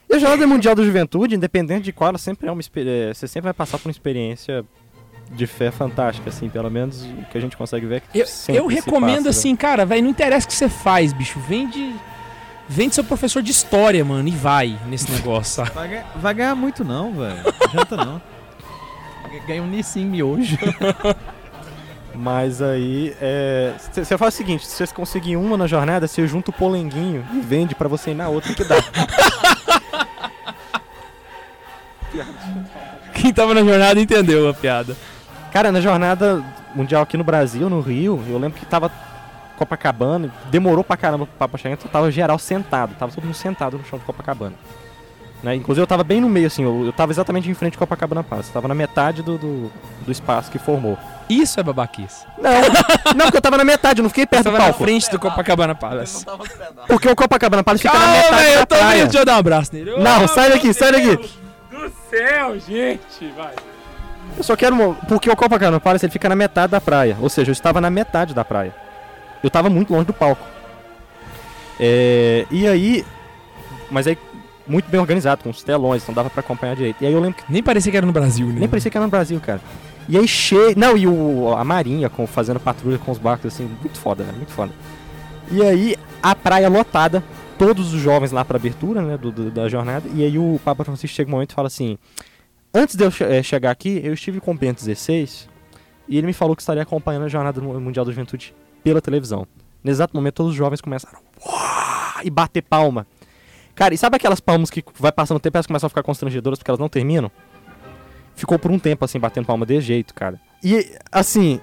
[0.09, 3.13] E a Jornada Mundial da Juventude, independente de qual, ela sempre é uma experiência.
[3.13, 4.63] Você sempre vai passar por uma experiência
[5.32, 7.95] de fé fantástica, assim, pelo menos o que a gente consegue ver.
[7.97, 8.19] é que
[8.49, 11.39] Eu, eu recomendo passa, assim, cara, velho, não interessa o que você faz, bicho.
[11.39, 11.95] Vem de.
[12.67, 15.71] Vem de seu professor de história, mano, e vai nesse negócio, sabe?
[15.76, 17.43] Vai ganhar, vai ganhar muito não, velho.
[17.43, 18.22] Não adianta não.
[19.47, 20.57] Ganha um Nissin miojo.
[22.15, 23.14] Mas aí,
[23.91, 27.41] você faz o seguinte, se você conseguir uma na jornada, você junta o polenguinho e
[27.41, 28.76] vende pra você ir na outra que dá.
[33.14, 34.95] Quem tava na jornada entendeu a piada.
[35.56, 36.44] Cara, na jornada
[36.76, 38.91] mundial aqui no Brasil, no Rio, eu lembro que tava
[39.57, 43.77] Copacabana, demorou pra caramba pro papo chegar, então tava geral sentado, tava todo mundo sentado
[43.77, 44.53] no chão de Copacabana.
[45.41, 45.56] Né?
[45.56, 48.22] Inclusive eu tava bem no meio, assim, eu, eu tava exatamente em frente de Copacabana
[48.22, 49.72] Palace, tava na metade do, do,
[50.06, 50.98] do espaço que formou.
[51.30, 52.26] Isso é babaquice.
[52.38, 52.52] Não,
[53.15, 54.84] não, porque eu tava na metade, eu não fiquei perto Você do tava na palco.
[54.84, 56.26] frente do Copacabana Palace.
[56.86, 59.03] Porque o Copacabana Palace fica na Calma, metade da eu tô praia.
[59.06, 59.95] Deixa eu dar um abraço nele.
[59.99, 61.15] Não, Oh, sai daqui, meu sai daqui.
[61.15, 61.40] Deus
[61.72, 63.53] Do céu, gente, vai.
[64.38, 64.95] Eu só quero.
[65.07, 67.18] Porque o Copacabana Palace ele fica na metade da praia.
[67.22, 68.74] Ou seja, eu estava na metade da praia.
[69.44, 70.44] Eu estava muito longe do palco.
[71.80, 73.06] É, e aí.
[73.91, 74.18] Mas aí,
[74.68, 76.98] muito bem organizado, com os telões, não dava pra acompanhar direito.
[77.02, 78.56] E aí eu lembro que Nem parecia que era no Brasil, né?
[78.60, 79.62] nem parecia que era no Brasil, cara.
[80.10, 80.74] E aí cheio.
[80.78, 84.38] Não, e o, a marinha com, fazendo patrulha com os barcos, assim, muito foda, velho,
[84.38, 84.72] muito foda.
[85.52, 87.24] E aí a praia lotada,
[87.57, 90.07] todos os jovens lá pra abertura, né, do, do- da jornada.
[90.14, 91.98] E aí o Papa Francisco chega um momento e fala assim:
[92.77, 95.47] Antes de eu che- eh, chegar aqui, eu estive com o Bento XVI
[96.10, 98.53] e ele me falou que estaria acompanhando a Jornada Mu- Mundial da Juventude
[98.84, 99.47] pela televisão.
[99.84, 103.07] Nesse exato momento, todos os jovens começaram "Uau!" e bater palma.
[103.73, 106.03] Cara, e sabe aquelas palmas que vai passando o tempo e elas começam a ficar
[106.03, 107.31] constrangedoras porque elas não terminam?
[108.35, 110.39] Ficou por um tempo assim, batendo palma desse jeito, cara.
[110.64, 111.60] E, assim,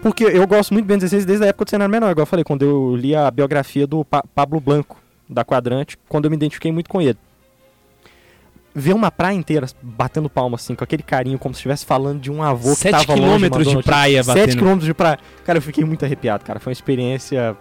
[0.00, 2.26] porque eu gosto muito do Ben 16 desde a época do cenário menor, igual eu
[2.26, 4.96] falei, quando eu li a biografia do Pa- Pablo Blanco,
[5.28, 7.18] da Quadrante, quando eu me identifiquei muito com ele.
[8.74, 12.30] Ver uma praia inteira batendo palma, assim, com aquele carinho, como se estivesse falando de
[12.30, 14.56] um avô que Sete tava longe, quilômetros mandou de praia Sete batendo.
[14.58, 15.18] quilômetros de praia.
[15.44, 16.58] Cara, eu fiquei muito arrepiado, cara.
[16.58, 17.54] Foi uma experiência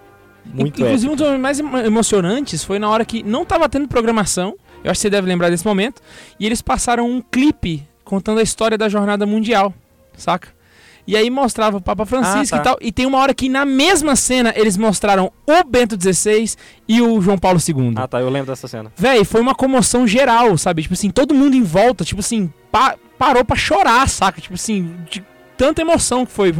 [0.45, 1.11] muito Inclusive, épica.
[1.11, 4.55] um dos momentos mais emo- emocionantes foi na hora que não tava tendo programação.
[4.83, 6.01] Eu acho que você deve lembrar desse momento.
[6.39, 9.73] E eles passaram um clipe contando a história da jornada mundial,
[10.15, 10.47] saca?
[11.07, 12.61] E aí mostrava o Papa Francisco Ah, tá.
[12.61, 12.77] e tal.
[12.81, 16.55] E tem uma hora que na mesma cena eles mostraram o Bento XVI
[16.87, 17.93] e o João Paulo II.
[17.95, 18.91] Ah, tá, eu lembro dessa cena.
[18.95, 20.81] Véi, foi uma comoção geral, sabe?
[20.83, 24.39] Tipo assim, todo mundo em volta, tipo assim, pa- parou pra chorar, saca?
[24.41, 25.23] Tipo assim, de
[25.61, 26.51] tanta emoção que foi.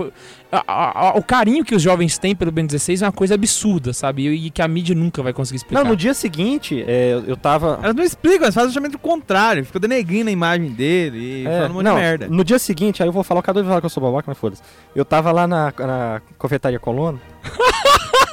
[0.52, 3.34] A- a- a- o carinho que os jovens têm pelo Ben 16 é uma coisa
[3.36, 4.28] absurda, sabe?
[4.28, 5.84] E, e que a mídia nunca vai conseguir explicar.
[5.84, 7.80] Não, no dia seguinte, é, eu tava.
[7.82, 9.66] Elas não explicam, elas fazem justamente o contrário.
[9.66, 12.28] Fica denegrindo a imagem dele e É, falando um monte não, de merda.
[12.28, 14.26] No dia seguinte, aí eu vou falar, o Cadu vai falar que eu sou babaca,
[14.28, 14.62] mas foda-se.
[14.96, 17.20] Eu tava lá na, na confeitaria Colônia.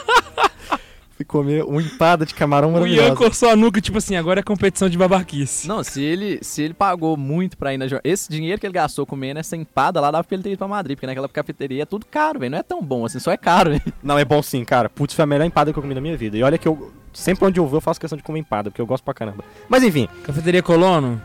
[1.19, 4.43] Fui comer uma empada de camarão o Ian coçou a nuca, tipo assim, agora é
[4.43, 5.67] competição de babaquice.
[5.67, 8.09] Não, se ele, se ele pagou muito pra ir na jornada.
[8.09, 10.69] Esse dinheiro que ele gastou comendo essa empada lá dava pra ele ter ido pra
[10.69, 12.53] Madrid, porque naquela cafeteria é tudo caro, velho.
[12.53, 13.83] Não é tão bom assim, só é caro, velho.
[14.01, 14.89] Não, é bom sim, cara.
[14.89, 16.39] Putz, foi a melhor empada que eu comi na minha vida.
[16.39, 18.81] E olha que eu, sempre onde eu vou, eu faço questão de comer empada, porque
[18.81, 19.43] eu gosto pra caramba.
[19.69, 21.21] Mas enfim, Cafeteria Colono,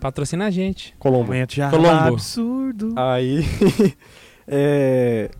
[0.00, 0.92] patrocina a gente.
[0.98, 1.32] Colombo.
[1.70, 2.14] Colombo.
[2.14, 2.94] absurdo.
[2.96, 3.44] Aí.
[4.48, 5.30] é,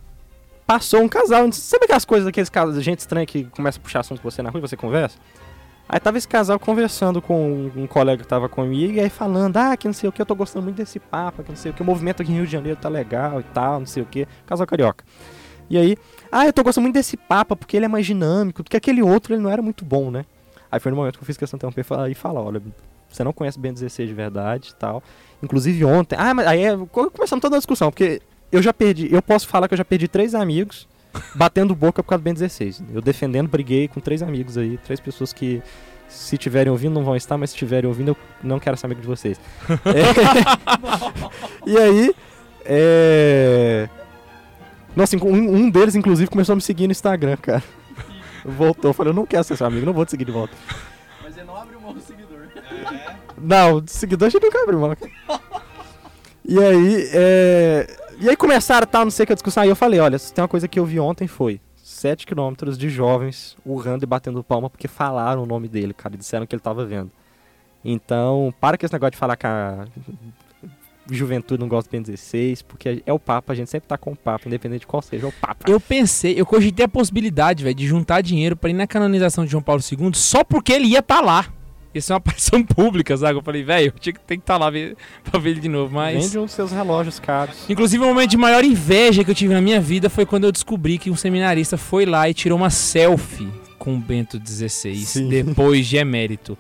[0.71, 1.51] Passou um casal.
[1.51, 4.41] Sabe aquelas coisas daqueles casos de gente estranha que começa a puxar assunto com você
[4.41, 5.19] na rua e você conversa?
[5.89, 9.77] Aí tava esse casal conversando com um, colega que tava comigo e aí falando, ah,
[9.77, 11.75] que não sei o que, eu tô gostando muito desse papo, que não sei o
[11.75, 14.07] que, o movimento aqui em Rio de Janeiro tá legal e tal, não sei o
[14.07, 15.05] que, casal carioca.
[15.69, 15.97] E aí,
[16.31, 19.35] ah, eu tô gostando muito desse papo porque ele é mais dinâmico, porque aquele outro
[19.35, 20.25] ele não era muito bom, né?
[20.71, 22.63] Aí foi no momento que eu fiz questão de interromper e falar- olha,
[23.09, 25.03] você não conhece Ben 16 de verdade e tal.
[25.43, 28.23] Inclusive ontem, ah, mas aí é, co- começamos toda a discussão, porque
[28.53, 30.89] eu já perdi, eu posso falar que eu já perdi três amigos
[31.35, 32.83] batendo boca por causa do Ben 16.
[32.93, 35.63] Eu defendendo, briguei com três amigos aí, três pessoas que
[36.09, 39.01] se tiverem ouvindo não vão estar, mas se tiverem ouvindo eu não quero ser amigo
[39.01, 39.41] de vocês.
[41.67, 42.15] É, e aí,
[42.65, 43.89] é...
[44.97, 47.63] Nossa, um, um deles inclusive começou a me seguir no Instagram, cara.
[48.45, 50.55] Voltou, falei, eu não quero ser seu amigo, não vou te seguir de volta.
[51.23, 52.49] Mas ele não abriu mão do seguidor.
[53.39, 54.97] Não, de seguidor a gente nunca abriu, mano.
[56.45, 58.00] E aí, é...
[58.21, 59.63] E aí começaram tal, não sei o que a discussão.
[59.63, 62.91] Aí eu falei, olha, tem uma coisa que eu vi ontem foi 7 quilômetros de
[62.91, 66.61] jovens urrando e batendo palma porque falaram o nome dele, cara, e disseram que ele
[66.61, 67.11] tava vendo.
[67.83, 69.87] Então, para com esse negócio de falar que a
[71.11, 74.13] juventude não gosta do Ben 16, porque é o Papa, a gente sempre tá com
[74.13, 75.69] o Papa, independente de qual seja o Papa.
[75.69, 79.51] Eu pensei, eu cogitei a possibilidade, velho, de juntar dinheiro pra ir na canonização de
[79.51, 81.47] João Paulo II só porque ele ia estar lá.
[81.95, 83.39] Isso é uma aparição pública, sabe?
[83.39, 85.69] Eu falei, velho, eu tinha que, tem que estar lá ver, pra ver ele de
[85.69, 86.23] novo, mas...
[86.25, 87.57] Vende um dos seus relógios caros.
[87.69, 90.53] Inclusive, o momento de maior inveja que eu tive na minha vida foi quando eu
[90.53, 93.49] descobri que um seminarista foi lá e tirou uma selfie
[93.79, 95.29] com o Bento XVI, Sim.
[95.29, 96.57] depois de emérito.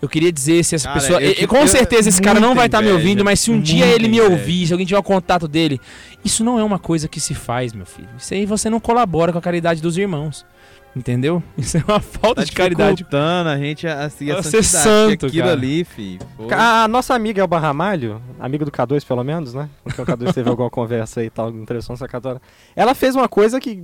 [0.00, 1.20] Eu queria dizer se essa Cara, pessoa.
[1.20, 3.50] eu e- tive- com certeza esse cara não vai estar me inveja, ouvindo, mas se
[3.50, 4.30] um dia ele me inveja.
[4.32, 5.80] ouvir, se alguém tiver o contato dele,
[6.24, 8.08] isso não é uma coisa que se faz, meu filho.
[8.16, 10.46] Isso aí você não colabora com a caridade dos irmãos.
[10.98, 11.40] Entendeu?
[11.56, 13.06] Isso é uma falta Tá de caridade.
[13.12, 15.52] a gente a seguir a A ser santo, aquilo cara.
[15.56, 16.18] ali, fi.
[16.36, 19.68] foi- A nossa amiga Elba Ramalho, amiga do K2 pelo menos, né?
[19.84, 22.42] Porque o K2 teve alguma conversa aí e tal, interessante essa católica.
[22.74, 23.80] Ela fez uma coisa que.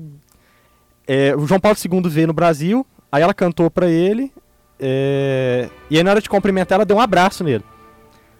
[1.07, 4.33] é, o João Paulo II veio no Brasil, aí ela cantou pra ele,
[4.81, 7.63] é, e aí na hora de cumprimentar ela deu um abraço nele.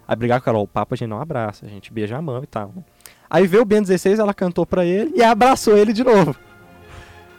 [0.07, 2.21] Aí brigar com ela, ó, o Papa a gente não abraça, a gente beija a
[2.21, 2.73] mão e tal.
[2.75, 2.83] né?
[3.29, 6.35] Aí veio o Ben 16, ela cantou pra ele e abraçou ele de novo.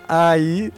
[0.09, 0.73] Aí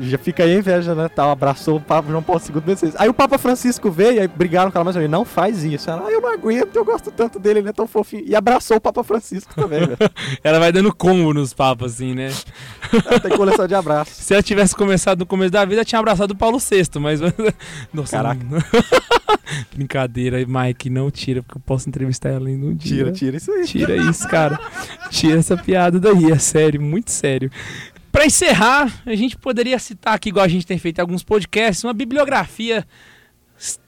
[0.00, 1.08] já fica aí a inveja, né?
[1.08, 2.94] Tal, abraçou o Papa João Paulo II 16.
[2.96, 5.88] Aí o Papa Francisco veio, aí brigaram com ela, mas ele não faz isso.
[5.90, 8.24] Ela, ah, eu não aguento, eu gosto tanto dele, ele é tão fofinho.
[8.26, 9.96] E abraçou o Papa Francisco também, velho.
[10.42, 12.32] Ela vai dando combo nos papos, assim, né?
[13.06, 14.14] Ela tem coleção de abraços.
[14.16, 17.20] Se ela tivesse começado no começo da vida, tinha abraçado o Paulo VI, mas.
[17.92, 18.40] Nossa, Caraca.
[18.44, 18.58] não-
[19.74, 22.96] Brincadeira, Mike, não tira, porque eu posso entrevistar ela ainda um dia.
[22.96, 23.64] Tira, tira isso aí.
[23.64, 24.58] Tira isso, cara.
[25.10, 27.50] Tira essa piada daí, é sério, muito sério.
[28.14, 31.82] Pra encerrar, a gente poderia citar aqui, igual a gente tem feito em alguns podcasts,
[31.82, 32.86] uma bibliografia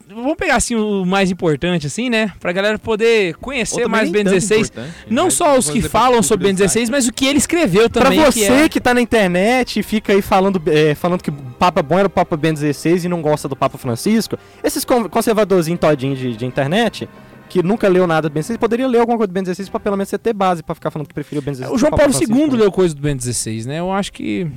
[0.09, 2.31] Vamos pegar assim o mais importante, assim, né?
[2.39, 4.69] Pra galera poder conhecer mais Ben tanto 16.
[4.69, 6.85] importante, Não mas só os que pra falam sobre Ben curiosidade.
[6.85, 8.19] 16, mas o que ele escreveu Pra também.
[8.21, 8.81] você que que, é...
[8.81, 12.09] tá na internet e fica aí falando, é, falando que o Papa bom era o
[12.09, 16.45] Papa Ben 16 e não gosta do Papa Francisco, esses con- conservadorzinhos todinhos de, de
[16.45, 17.07] internet,
[17.47, 19.79] que nunca leu nada do Ben 16, poderia ler alguma coisa do Ben 16 pra
[19.79, 21.71] pelo menos você ter base pra ficar falando que preferiu o Ben 16.
[21.73, 23.79] O João Paulo II leu coisa do Ben 16, né?
[23.79, 24.49] Eu acho que.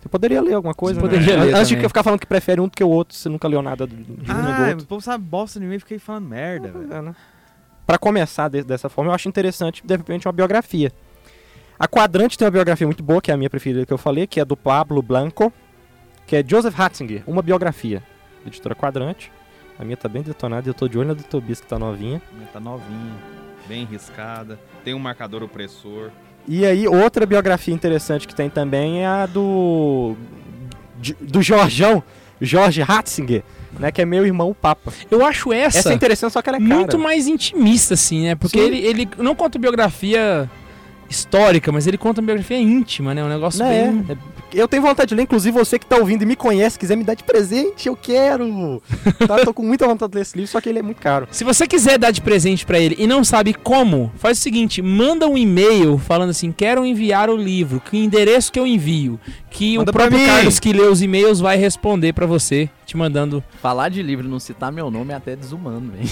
[0.00, 1.12] Você poderia ler alguma coisa, Você né?
[1.12, 3.46] poderia ler Antes de ficar falando que prefere um do que o outro, você nunca
[3.46, 4.84] leu nada do, de um nem do Ah, outro.
[4.84, 6.92] o povo sabe bosta nenhuma e fica aí falando merda, velho.
[6.92, 7.14] É, né?
[7.86, 10.90] Pra começar de- dessa forma, eu acho interessante, de repente, uma biografia.
[11.78, 14.26] A Quadrante tem uma biografia muito boa, que é a minha preferida que eu falei,
[14.26, 15.52] que é do Pablo Blanco,
[16.26, 18.02] que é Joseph Ratzinger, uma biografia.
[18.46, 19.30] Editora Quadrante.
[19.80, 21.78] A minha tá bem detonada e eu tô de olho na do Tobias, que tá
[21.78, 22.20] novinha.
[22.52, 23.14] Tá novinha,
[23.66, 26.10] bem riscada, tem um marcador opressor.
[26.46, 30.14] E aí, outra biografia interessante que tem também é a do.
[31.18, 32.02] do Jorjão,
[32.38, 33.42] Jorge Ratzinger,
[33.78, 33.90] né?
[33.90, 34.92] Que é meu irmão, o Papa.
[35.10, 36.74] Eu acho essa, Essa é interessante, só que ela é cara.
[36.74, 38.34] muito mais intimista, assim, né?
[38.34, 38.66] Porque Sim.
[38.66, 40.50] ele, ele não conta biografia
[41.10, 43.22] histórica, mas ele conta uma biografia íntima, né?
[43.24, 44.04] Um negócio Não, bem.
[44.08, 44.16] é, é-
[44.52, 47.04] eu tenho vontade de ler, inclusive você que tá ouvindo e me conhece, quiser me
[47.04, 48.82] dar de presente, eu quero.
[49.28, 49.38] tá?
[49.44, 51.28] Tô com muita vontade de ler esse livro, só que ele é muito caro.
[51.30, 54.80] Se você quiser dar de presente pra ele e não sabe como, faz o seguinte:
[54.82, 59.20] manda um e-mail falando assim, quero enviar o livro, que endereço que eu envio,
[59.50, 60.26] que Manda o próprio mim.
[60.26, 63.42] Carlos que lê os e-mails vai responder pra você, te mandando.
[63.62, 66.08] Falar de livro e não citar meu nome é até desumano, velho.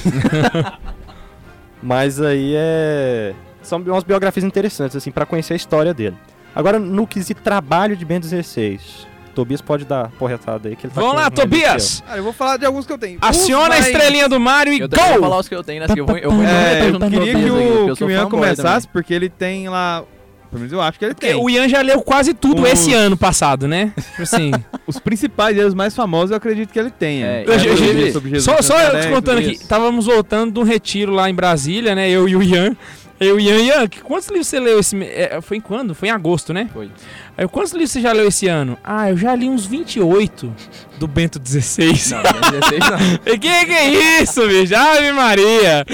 [1.83, 3.35] Mas aí é.
[3.69, 6.17] São umas biografias interessantes, assim, pra conhecer a história dele.
[6.55, 9.07] Agora, no quesito trabalho de Ben 16.
[9.35, 11.45] Tobias pode dar porretada aí que ele tá Vamos lá, mais eu.
[11.45, 12.03] Tobias!
[12.05, 13.19] Cara, eu vou falar de alguns que eu tenho.
[13.21, 15.23] Aciona Os a mais- estrelinha do Mario e Eu também vou go!
[15.23, 15.87] falar os que eu tenho, né?
[15.97, 19.15] eu vou, eu vou É, eu queria que o, eu que o Ian começasse, porque
[19.15, 20.03] ele tem lá.
[20.51, 21.37] Pelo menos eu acho que ele Porque tem.
[21.37, 23.93] o Ian já leu quase tudo Os- esse ano passado, né?
[23.97, 24.51] Tipo assim.
[24.89, 27.27] Os principais e os mais famosos eu acredito que ele tenha.
[27.27, 30.59] É, Eu- eu- Sobre eu- Jesus só só eu te contando aqui, estávamos voltando de
[30.59, 32.09] um retiro lá em Brasília, né?
[32.11, 32.75] Eu e o Ian.
[33.21, 35.95] Eu e Ian, Ian, quantos livros você leu esse é, Foi em quando?
[35.95, 36.71] Foi em agosto, né?
[36.73, 36.91] Foi.
[37.37, 38.79] Aí, eu, quantos livros você já leu esse ano?
[38.83, 40.55] Ah, eu já li uns 28
[40.99, 42.15] do Bento XVI.
[42.15, 43.19] Não, Ben 16 não.
[43.25, 44.75] que que é isso, bicho?
[44.77, 45.85] Ave Maria!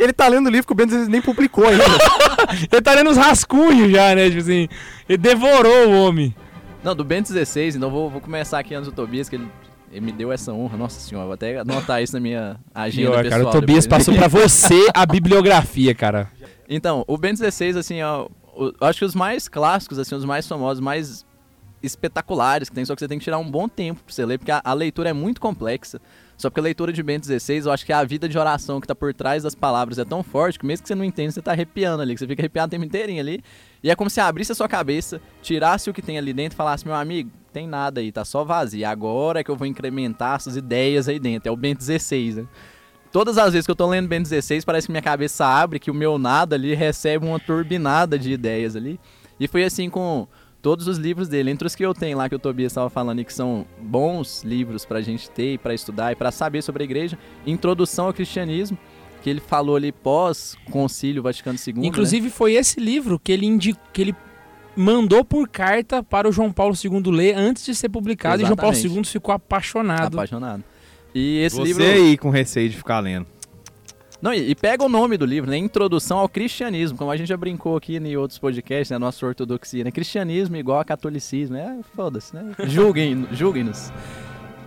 [0.00, 1.84] Ele tá lendo o livro que o Ben 16 nem publicou ainda.
[2.70, 4.28] Ele tá lendo os rascunhos já, né?
[4.28, 4.68] Tipo assim,
[5.08, 6.34] ele devorou o homem.
[6.82, 9.48] Não, do Ben 16, então vou, vou começar aqui antes do Tobias, que ele,
[9.90, 10.76] ele me deu essa honra.
[10.76, 13.40] Nossa senhora, vou até anotar isso na minha agenda Pior, pessoal.
[13.42, 14.06] cara, o Tobias depois.
[14.06, 16.30] passou pra você a bibliografia, cara.
[16.68, 20.46] Então, o Ben 16, assim, ó, o- acho que os mais clássicos, assim, os mais
[20.46, 21.24] famosos, mais
[21.82, 24.38] espetaculares que tem, só que você tem que tirar um bom tempo pra você ler,
[24.38, 26.00] porque a, a leitura é muito complexa.
[26.36, 28.86] Só porque a leitura de Ben 16, eu acho que a vida de oração que
[28.86, 31.40] tá por trás das palavras é tão forte que mesmo que você não entenda, você
[31.40, 33.40] tá arrepiando ali, que você fica arrepiado o tempo inteirinho ali.
[33.82, 36.58] E é como se abrisse a sua cabeça, tirasse o que tem ali dentro e
[36.58, 38.86] falasse, meu amigo, tem nada aí, tá só vazio.
[38.86, 41.48] Agora é que eu vou incrementar essas ideias aí dentro.
[41.48, 42.46] É o Ben 16, né?
[43.16, 45.90] Todas as vezes que eu tô lendo Ben 16, parece que minha cabeça abre, que
[45.90, 49.00] o meu nada ali recebe uma turbinada de ideias ali.
[49.40, 50.28] E foi assim com
[50.60, 53.20] todos os livros dele, entre os que eu tenho lá que o Tobias estava falando
[53.20, 56.82] e que são bons livros pra gente ter e pra estudar e pra saber sobre
[56.82, 58.76] a igreja, Introdução ao Cristianismo,
[59.22, 61.86] que ele falou ali pós Concílio Vaticano II, né?
[61.86, 63.74] Inclusive, foi esse livro que ele, indi...
[63.94, 64.16] que ele
[64.76, 68.42] mandou por carta para o João Paulo II ler antes de ser publicado.
[68.42, 69.08] E João Paulo Exatamente.
[69.08, 70.18] II ficou apaixonado.
[70.18, 70.62] apaixonado.
[71.18, 73.26] E esse Você livro aí com receio de ficar lendo.
[74.20, 75.56] Não, e, e pega o nome do livro, né?
[75.56, 78.98] Introdução ao Cristianismo, como a gente já brincou aqui em outros podcasts, né?
[78.98, 79.90] Nossa ortodoxia, né?
[79.90, 82.52] Cristianismo igual a catolicismo, é foda-se, né?
[82.68, 83.90] Julguem, julguem-nos.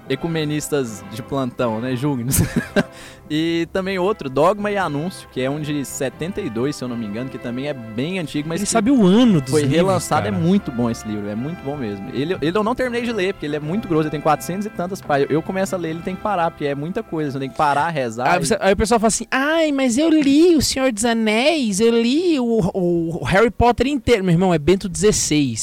[0.09, 1.95] Ecumenistas de plantão, né?
[1.95, 2.39] Julguem-nos.
[3.29, 7.05] e também outro, Dogma e Anúncio, que é um de 72, se eu não me
[7.05, 10.23] engano, que também é bem antigo, mas Ele sabe o ano dos foi livros, relançado,
[10.23, 10.35] cara.
[10.35, 12.09] é muito bom esse livro, é muito bom mesmo.
[12.13, 14.65] Ele, ele eu não terminei de ler, porque ele é muito grosso, ele tem 400
[14.65, 15.31] e tantas páginas.
[15.31, 17.55] Eu começo a ler, ele tem que parar, porque é muita coisa, você tem que
[17.57, 18.33] parar, rezar.
[18.33, 21.05] Aí, e- você- aí o pessoal fala assim: ai, mas eu li O Senhor dos
[21.05, 24.23] Anéis, eu li o, o Harry Potter inteiro.
[24.23, 25.55] Meu irmão, é Bento XVI.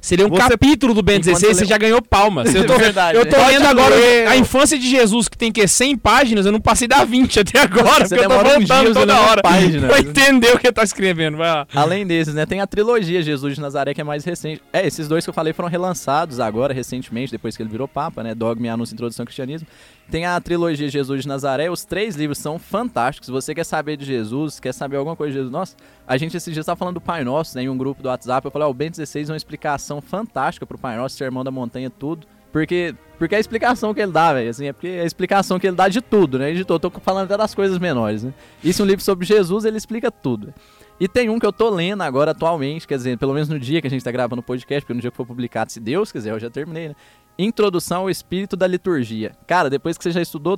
[0.00, 2.52] Você lê um Você- capítulo do Bento XVI, você já ganhou palmas.
[2.54, 3.94] Eu tô, É verdade, eu tô lendo agora
[4.28, 7.60] a infância de Jesus, que tem que 100 páginas, eu não passei da 20 até
[7.60, 9.86] agora, Você porque eu tô voltando dias toda hora página.
[9.86, 11.36] pra entender o que tá escrevendo.
[11.36, 11.66] Vai lá.
[11.72, 14.60] Além desses, né, tem a trilogia Jesus de Nazaré, que é mais recente.
[14.72, 18.24] É, esses dois que eu falei foram relançados agora, recentemente, depois que ele virou Papa,
[18.24, 18.34] né?
[18.34, 19.68] Dogma e Anúncio e Introdução ao Cristianismo.
[20.10, 23.26] Tem a trilogia Jesus de Nazaré, os três livros são fantásticos.
[23.26, 25.76] Se você quer saber de Jesus, quer saber alguma coisa de Jesus, nossa,
[26.06, 28.44] a gente esses dias tá falando do Pai Nosso, né, em um grupo do WhatsApp.
[28.44, 31.50] Eu falei, ó, o Ben 16 é uma explicação fantástica pro Pai Nosso, Sermão da
[31.50, 32.26] Montanha, tudo.
[32.54, 35.58] Porque, porque é a explicação que ele dá, velho, assim, é porque é a explicação
[35.58, 36.54] que ele dá de tudo, né?
[36.58, 36.74] Tudo.
[36.74, 38.32] Eu tô falando até das coisas menores, né?
[38.62, 40.54] Isso é um livro sobre Jesus, ele explica tudo.
[41.00, 43.80] E tem um que eu tô lendo agora atualmente, quer dizer, pelo menos no dia
[43.80, 46.12] que a gente tá gravando o podcast, porque no dia que for publicado, se Deus
[46.12, 46.94] quiser, eu já terminei, né?
[47.36, 49.32] Introdução ao Espírito da Liturgia.
[49.48, 50.56] Cara, depois que você já estudou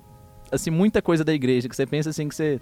[0.52, 2.60] assim, muita coisa da igreja, que você pensa assim, que você...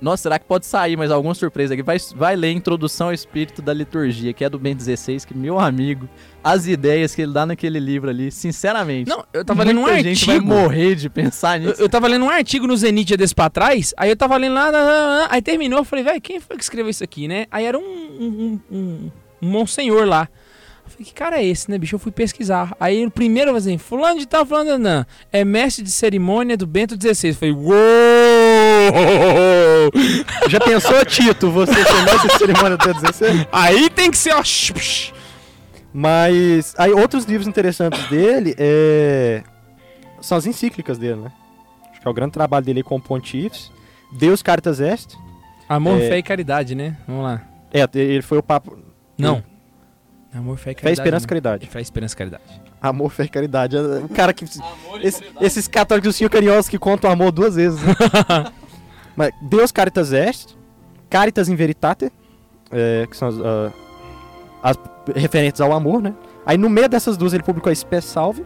[0.00, 1.82] Nossa, será que pode sair mais alguma surpresa aqui?
[1.82, 5.58] Vai, vai ler Introdução ao Espírito da Liturgia, que é do Ben 16, que, meu
[5.58, 6.06] amigo,
[6.44, 9.08] as ideias que ele dá naquele livro ali, sinceramente...
[9.08, 10.54] Não, eu tava lendo um gente vai artigo.
[10.54, 11.80] morrer de pensar Eu, nisso.
[11.82, 15.28] eu tava lendo um artigo no Zenit desse pra trás, aí eu tava lendo lá,
[15.30, 17.46] aí terminou, eu falei, velho, quem foi que escreveu isso aqui, né?
[17.50, 19.10] Aí era um, um, um, um,
[19.42, 20.28] um monsenhor lá.
[20.84, 21.96] Eu falei, que cara é esse, né, bicho?
[21.96, 22.76] Eu fui pesquisar.
[22.78, 25.90] Aí o primeiro, eu falei assim, fulano de tal, fulano de não, é mestre de
[25.90, 27.30] cerimônia do Bento XVI.
[27.30, 27.74] Eu falei, uou!
[30.48, 33.46] Já pensou, Tito, você ser mestre de cerimônia do 16?
[33.52, 34.42] Aí tem que ser, ó.
[35.92, 39.42] Mas aí outros livros interessantes dele é...
[40.20, 41.32] são as encíclicas dele, né?
[41.90, 43.70] Acho que é o grande trabalho dele com o Pontífice.
[44.12, 45.16] Deus Caritas Est.
[45.68, 46.08] Amor, É.
[46.08, 46.96] fé e caridade, né?
[47.08, 47.42] Vamos lá.
[47.72, 48.72] É, ele foi o Papa.
[49.18, 49.42] Não.
[50.34, 50.96] Amor, fé e caridade.
[50.96, 51.28] Fé, Esperança e né?
[51.28, 51.66] Caridade.
[51.66, 52.62] Fé, esperança e caridade.
[52.80, 53.76] Amor, fé e caridade.
[53.76, 54.44] O cara que.
[55.02, 57.80] esse- esses católicos senhor carinhosos que contam amor duas vezes.
[57.82, 57.94] né?
[59.16, 60.54] Mas Deus Caritas Est,
[61.08, 62.12] Caritas in Veritate,
[62.70, 63.72] é, que são as, ah,
[64.62, 64.78] as
[65.14, 66.14] referentes ao amor, né?
[66.44, 68.44] Aí no meio dessas duas ele publicou a Spes Salve,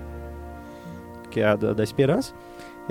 [1.31, 2.33] que é a da, da esperança.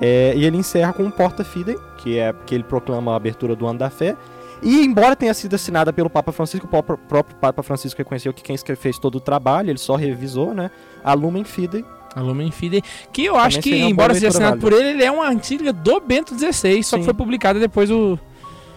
[0.02, 3.66] É, e ele encerra com Porta Fidei, que é que ele proclama a abertura do
[3.66, 4.16] ano da fé.
[4.61, 6.98] E embora tenha sido assinada pelo Papa Francisco, o próprio,
[7.40, 10.69] Papa Francisco reconheceu que quem fez todo o trabalho, ele só revisou, né?
[11.03, 11.86] A Lumen Fidei.
[12.15, 12.81] A Lumen Fidei,
[13.14, 16.38] que eu acho que, embora seja assinado por ele, ele é uma encíclica do Bento
[16.38, 17.06] XVI, só que Sim.
[17.06, 18.18] foi publicada depois o...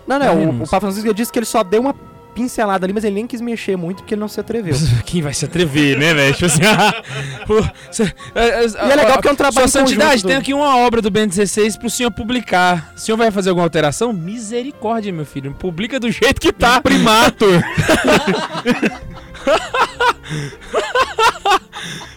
[0.06, 1.94] Não, não, o, o Papa Francisco disse que ele só deu uma
[2.34, 4.74] pincelada ali, mas ele nem quis mexer muito porque ele não se atreveu.
[5.04, 6.32] Quem vai se atrever, né, velho?
[6.34, 6.60] Tipo assim,
[7.46, 10.76] pô, cê- é, E é legal porque é um trabalho Sua Santidade, do- aqui uma
[10.78, 12.92] obra do Bento XVI pro senhor publicar.
[12.96, 14.12] O senhor vai fazer alguma alteração?
[14.12, 15.52] Misericórdia, meu filho.
[15.58, 16.80] Publica do jeito que tá.
[16.80, 17.46] Primato.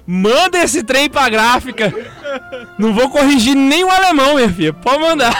[0.07, 1.91] Manda esse trem pra gráfica.
[2.77, 4.71] Não vou corrigir nem o alemão, minha filha.
[4.73, 5.33] Pode mandar.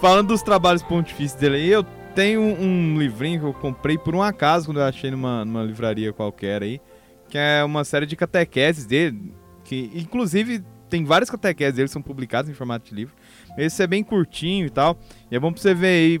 [0.00, 1.84] Falando dos trabalhos pontifícios dele aí, eu
[2.16, 6.14] tenho um livrinho que eu comprei por um acaso quando eu achei numa, numa livraria
[6.14, 6.80] qualquer aí,
[7.28, 12.50] que é uma série de catequeses dele, que inclusive tem várias catequeses dele são publicadas
[12.50, 13.14] em formato de livro.
[13.58, 14.98] Esse é bem curtinho e tal,
[15.30, 16.20] e é bom pra você ver aí.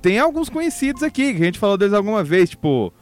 [0.00, 2.92] Tem alguns conhecidos aqui, que a gente falou deles alguma vez, tipo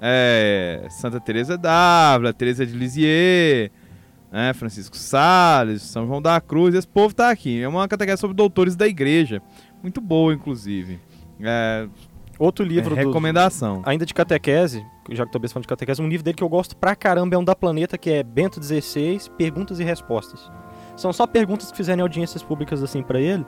[0.00, 3.70] é, Santa Teresa d'Ávila, Teresa de Lisieux,
[4.30, 7.60] né, Francisco Sales, São João da Cruz, esse povo tá aqui.
[7.60, 9.42] É uma catequese sobre doutores da igreja.
[9.82, 11.00] Muito boa, inclusive.
[11.42, 11.88] É,
[12.40, 13.82] Outro é livro do, recomendação.
[13.84, 16.74] ainda de catequese, já que tô falando de catequese, um livro dele que eu gosto
[16.74, 20.50] pra caramba é um da Planeta, que é Bento XVI, Perguntas e Respostas.
[20.96, 23.44] São só perguntas que fizerem audiências públicas assim pra ele.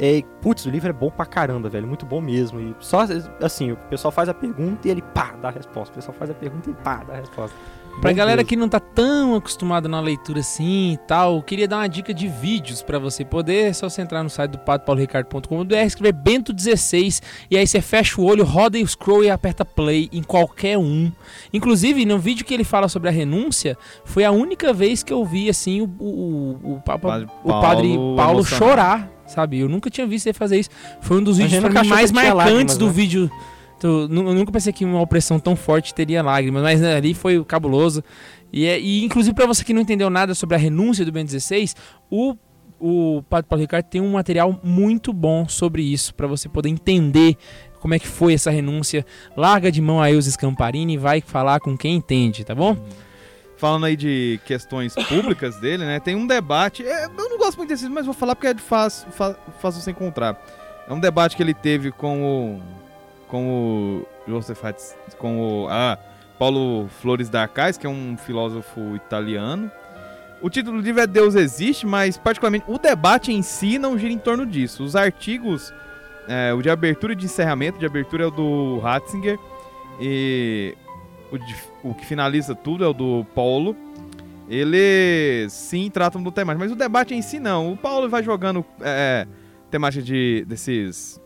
[0.00, 2.60] É, putz, o livro é bom pra caramba, velho, muito bom mesmo.
[2.60, 3.04] E só
[3.40, 5.92] assim, o pessoal faz a pergunta e ele pá, dá a resposta.
[5.92, 7.56] O pessoal faz a pergunta e pá, dá a resposta.
[8.00, 11.66] Pra Bom galera que não tá tão acostumada na leitura assim e tal, eu queria
[11.66, 13.70] dar uma dica de vídeos pra você poder.
[13.70, 17.20] É só você entrar no site do padrepauloricardo.com.br, escrever Bento 16
[17.50, 21.10] e aí você fecha o olho, roda o scroll e aperta play em qualquer um.
[21.52, 25.24] Inclusive, no vídeo que ele fala sobre a renúncia, foi a única vez que eu
[25.24, 29.58] vi assim o, o, o, Papa- Padre o padre Paulo chorar, sabe?
[29.58, 30.70] Eu nunca tinha visto ele fazer isso.
[31.00, 32.92] Foi um dos vídeos mais marcantes do né?
[32.92, 33.28] vídeo.
[33.82, 38.02] Eu nunca pensei que uma opressão tão forte teria lágrimas, mas né, ali foi cabuloso.
[38.52, 41.30] E, é- e inclusive para você que não entendeu nada sobre a renúncia do Bento
[41.30, 41.72] XVI,
[42.10, 42.34] o
[42.80, 47.36] o Padre Paulo Ricardo tem um material muito bom sobre isso, para você poder entender
[47.80, 49.04] como é que foi essa renúncia.
[49.36, 52.76] Larga de mão aí os Scamparini e vai falar com quem entende, tá bom?
[53.56, 55.98] Falando aí de questões públicas dele, né?
[55.98, 56.84] Tem um debate.
[56.86, 59.90] é, eu não gosto muito desse, mas vou falar porque é de fácil, fácil você
[59.90, 60.40] encontrar.
[60.88, 62.62] É um debate que ele teve com o.
[63.28, 64.06] com o.
[64.30, 65.68] Joseph Hatz, com o.
[65.68, 65.98] Ah,
[66.38, 69.70] Paulo Flores da Arcais, que é um filósofo italiano.
[70.40, 74.12] O título do livro é Deus Existe, mas particularmente o debate em si não gira
[74.12, 74.84] em torno disso.
[74.84, 75.72] Os artigos,
[76.28, 79.36] é, o de abertura e de encerramento, de abertura é o do Ratzinger,
[80.00, 80.76] e
[81.32, 83.74] o, de- o que finaliza tudo é o do Paulo.
[84.48, 87.72] Eles sim tratam do temático, mas o debate em si não.
[87.72, 89.26] O Paulo vai jogando é,
[89.70, 91.20] temática de desses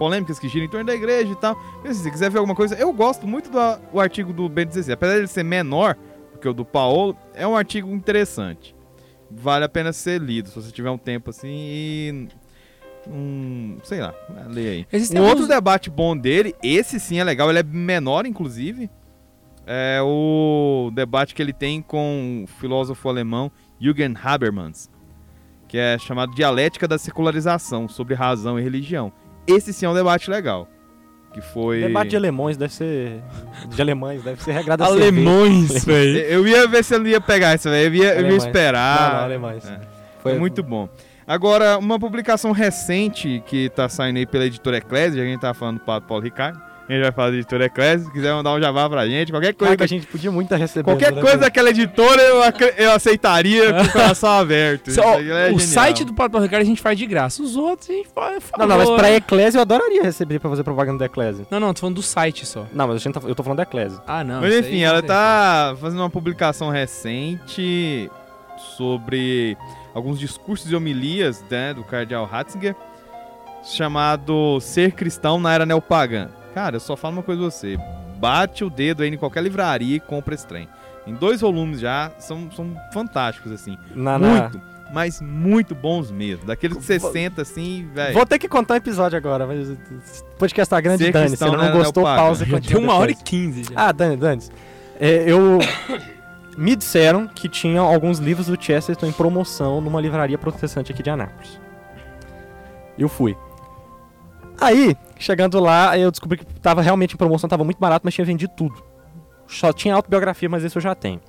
[0.00, 1.54] polêmicas que giram em torno da igreja e tal.
[1.84, 4.94] Mas, se você quiser ver alguma coisa, eu gosto muito do artigo do Bento XVI.
[4.94, 5.94] Apesar de ele ser menor
[6.32, 8.74] do que o do Paulo, é um artigo interessante.
[9.30, 12.28] Vale a pena ser lido, se você tiver um tempo assim e.
[13.08, 14.14] Um, sei lá,
[14.48, 14.86] leia aí.
[14.92, 18.90] Existem Um alguns- outro debate bom dele, esse sim é legal, ele é menor, inclusive.
[19.66, 24.90] É o debate que ele tem com o filósofo alemão Jürgen Habermas,
[25.68, 29.12] que é chamado Dialética da Secularização, sobre razão e religião.
[29.46, 30.68] Esse sim é um debate legal.
[31.32, 31.80] Que foi.
[31.80, 33.22] Debate de alemães deve ser.
[33.68, 36.18] De alemães, deve ser regrada a Alemões, Eu velho.
[36.18, 37.94] eu ia ver se ele ia pegar isso, velho.
[37.94, 38.44] Eu ia, eu ia Alemães.
[38.44, 39.00] esperar.
[39.10, 39.64] Não, não, alemães.
[39.64, 39.80] É.
[40.22, 40.88] Foi muito bom.
[41.26, 45.78] Agora, uma publicação recente que tá saindo aí pela editora Eclésia, a gente tá falando
[45.78, 46.60] do Paulo Ricardo.
[46.90, 49.54] A gente vai falar da editora Eclésia, se quiser mandar um jabá pra gente, qualquer
[49.54, 49.76] coisa.
[49.76, 50.86] Caraca, a gente podia muito estar recebendo.
[50.86, 54.88] Qualquer né, coisa daquela editora eu, ac- eu aceitaria com o coração aberto.
[54.88, 57.42] Isso Ó, aí é o site do Paulo Ricardo a gente faz de graça.
[57.44, 58.42] Os outros a gente faz.
[58.58, 61.46] Não, não, mas pra Eclésia eu adoraria receber pra fazer propaganda da Eclésia.
[61.48, 62.66] Não, não, tô falando do site só.
[62.72, 64.00] Não, mas a gente tá- eu tô falando da Eclésia.
[64.04, 64.40] Ah, não.
[64.40, 68.10] Mas enfim, aí ela tá fazendo uma publicação recente
[68.76, 69.56] sobre
[69.94, 72.74] alguns discursos e homilias né, do cardeal Ratzinger,
[73.62, 76.28] chamado Ser Cristão na Era Neopagã.
[76.54, 77.78] Cara, eu só falo uma coisa pra você.
[78.18, 80.68] Bate o dedo aí em qualquer livraria e compra esse trem.
[81.06, 83.78] Em dois volumes já, são, são fantásticos, assim.
[83.94, 84.60] Na, na- Muito,
[84.92, 86.44] mas muito bons mesmo.
[86.44, 88.12] Daqueles que você senta assim, velho.
[88.12, 89.76] Vou ter que contar um episódio agora, mas
[90.38, 91.36] podcast tá grande, Ser Dani.
[91.36, 92.22] Se não não é gostou, neopaga.
[92.22, 93.70] pausa e tem uma hora e quinze já.
[93.74, 94.42] Ah, Dani, Dani.
[95.00, 95.58] É, eu...
[96.58, 101.08] Me disseram que tinham alguns livros do Chesterton em promoção numa livraria protestante aqui de
[101.08, 101.58] Anápolis.
[102.98, 103.34] Eu fui.
[104.60, 108.24] Aí, chegando lá, eu descobri que tava realmente em promoção, tava muito barato, mas tinha
[108.24, 108.82] vendido tudo.
[109.46, 111.20] Só tinha autobiografia, mas esse eu já tenho.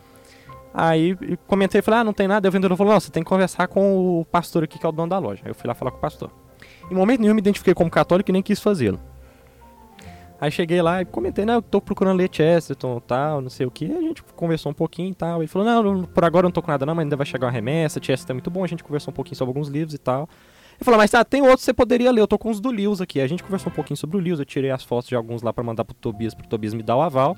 [0.74, 2.48] Aí comentei, falei, ah, não tem nada.
[2.48, 4.90] Aí o vendedor falou, não, você tem que conversar com o pastor aqui, que é
[4.90, 5.42] o dono da loja.
[5.44, 6.32] Aí eu fui lá falar com o pastor.
[6.90, 9.00] Em momento nenhum eu me identifiquei como católico e nem quis fazê-lo.
[10.40, 13.72] Aí cheguei lá e comentei, não, eu tô procurando ler Chesterton tal, não sei o
[13.72, 13.86] que.
[13.92, 15.42] A gente conversou um pouquinho e tal.
[15.42, 17.46] Ele falou, não, por agora eu não tô com nada não, mas ainda vai chegar
[17.46, 18.64] uma remessa, Chesterton é muito bom.
[18.64, 20.28] A gente conversou um pouquinho sobre alguns livros e tal.
[20.82, 22.72] Ele falou, mas tá, tem outros que você poderia ler, eu tô com os do
[22.72, 23.22] Lewis aqui.
[23.22, 25.54] A gente conversou um pouquinho sobre o Lewis, eu tirei as fotos de alguns lá
[25.54, 27.38] pra mandar pro Tobias, pro Tobias me dar o aval.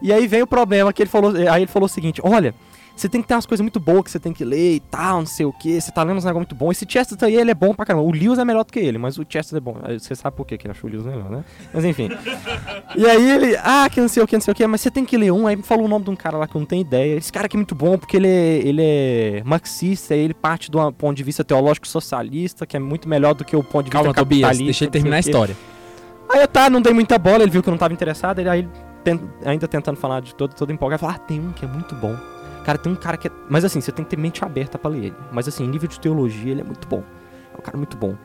[0.00, 2.54] E aí vem o problema que ele falou, aí ele falou o seguinte, olha,
[2.96, 5.18] você tem que ter umas coisas muito boas que você tem que ler e tal,
[5.18, 6.70] não sei o que, você tá lendo uns negócios muito bons.
[6.72, 8.04] Esse Chesterton aí, ele é bom pra caramba.
[8.04, 9.98] O Lewis é melhor do que ele, mas o Chesterton é bom.
[9.98, 11.44] Você sabe por quê que ele achou o Lewis melhor, né?
[11.74, 12.08] Mas enfim.
[12.96, 14.90] e aí ele, ah, que não sei o que, não sei o que, mas você
[14.90, 15.46] tem que ler um.
[15.46, 17.16] Aí me falou o nome de um cara lá que eu não tenho ideia.
[17.16, 20.76] Esse cara aqui é muito bom porque ele é, ele é marxista, ele parte de
[20.78, 23.90] um ponto de vista teológico socialista, que é muito melhor do que o ponto de
[23.90, 24.64] vista Calma, Tobias, capitalista.
[24.64, 25.56] deixa ele terminar a história.
[26.30, 28.48] Aí eu tá, não dei muita bola, ele viu que eu não tava interessado, ele
[28.48, 28.68] aí
[29.44, 32.16] ainda tentando falar de todo, todo empolgado, falou, ah, tem um que é muito bom.
[32.66, 33.30] Cara, tem um cara que é...
[33.48, 35.14] Mas assim, você tem que ter mente aberta pra ler ele.
[35.30, 37.00] Mas assim, nível de teologia, ele é muito bom.
[37.54, 38.16] É um cara muito bom.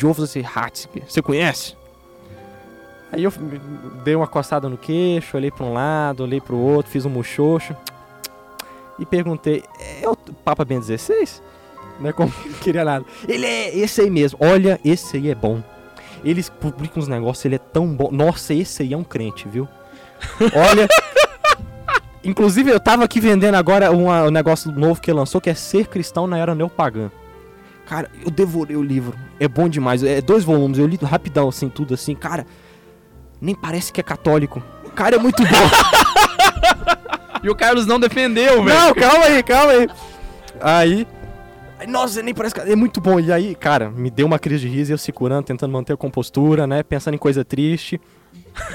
[0.00, 1.76] Joseph Ratzinger, você conhece?
[3.12, 3.30] Aí eu
[4.02, 7.76] dei uma coçada no queixo, olhei pra um lado, olhei pro outro, fiz um muxoxo.
[8.98, 9.62] E perguntei,
[10.00, 11.42] é o Papa Ben 16?
[12.00, 12.32] Não é como
[12.62, 13.04] queria nada.
[13.28, 14.38] Ele é esse aí mesmo.
[14.40, 15.62] Olha, esse aí é bom.
[16.24, 18.10] Eles publicam uns negócios, ele é tão bom.
[18.10, 19.68] Nossa, esse aí é um crente, viu?
[20.40, 20.88] Olha.
[22.28, 25.54] Inclusive, eu tava aqui vendendo agora uma- um negócio novo que ele lançou, que é
[25.54, 27.10] Ser Cristão na Era Neopagã.
[27.86, 29.14] Cara, eu devorei o livro.
[29.38, 30.02] É bom demais.
[30.02, 32.14] É dois volumes, eu li rapidão, assim, tudo assim.
[32.16, 32.44] Cara,
[33.40, 34.60] nem parece que é católico.
[34.84, 35.48] O cara é muito bom.
[37.42, 38.76] E o Carlos não defendeu, velho.
[38.76, 39.88] Não, calma aí, calma aí.
[40.60, 41.06] Aí.
[41.86, 42.60] Nossa, nem parece que.
[42.60, 43.20] É muito bom.
[43.20, 45.96] E aí, cara, me deu uma crise de riso e eu segurando, tentando manter a
[45.96, 46.82] compostura, né?
[46.82, 48.00] Pensando em coisa triste.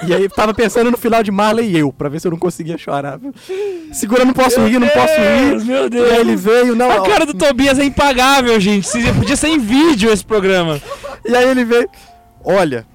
[0.08, 2.38] E aí, tava pensando no final de Marley e eu, pra ver se eu não
[2.38, 3.20] conseguia chorar.
[3.92, 5.66] Segurando, não posso rir, não posso rir.
[5.66, 6.92] Meu E aí ele veio, não.
[6.92, 8.88] A cara do Tobias é impagável, gente.
[8.88, 10.80] Se- Podia ser em vídeo esse programa.
[11.26, 11.90] E aí ele veio.
[12.44, 12.86] Olha,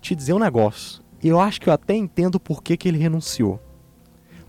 [0.00, 1.02] te dizer um negócio.
[1.22, 3.60] Eu acho que eu até entendo por que, que ele renunciou.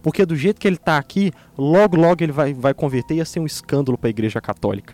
[0.01, 3.25] Porque do jeito que ele tá aqui, logo, logo ele vai, vai converter e ia
[3.25, 4.93] ser um escândalo pra igreja católica.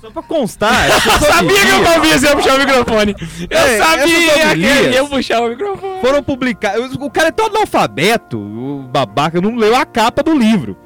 [0.00, 3.16] Só pra constar, Eu sabia que o Tobias ia puxar o microfone.
[3.50, 6.00] Eu É, sabia que ele homilias- ia puxar o microfone.
[6.00, 6.94] foram publicados.
[7.00, 10.76] O cara é todo analfabeto, o babaca não leu a capa do livro.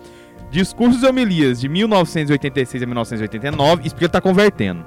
[0.51, 4.85] Discursos e homilias de 1986 a 1989, isso porque ele tá convertendo.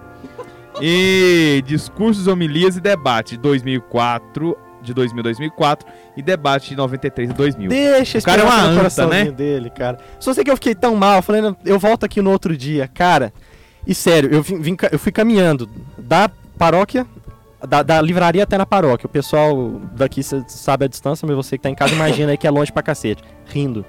[0.81, 5.87] E discursos, homilias e debate de 2004, de 2000 a 2004
[6.17, 7.69] e debate de 93 a 2000.
[7.69, 9.31] Deixa O cara é uma anta, né?
[9.31, 9.97] dele, cara.
[10.19, 12.87] Só sei que eu fiquei tão mal, falei, "Não, eu volto aqui no outro dia,
[12.93, 13.33] cara.
[13.87, 17.05] E sério, eu, vim, eu fui caminhando da paróquia,
[17.67, 19.05] da, da livraria até na paróquia.
[19.07, 22.47] O pessoal daqui sabe a distância, mas você que tá em casa imagina aí que
[22.47, 23.23] é longe pra cacete.
[23.45, 23.85] Rindo.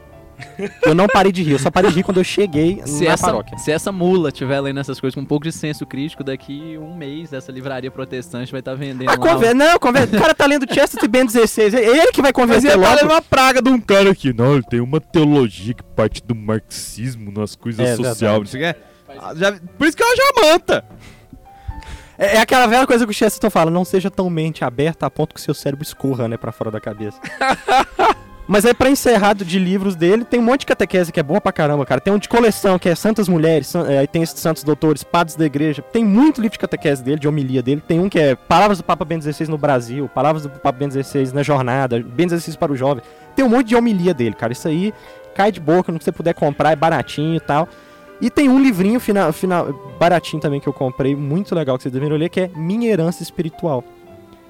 [0.85, 3.13] Eu não parei de rir, eu só parei de rir quando eu cheguei Se na
[3.13, 3.57] essa, paróquia.
[3.57, 6.95] se essa mula tiver lendo essas coisas com um pouco de senso crítico, daqui um
[6.95, 9.17] mês essa livraria protestante vai estar vendendo Ah, lá.
[9.17, 9.55] conver...
[9.55, 10.03] Não, conver...
[10.05, 11.73] o cara tá lendo Chesterton Ben 16.
[11.73, 13.01] É ele que vai Mas convencer ele tá logo.
[13.01, 14.35] lendo uma praga de um cara aqui.
[14.35, 18.39] Não, ele tem uma teologia que parte do marxismo nas coisas É, sociais.
[18.39, 18.81] Não sei o que.
[19.21, 20.85] Ah, já- Por isso que ela já manta.
[22.19, 25.11] É, é aquela velha coisa que o Chesterton fala, não seja tão mente aberta a
[25.11, 27.21] ponto que o seu cérebro escorra, né, pra fora da cabeça.
[28.49, 31.23] Mas aí, pra encerrar do- de livros dele, tem um monte de catequese que é
[31.23, 32.01] boa pra caramba, cara.
[32.01, 35.35] Tem um de coleção, que é Santas Mulheres, é, aí tem esses Santos Doutores, Padres
[35.37, 35.83] da Igreja.
[35.83, 37.83] Tem muito livro de catequese dele, de homilia dele.
[37.87, 40.89] Tem um que é Palavras do Papa Ben XVI no Brasil, Palavras do Papa Ben
[40.89, 43.03] XVI na Jornada, Ben XVI para o Jovem.
[43.35, 44.53] Tem um monte de homilia dele, cara.
[44.53, 44.95] Isso aí
[45.35, 47.69] cai de boca, no que você puder comprar, é baratinho e tal.
[48.21, 51.93] E tem um livrinho final, final, baratinho também que eu comprei, muito legal que vocês
[51.93, 53.85] deveriam ler, que é Minha Herança Espiritual.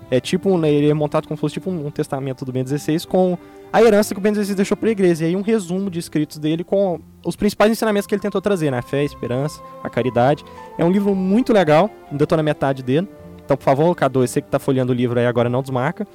[0.08, 2.68] É tipo, um- ele é montado como se fosse tipo um, um testamento do Bento
[2.70, 3.36] XVI com
[3.72, 5.24] a herança que o Bento XVI deixou pra igreja.
[5.24, 8.70] E aí um resumo de escritos dele com os principais ensinamentos que ele tentou trazer,
[8.70, 8.78] né?
[8.78, 10.44] A fé, a esperança, a caridade.
[10.78, 13.08] É um livro muito legal, ainda tô na metade dele.
[13.44, 16.06] Então, por favor, Cadu, você que tá folheando o livro aí agora não desmarca.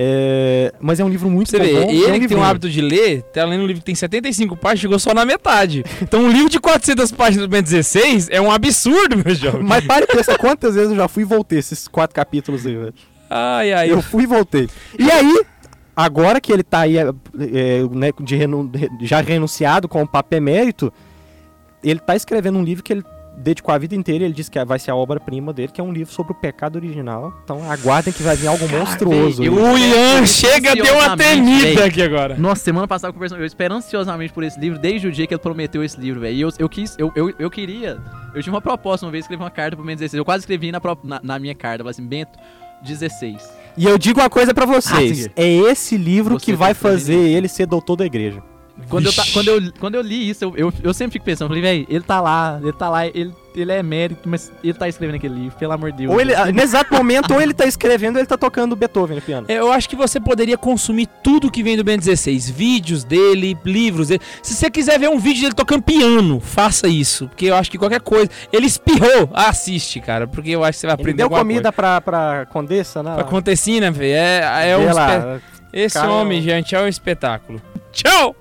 [0.00, 1.78] É, Mas é um livro muito Você vê, bom.
[1.78, 2.44] e é um ele que tem livrinho.
[2.44, 5.82] hábito de ler, tá lendo um livro que tem 75 páginas, chegou só na metade.
[6.00, 9.62] Então um livro de 400 páginas do Ben 16 é um absurdo, meu jovem.
[9.64, 12.76] Mas pare e pensa quantas vezes eu já fui e voltei esses quatro capítulos aí,
[12.76, 12.94] velho.
[13.28, 13.90] Ai, ai.
[13.90, 14.68] Eu fui e voltei.
[14.96, 15.42] E aí,
[15.96, 18.70] agora que ele tá aí, é, é, né, de renu-
[19.02, 20.92] já renunciado com o Papa Emérito,
[21.82, 23.02] ele tá escrevendo um livro que ele
[23.38, 24.24] dedicou a vida inteira.
[24.24, 26.76] Ele disse que vai ser a obra-prima dele, que é um livro sobre o pecado
[26.76, 27.32] original.
[27.44, 29.42] Então aguardem que vai vir algo monstruoso.
[29.42, 29.72] eu- aí.
[29.74, 32.36] O Ian chega, deu uma temida aqui agora.
[32.36, 35.34] Nossa, semana passada eu conversando, eu espero ansiosamente por esse livro desde o dia que
[35.34, 36.36] ele prometeu esse livro, velho.
[36.36, 37.98] E eu, eu quis, eu, eu, eu queria.
[38.34, 40.18] Eu tive uma proposta uma vez, escrever uma carta pro Bento 16.
[40.18, 42.38] Eu quase escrevi na, na, na minha carta, eu falei assim, Bento
[42.82, 43.58] 16.
[43.76, 47.14] E eu digo uma coisa pra vocês: Ah, é esse livro Você que vai fazer
[47.14, 48.42] ele ser doutor da igreja.
[48.88, 51.48] Quando eu, ta- quando, eu, quando eu li isso, eu, eu, eu sempre fico pensando,
[51.48, 54.88] falei, velho, ele tá lá, ele tá lá, ele, ele é mérito, mas ele tá
[54.88, 56.12] escrevendo aquele livro, pelo amor de Deus.
[56.14, 59.16] Ou ele, ah, nesse exato momento, ou ele tá escrevendo ou ele tá tocando Beethoven
[59.16, 59.46] no piano.
[59.48, 62.48] É, Eu acho que você poderia consumir tudo que vem do Ben 16.
[62.50, 64.20] Vídeos dele, livros dele.
[64.42, 67.26] Se você quiser ver um vídeo dele tocando piano, faça isso.
[67.28, 68.30] Porque eu acho que qualquer coisa.
[68.52, 70.26] Ele espirrou, assiste, cara.
[70.26, 73.10] Porque eu acho que você vai Ele aprender deu alguma comida pra, pra Condessa, né?
[73.10, 73.24] coisa.
[73.24, 74.14] Pra acontecer, né, velho?
[74.14, 75.40] É, é um lá,
[75.72, 77.60] Esse cara- homem, gente, é um espetáculo.
[77.92, 78.36] Tchau!